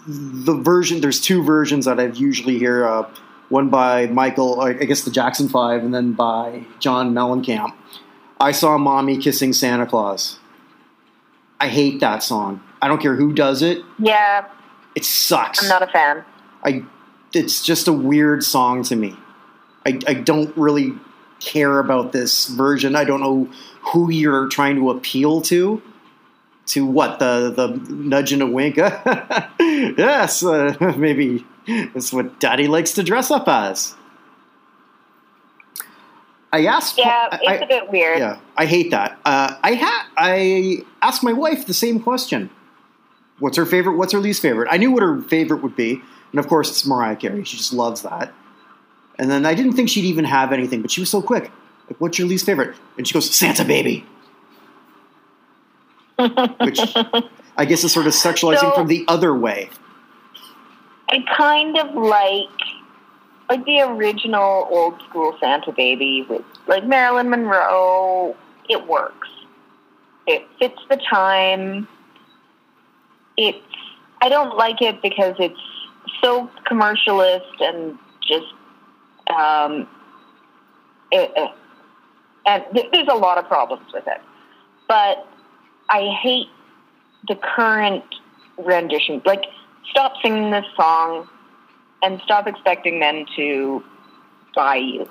the 0.08 0.56
version 0.56 1.02
there's 1.02 1.20
two 1.22 1.44
versions 1.44 1.86
that 1.86 2.00
I 2.00 2.06
usually 2.08 2.58
hear. 2.58 2.88
Uh, 2.88 3.10
one 3.50 3.70
by 3.70 4.08
Michael, 4.08 4.60
I 4.60 4.74
guess 4.74 5.02
the 5.04 5.12
Jackson 5.12 5.48
Five, 5.48 5.84
and 5.84 5.94
then 5.94 6.14
by 6.14 6.64
John 6.80 7.14
Mellencamp. 7.14 7.74
I 8.40 8.52
saw 8.52 8.78
mommy 8.80 9.18
kissing 9.20 9.54
Santa 9.54 9.86
Claus. 9.86 10.40
I 11.60 11.68
hate 11.68 12.00
that 12.00 12.24
song. 12.24 12.62
I 12.82 12.88
don't 12.88 13.00
care 13.02 13.16
who 13.16 13.34
does 13.34 13.62
it. 13.62 13.84
Yeah, 14.00 14.46
It 14.96 15.06
sucks. 15.06 15.62
I'm 15.62 15.70
not 15.70 15.84
a 15.84 15.88
fan. 15.88 16.26
I 16.64 16.84
it's 17.36 17.64
just 17.64 17.88
a 17.88 17.94
weird 17.94 18.44
song 18.44 18.84
to 18.84 18.96
me. 18.96 19.16
I, 19.86 20.00
I 20.08 20.14
don't 20.16 20.56
really 20.58 20.94
care 21.40 21.80
about 21.80 22.12
this 22.12 22.48
version. 22.48 22.96
I 22.96 23.04
don't 23.04 23.20
know 23.22 23.50
who 23.94 24.10
you're 24.10 24.48
trying 24.48 24.76
to 24.78 24.90
appeal 24.92 25.42
to. 25.44 25.82
To 26.70 26.84
what 26.84 27.20
the 27.20 27.54
the 27.56 27.94
nudge 27.94 28.34
and 28.34 28.42
a 28.42 28.48
wink? 28.48 28.78
yes, 29.60 30.44
uh, 30.44 30.76
maybe 30.98 31.46
that's 31.94 32.12
what 32.12 32.40
Daddy 32.40 32.68
likes 32.68 32.94
to 32.94 33.04
dress 33.04 33.30
up 33.30 33.48
as. 33.48 33.94
I 36.52 36.66
asked. 36.66 36.98
Yeah, 36.98 37.28
it's 37.34 37.48
I- 37.48 37.54
a 37.56 37.68
bit 37.68 37.92
weird. 37.92 38.18
yeah, 38.18 38.40
I 38.58 38.66
hate 38.66 38.92
that. 38.92 39.20
Uh, 39.26 39.56
I 39.62 39.76
ha- 39.76 40.10
I 40.18 40.78
asked 41.02 41.22
my 41.24 41.34
wife 41.34 41.68
the 41.68 41.74
same 41.74 42.00
question. 42.00 42.50
What's 43.40 43.58
her 43.58 43.66
favorite? 43.66 43.98
What's 43.98 44.14
her 44.14 44.20
least 44.20 44.42
favorite? 44.42 44.70
I 44.72 44.78
knew 44.78 44.92
what 44.92 45.04
her 45.04 45.22
favorite 45.22 45.62
would 45.62 45.76
be, 45.76 46.02
and 46.32 46.40
of 46.40 46.48
course, 46.48 46.70
it's 46.70 46.86
Mariah 46.86 47.16
Carey. 47.16 47.44
She 47.44 47.58
just 47.58 47.74
loves 47.74 48.02
that. 48.04 48.34
And 49.18 49.30
then 49.32 49.46
I 49.46 49.54
didn't 49.54 49.74
think 49.74 49.90
she'd 49.90 50.06
even 50.06 50.26
have 50.26 50.52
anything, 50.52 50.82
but 50.82 50.92
she 50.92 51.00
was 51.02 51.10
so 51.10 51.22
quick. 51.22 51.52
Like, 51.90 52.00
what's 52.02 52.20
your 52.20 52.28
least 52.28 52.46
favorite? 52.46 52.76
And 52.98 53.08
she 53.08 53.14
goes, 53.14 53.34
Santa 53.34 53.64
Baby. 53.64 54.06
Which 56.18 56.80
I 57.58 57.66
guess 57.66 57.84
is 57.84 57.92
sort 57.92 58.08
of 58.08 58.14
sexualizing 58.14 58.60
So- 58.60 58.72
from 58.72 58.88
the 58.88 59.06
other 59.08 59.34
way. 59.34 59.70
I 61.10 61.20
kind 61.38 61.78
of 61.78 61.94
like 61.94 62.50
like 63.48 63.64
the 63.66 63.82
original 63.82 64.68
old 64.72 65.00
school 65.04 65.38
Santa 65.40 65.72
baby 65.72 66.26
with 66.28 66.42
like 66.68 66.84
Marilyn 66.86 67.30
Monroe. 67.30 68.36
It 68.70 68.88
works. 68.88 69.28
It 70.26 70.48
fits 70.58 70.82
the 70.90 70.98
time. 70.98 71.88
It's 73.38 73.60
I 74.22 74.30
don't 74.30 74.58
like 74.58 74.82
it 74.82 75.02
because 75.04 75.36
it's 75.38 75.60
so 76.22 76.50
commercialist 76.70 77.62
and 77.62 77.98
just 78.22 78.46
um 79.36 79.88
it, 81.12 81.32
it- 81.36 81.52
and 82.48 82.64
th- 82.76 82.88
there's 82.92 83.08
a 83.08 83.16
lot 83.16 83.40
of 83.40 83.48
problems 83.48 83.92
with 83.92 84.06
it. 84.08 84.22
But 84.88 85.28
I 85.90 86.10
hate 86.22 86.48
the 87.28 87.36
current 87.36 88.04
rendition. 88.58 89.20
Like, 89.26 89.46
stop 89.90 90.14
singing 90.22 90.52
this 90.52 90.66
song 90.76 91.28
and 92.04 92.22
stop 92.24 92.46
expecting 92.46 93.00
men 93.00 93.26
to 93.36 93.84
buy 94.54 94.76
you. 94.76 95.10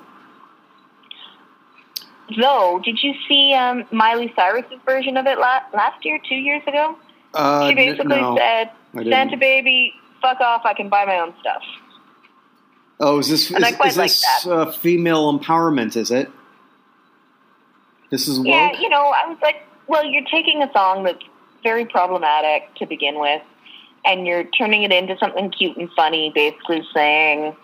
Though, 2.39 2.79
did 2.83 3.03
you 3.03 3.13
see 3.27 3.53
um, 3.53 3.83
Miley 3.91 4.33
Cyrus's 4.35 4.79
version 4.85 5.17
of 5.17 5.27
it 5.27 5.37
la- 5.37 5.63
last 5.73 6.03
year, 6.05 6.19
two 6.27 6.35
years 6.35 6.63
ago? 6.65 6.97
Uh, 7.33 7.67
She 7.67 7.75
basically 7.75 8.07
no, 8.21 8.37
said, 8.37 8.71
"Santa 8.93 9.35
baby, 9.37 9.93
fuck 10.25 10.41
off! 10.41 10.61
I 10.65 10.73
can 10.73 10.89
buy 10.89 11.05
my 11.05 11.19
own 11.19 11.33
stuff." 11.39 11.61
Oh, 12.99 13.19
is 13.19 13.29
this 13.29 13.45
is, 13.45 13.51
And 13.51 13.65
is 13.65 13.97
like 13.97 14.09
this 14.09 14.47
uh, 14.47 14.71
female 14.71 15.37
empowerment? 15.37 15.97
Is 15.97 16.11
it? 16.11 16.29
This 18.09 18.27
is 18.27 18.39
woke. 18.39 18.47
Yeah, 18.47 18.79
you 18.79 18.89
know, 18.89 19.13
I 19.13 19.27
was 19.27 19.37
like, 19.41 19.63
well, 19.87 20.05
you're 20.05 20.23
taking 20.31 20.61
a 20.61 20.71
song 20.71 21.03
that's 21.03 21.23
very 21.63 21.85
problematic 21.85 22.73
to 22.75 22.85
begin 22.85 23.19
with, 23.19 23.41
and 24.05 24.25
you're 24.25 24.45
turning 24.45 24.83
it 24.83 24.91
into 24.91 25.17
something 25.17 25.49
cute 25.49 25.75
and 25.77 25.89
funny, 25.95 26.31
basically 26.33 26.83
saying, 26.93 27.55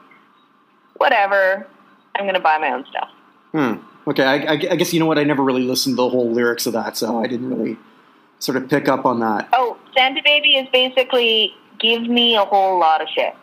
whatever, 0.98 1.68
I'm 2.16 2.26
going 2.26 2.36
to 2.36 2.42
buy 2.42 2.58
my 2.58 2.72
own 2.72 2.86
stuff. 2.90 3.10
Hmm. 3.52 3.74
Okay, 4.10 4.24
I, 4.24 4.36
I, 4.36 4.52
I 4.54 4.76
guess 4.76 4.94
you 4.94 5.00
know 5.00 5.06
what? 5.06 5.20
I 5.20 5.24
never 5.24 5.44
really 5.44 5.64
listened 5.64 5.94
to 5.94 5.98
the 6.02 6.10
whole 6.10 6.32
lyrics 6.32 6.66
of 6.66 6.74
that, 6.74 6.98
so 6.98 7.24
I 7.24 7.28
didn't 7.28 7.50
really 7.56 7.78
sort 8.40 8.58
of 8.58 8.68
pick 8.68 8.90
up 8.90 9.06
on 9.06 9.20
that. 9.20 9.48
Oh, 9.54 9.78
Santa 9.96 10.22
Baby 10.24 10.56
is 10.56 10.68
basically 10.74 11.54
give 11.82 12.04
me 12.04 12.36
a 12.36 12.46
whole 12.46 12.80
lot 12.80 13.02
of 13.02 13.08
shit. 13.10 13.34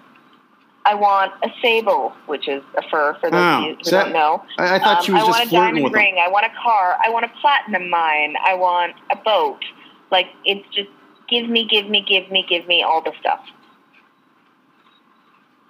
I 0.86 0.94
want 0.94 1.32
a 1.44 1.50
sable, 1.60 2.14
which 2.26 2.48
is 2.48 2.62
a 2.76 2.82
fur 2.88 3.14
for 3.20 3.30
those 3.30 3.38
Oh, 3.40 3.58
of 3.58 3.64
you 3.64 3.76
who 3.76 3.90
that- 3.90 4.04
don't 4.04 4.12
know. 4.14 4.42
I, 4.58 4.76
I 4.76 4.78
thought 4.78 4.98
Um, 4.98 5.04
she 5.04 5.12
was 5.12 5.22
I 5.22 5.26
just 5.26 5.38
want 5.38 5.48
a 5.48 5.74
diamond 5.74 5.94
ring. 5.94 6.16
I 6.24 6.28
want 6.30 6.46
a 6.46 6.50
car. 6.62 6.96
I 7.04 7.10
want 7.10 7.26
a 7.26 7.28
platinum 7.40 7.90
mine. 7.90 8.36
I 8.42 8.54
want 8.54 8.94
a 9.12 9.16
boat. 9.16 9.58
Like 10.10 10.28
it's 10.46 10.66
just 10.74 10.88
give 11.28 11.46
me, 11.48 11.66
give 11.68 11.90
me, 11.90 12.02
give 12.08 12.30
me, 12.30 12.46
give 12.48 12.66
me 12.66 12.82
all 12.82 13.02
the 13.02 13.12
stuff. 13.20 13.40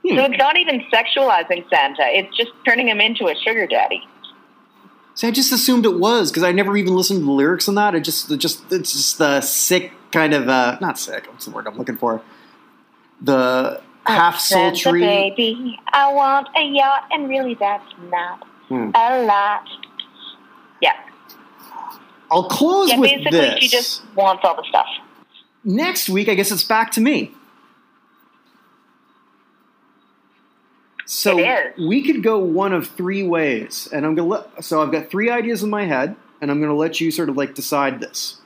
Hmm. 0.06 0.16
So 0.16 0.24
it's 0.26 0.38
not 0.38 0.56
even 0.56 0.84
sexualizing 0.92 1.68
Santa. 1.68 2.04
It's 2.06 2.36
just 2.36 2.50
turning 2.64 2.88
him 2.88 3.00
into 3.00 3.26
a 3.26 3.34
sugar 3.34 3.66
daddy. 3.66 4.06
See, 5.14 5.26
I 5.26 5.32
just 5.32 5.50
assumed 5.52 5.84
it 5.84 5.98
was 5.98 6.30
because 6.30 6.44
I 6.44 6.52
never 6.52 6.76
even 6.76 6.94
listened 6.94 7.20
to 7.20 7.24
the 7.24 7.32
lyrics 7.32 7.68
on 7.68 7.74
that. 7.74 7.96
It 7.96 8.04
just, 8.04 8.30
it 8.30 8.36
just, 8.36 8.70
it's 8.70 8.92
just 8.92 9.18
the 9.18 9.40
sick 9.40 9.90
kind 10.12 10.32
of, 10.32 10.48
uh, 10.48 10.78
not 10.80 10.96
sick. 10.96 11.26
What's 11.26 11.44
the 11.46 11.50
word 11.50 11.66
I'm 11.66 11.76
looking 11.76 11.96
for? 11.96 12.22
The 13.22 13.80
half 14.06 14.38
sultry. 14.38 15.00
baby, 15.00 15.78
I 15.92 16.12
want 16.12 16.48
a 16.56 16.62
yacht, 16.62 17.04
and 17.10 17.28
really 17.28 17.54
that's 17.54 17.92
not 18.10 18.44
Hmm. 18.68 18.90
a 18.94 19.22
lot. 19.24 19.66
Yeah, 20.80 20.92
I'll 22.30 22.44
close 22.48 22.90
yeah. 22.90 22.98
with 22.98 23.10
Basically, 23.10 23.38
this. 23.40 23.58
she 23.60 23.68
just 23.68 24.02
wants 24.14 24.44
all 24.44 24.54
the 24.56 24.64
stuff. 24.68 24.86
Next 25.64 26.08
week, 26.08 26.28
I 26.28 26.34
guess 26.34 26.52
it's 26.52 26.62
back 26.64 26.90
to 26.92 27.00
me. 27.00 27.32
So 31.06 31.36
we 31.78 32.02
could 32.02 32.22
go 32.22 32.38
one 32.38 32.72
of 32.74 32.86
three 32.88 33.22
ways, 33.22 33.88
and 33.92 34.04
I'm 34.04 34.14
gonna 34.14 34.28
let. 34.28 34.62
So 34.64 34.82
I've 34.82 34.92
got 34.92 35.08
three 35.10 35.30
ideas 35.30 35.62
in 35.62 35.70
my 35.70 35.84
head, 35.86 36.14
and 36.42 36.50
I'm 36.50 36.60
gonna 36.60 36.74
let 36.76 37.00
you 37.00 37.10
sort 37.10 37.30
of 37.30 37.36
like 37.36 37.54
decide 37.54 38.00
this. 38.00 38.40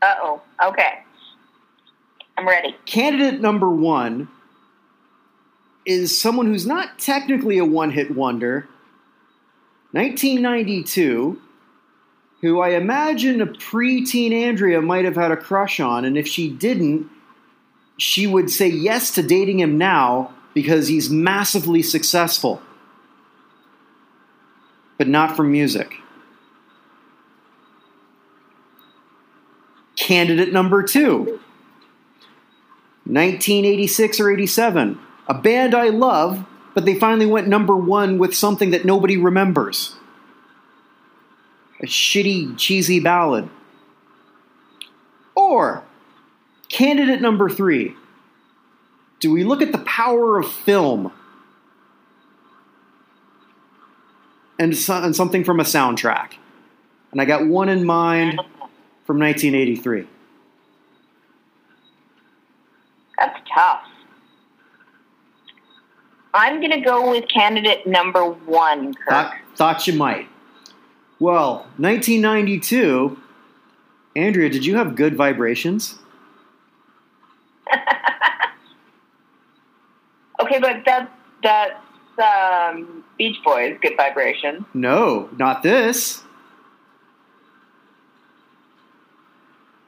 Uh 0.00 0.14
oh. 0.22 0.42
Okay. 0.64 1.00
I'm 2.42 2.48
ready. 2.48 2.74
Candidate 2.86 3.40
number 3.40 3.70
one 3.70 4.26
is 5.86 6.20
someone 6.20 6.46
who's 6.46 6.66
not 6.66 6.98
technically 6.98 7.58
a 7.58 7.64
one-hit 7.64 8.16
wonder. 8.16 8.68
1992, 9.92 11.40
who 12.40 12.60
I 12.60 12.70
imagine 12.70 13.40
a 13.40 13.46
preteen 13.46 14.32
Andrea 14.32 14.82
might 14.82 15.04
have 15.04 15.14
had 15.14 15.30
a 15.30 15.36
crush 15.36 15.78
on, 15.78 16.04
and 16.04 16.18
if 16.18 16.26
she 16.26 16.50
didn't, 16.50 17.08
she 17.96 18.26
would 18.26 18.50
say 18.50 18.66
yes 18.66 19.12
to 19.14 19.22
dating 19.22 19.60
him 19.60 19.78
now 19.78 20.34
because 20.52 20.88
he's 20.88 21.08
massively 21.08 21.80
successful. 21.80 22.60
But 24.98 25.06
not 25.06 25.36
from 25.36 25.52
music. 25.52 25.94
Candidate 29.94 30.52
number 30.52 30.82
two 30.82 31.38
1986 33.04 34.20
or 34.20 34.30
87. 34.32 34.98
A 35.28 35.34
band 35.34 35.74
I 35.74 35.88
love, 35.88 36.44
but 36.74 36.84
they 36.84 36.98
finally 36.98 37.26
went 37.26 37.48
number 37.48 37.76
one 37.76 38.18
with 38.18 38.34
something 38.34 38.70
that 38.70 38.84
nobody 38.84 39.16
remembers. 39.16 39.96
A 41.80 41.86
shitty, 41.86 42.56
cheesy 42.56 43.00
ballad. 43.00 43.48
Or, 45.34 45.84
candidate 46.68 47.20
number 47.20 47.50
three. 47.50 47.96
Do 49.18 49.32
we 49.32 49.44
look 49.44 49.62
at 49.62 49.72
the 49.72 49.78
power 49.78 50.38
of 50.38 50.50
film 50.50 51.12
and, 54.58 54.76
so- 54.76 55.02
and 55.02 55.14
something 55.14 55.44
from 55.44 55.58
a 55.60 55.64
soundtrack? 55.64 56.34
And 57.10 57.20
I 57.20 57.24
got 57.24 57.46
one 57.46 57.68
in 57.68 57.84
mind 57.84 58.40
from 59.04 59.18
1983. 59.18 60.06
That's 63.18 63.38
tough. 63.54 63.82
I'm 66.34 66.60
going 66.60 66.72
to 66.72 66.80
go 66.80 67.10
with 67.10 67.28
candidate 67.28 67.86
number 67.86 68.24
one, 68.24 68.94
Kirk. 68.94 69.08
Thought, 69.08 69.34
thought 69.56 69.86
you 69.86 69.92
might. 69.94 70.28
Well, 71.18 71.66
1992. 71.76 73.18
Andrea, 74.16 74.48
did 74.48 74.64
you 74.66 74.76
have 74.76 74.96
good 74.96 75.14
vibrations? 75.16 75.98
okay, 80.40 80.58
but 80.58 80.84
that 80.84 81.10
that's 81.42 81.78
um, 82.18 83.04
Beach 83.18 83.38
Boys, 83.44 83.78
Good 83.80 83.96
Vibration. 83.96 84.64
No, 84.74 85.28
not 85.38 85.62
this. 85.62 86.22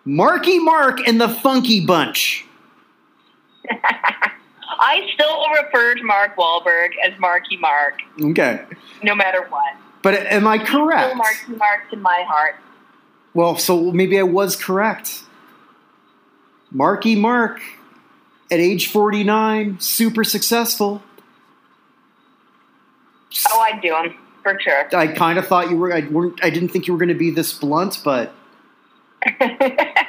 Marky 0.04 0.58
Mark 0.58 1.06
and 1.06 1.20
the 1.20 1.28
Funky 1.28 1.84
Bunch. 1.84 2.44
I 4.78 5.08
still 5.14 5.44
refer 5.62 5.94
to 5.94 6.02
Mark 6.02 6.36
Wahlberg 6.36 6.90
as 7.04 7.18
Marky 7.18 7.56
Mark, 7.56 8.00
Okay. 8.20 8.64
no 9.02 9.14
matter 9.14 9.46
what. 9.48 9.74
But 10.02 10.14
am 10.26 10.46
I 10.46 10.62
Still 10.64 10.86
correct? 10.86 11.16
Marky 11.16 11.52
Mark 11.56 11.80
in 11.92 12.02
my 12.02 12.24
heart. 12.28 12.56
Well, 13.32 13.56
so 13.56 13.90
maybe 13.92 14.18
I 14.18 14.22
was 14.22 14.54
correct. 14.56 15.22
Marky 16.70 17.16
Mark, 17.16 17.60
at 18.50 18.60
age 18.60 18.88
49, 18.90 19.78
super 19.80 20.24
successful. 20.24 21.02
Oh, 23.50 23.60
I'd 23.60 23.80
do 23.80 23.94
him 23.96 24.14
for 24.42 24.58
sure. 24.60 24.94
I 24.96 25.08
kind 25.08 25.38
of 25.38 25.46
thought 25.48 25.70
you 25.70 25.76
were. 25.76 25.92
I 25.92 26.02
weren't. 26.08 26.38
I 26.44 26.50
didn't 26.50 26.68
think 26.68 26.86
you 26.86 26.92
were 26.92 26.98
going 26.98 27.08
to 27.08 27.14
be 27.14 27.30
this 27.30 27.52
blunt, 27.52 28.00
but 28.04 28.32
I, 29.26 30.04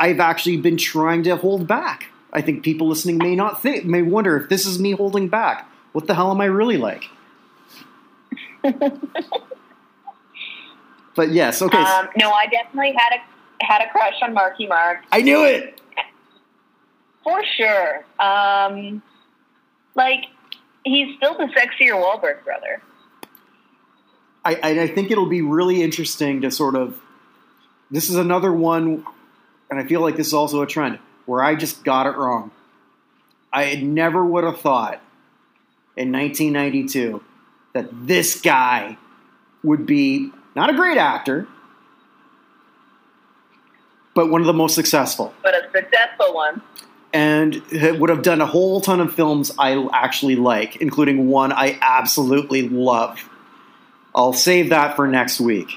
I've 0.00 0.20
actually 0.20 0.56
been 0.56 0.76
trying 0.76 1.22
to 1.24 1.36
hold 1.36 1.66
back. 1.66 2.06
I 2.32 2.40
think 2.40 2.62
people 2.62 2.88
listening 2.88 3.18
may 3.18 3.36
not 3.36 3.60
think, 3.60 3.84
may 3.84 4.00
wonder 4.02 4.36
if 4.36 4.48
this 4.48 4.64
is 4.66 4.78
me 4.78 4.92
holding 4.92 5.28
back. 5.28 5.68
What 5.92 6.06
the 6.06 6.14
hell 6.14 6.30
am 6.30 6.40
I 6.40 6.46
really 6.46 6.78
like? 6.78 7.04
but 11.14 11.30
yes, 11.30 11.60
okay. 11.60 11.76
um, 11.76 12.08
no, 12.16 12.30
I 12.30 12.46
definitely 12.46 12.94
had 12.96 13.16
a 13.16 13.64
had 13.64 13.82
a 13.82 13.90
crush 13.90 14.14
on 14.22 14.34
Marky 14.34 14.66
Mark 14.66 15.04
I 15.12 15.22
knew 15.22 15.44
it. 15.44 15.80
for 17.22 17.40
sure. 17.56 18.04
Um, 18.18 19.02
like 19.94 20.24
he's 20.84 21.16
still 21.16 21.36
the 21.36 21.44
sexier 21.44 21.92
Wahlberg 21.92 22.44
brother. 22.44 22.82
I, 24.44 24.54
I, 24.54 24.80
I 24.82 24.88
think 24.88 25.10
it'll 25.12 25.28
be 25.28 25.42
really 25.42 25.82
interesting 25.82 26.40
to 26.42 26.50
sort 26.50 26.74
of. 26.76 26.98
This 27.90 28.08
is 28.08 28.16
another 28.16 28.52
one, 28.52 29.04
and 29.70 29.78
I 29.78 29.84
feel 29.84 30.00
like 30.00 30.16
this 30.16 30.28
is 30.28 30.34
also 30.34 30.62
a 30.62 30.66
trend 30.66 30.98
where 31.26 31.42
I 31.42 31.54
just 31.54 31.84
got 31.84 32.06
it 32.06 32.16
wrong. 32.16 32.50
I 33.52 33.74
never 33.76 34.24
would 34.24 34.44
have 34.44 34.60
thought 34.60 35.00
in 35.96 36.10
1992 36.12 37.22
that 37.74 37.86
this 38.06 38.40
guy 38.40 38.96
would 39.62 39.84
be 39.86 40.30
not 40.54 40.70
a 40.70 40.74
great 40.74 40.98
actor, 40.98 41.46
but 44.14 44.30
one 44.30 44.40
of 44.40 44.46
the 44.46 44.52
most 44.52 44.74
successful, 44.74 45.32
but 45.42 45.54
a 45.54 45.62
successful 45.72 46.34
one. 46.34 46.60
and 47.12 47.62
would 47.98 48.10
have 48.10 48.22
done 48.22 48.40
a 48.40 48.46
whole 48.46 48.80
ton 48.80 49.00
of 49.00 49.14
films 49.14 49.52
I 49.58 49.86
actually 49.92 50.36
like, 50.36 50.76
including 50.76 51.28
one 51.28 51.52
I 51.52 51.78
absolutely 51.80 52.68
love. 52.68 53.18
I'll 54.14 54.32
save 54.34 54.70
that 54.70 54.96
for 54.96 55.06
next 55.06 55.40
week. 55.40 55.70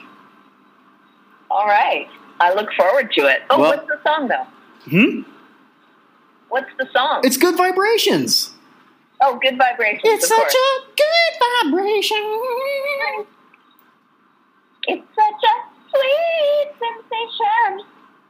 All 1.49 1.65
right, 1.65 2.07
I 2.39 2.53
look 2.53 2.69
forward 2.73 3.11
to 3.13 3.27
it. 3.27 3.43
Oh, 3.49 3.59
Well- 3.59 3.71
what's 3.71 3.87
the 3.87 3.99
song 4.03 4.27
though? 4.27 4.45
Hmm? 4.89 5.21
What's 6.55 6.71
the 6.77 6.87
song? 6.93 7.19
It's 7.25 7.35
good 7.35 7.57
vibrations. 7.57 8.51
oh, 9.19 9.37
Good 9.41 9.57
Vibrations. 9.57 10.03
It's 10.05 10.25
such 10.25 10.37
course. 10.37 10.55
a 10.55 10.87
good 10.95 11.73
vibration. 11.73 12.17
It's 14.87 15.05
such 15.13 15.43
a 15.43 15.89
sweet 15.89 16.71
sensation. 16.79 17.85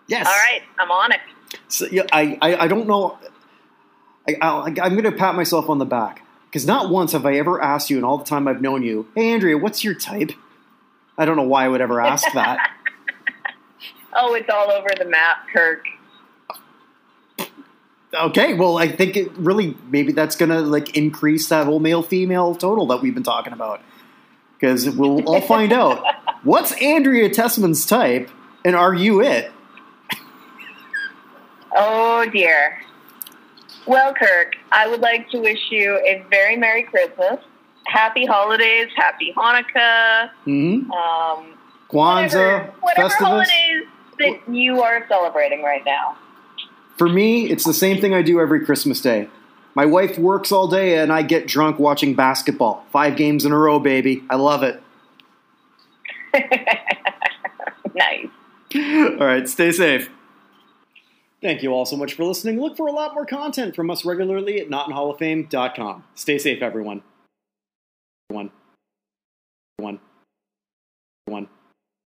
Yes. 0.08 0.26
All 0.26 0.34
right, 0.34 0.64
I'm 0.80 0.90
on 0.90 1.12
it. 1.12 1.20
So, 1.68 1.86
yeah, 1.92 2.02
I, 2.12 2.36
I, 2.42 2.56
I 2.64 2.68
don't 2.68 2.88
know. 2.88 3.20
I, 4.28 4.38
I, 4.42 4.66
I'm 4.70 4.74
going 4.74 5.04
to 5.04 5.12
pat 5.12 5.36
myself 5.36 5.70
on 5.70 5.78
the 5.78 5.86
back 5.86 6.24
because 6.48 6.66
not 6.66 6.90
once 6.90 7.12
have 7.12 7.28
I 7.28 7.36
ever 7.36 7.62
asked 7.62 7.92
you 7.92 8.00
in 8.00 8.04
all 8.04 8.18
the 8.18 8.26
time 8.26 8.48
I've 8.48 8.60
known 8.60 8.82
you, 8.82 9.08
hey, 9.14 9.34
Andrea, 9.34 9.56
what's 9.56 9.84
your 9.84 9.94
type? 9.94 10.32
I 11.16 11.26
don't 11.26 11.36
know 11.36 11.44
why 11.44 11.66
I 11.66 11.68
would 11.68 11.82
ever 11.82 12.02
ask 12.02 12.26
that. 12.34 12.72
Oh, 14.18 14.34
it's 14.34 14.50
all 14.50 14.72
over 14.72 14.88
the 14.98 15.04
map, 15.04 15.46
Kirk. 15.54 15.86
Okay, 18.16 18.54
well, 18.54 18.78
I 18.78 18.88
think 18.88 19.18
it 19.18 19.32
really, 19.38 19.78
maybe 19.90 20.12
that's 20.12 20.36
going 20.36 20.50
to 20.50 20.62
like 20.62 20.96
increase 20.96 21.50
that 21.50 21.66
whole 21.66 21.80
male 21.80 22.04
female 22.04 22.56
total 22.56 22.88
that 22.88 23.02
we've 23.02 23.14
been 23.14 23.24
talking 23.24 23.54
about 23.54 23.82
because 24.58 24.90
we'll 24.90 25.24
all 25.28 25.42
find 25.42 25.74
out. 25.82 26.04
What's 26.44 26.72
Andrea 26.82 27.30
Tessmann's 27.30 27.86
type 27.86 28.30
and 28.64 28.76
are 28.76 28.94
you 28.94 29.22
it? 29.22 29.52
Oh 31.76 32.26
dear. 32.32 32.80
Well, 33.86 34.14
Kirk, 34.14 34.56
I 34.72 34.88
would 34.88 35.02
like 35.02 35.30
to 35.30 35.40
wish 35.40 35.60
you 35.70 35.98
a 35.98 36.24
very 36.30 36.56
Merry 36.56 36.84
Christmas, 36.84 37.40
Happy 37.86 38.26
Holidays, 38.26 38.88
Happy 38.96 39.34
Hanukkah, 39.38 40.32
hmm 40.46 40.92
um, 40.92 41.54
Kwanzaa, 41.92 42.72
whatever, 42.72 42.74
whatever 42.82 43.14
holidays 43.16 43.84
that 44.18 44.40
you 44.50 44.82
are 44.82 45.06
celebrating 45.08 45.62
right 45.62 45.84
now. 45.86 46.18
For 46.98 47.10
me, 47.10 47.50
it's 47.50 47.64
the 47.64 47.74
same 47.74 48.00
thing 48.00 48.14
I 48.14 48.22
do 48.22 48.40
every 48.40 48.66
Christmas 48.66 49.02
day. 49.02 49.28
My 49.76 49.86
wife 49.86 50.18
works 50.18 50.52
all 50.52 50.68
day 50.68 50.98
and 50.98 51.12
I 51.12 51.22
get 51.22 51.48
drunk 51.48 51.80
watching 51.80 52.16
basketball. 52.16 52.86
Five 52.92 53.18
games 53.18 53.46
in 53.46 53.52
a 53.52 53.58
row, 53.58 53.80
baby. 53.80 54.24
I 54.30 54.36
love 54.36 54.64
it. 54.64 54.82
nice. 57.94 58.28
All 58.76 59.26
right, 59.26 59.48
stay 59.48 59.72
safe. 59.72 60.10
Thank 61.42 61.62
you 61.62 61.74
all 61.74 61.86
so 61.86 61.98
much 61.98 62.14
for 62.14 62.24
listening. 62.24 62.60
Look 62.60 62.78
for 62.78 62.88
a 62.88 62.92
lot 62.92 63.14
more 63.14 63.26
content 63.26 63.76
from 63.76 63.92
us 63.92 64.06
regularly 64.06 64.60
at 64.60 64.70
notinhalloffame.com. 64.70 66.04
Stay 66.16 66.38
safe, 66.38 66.62
everyone. 66.62 67.04
Everyone. 68.32 68.52
one, 69.78 70.00
one. 71.26 71.48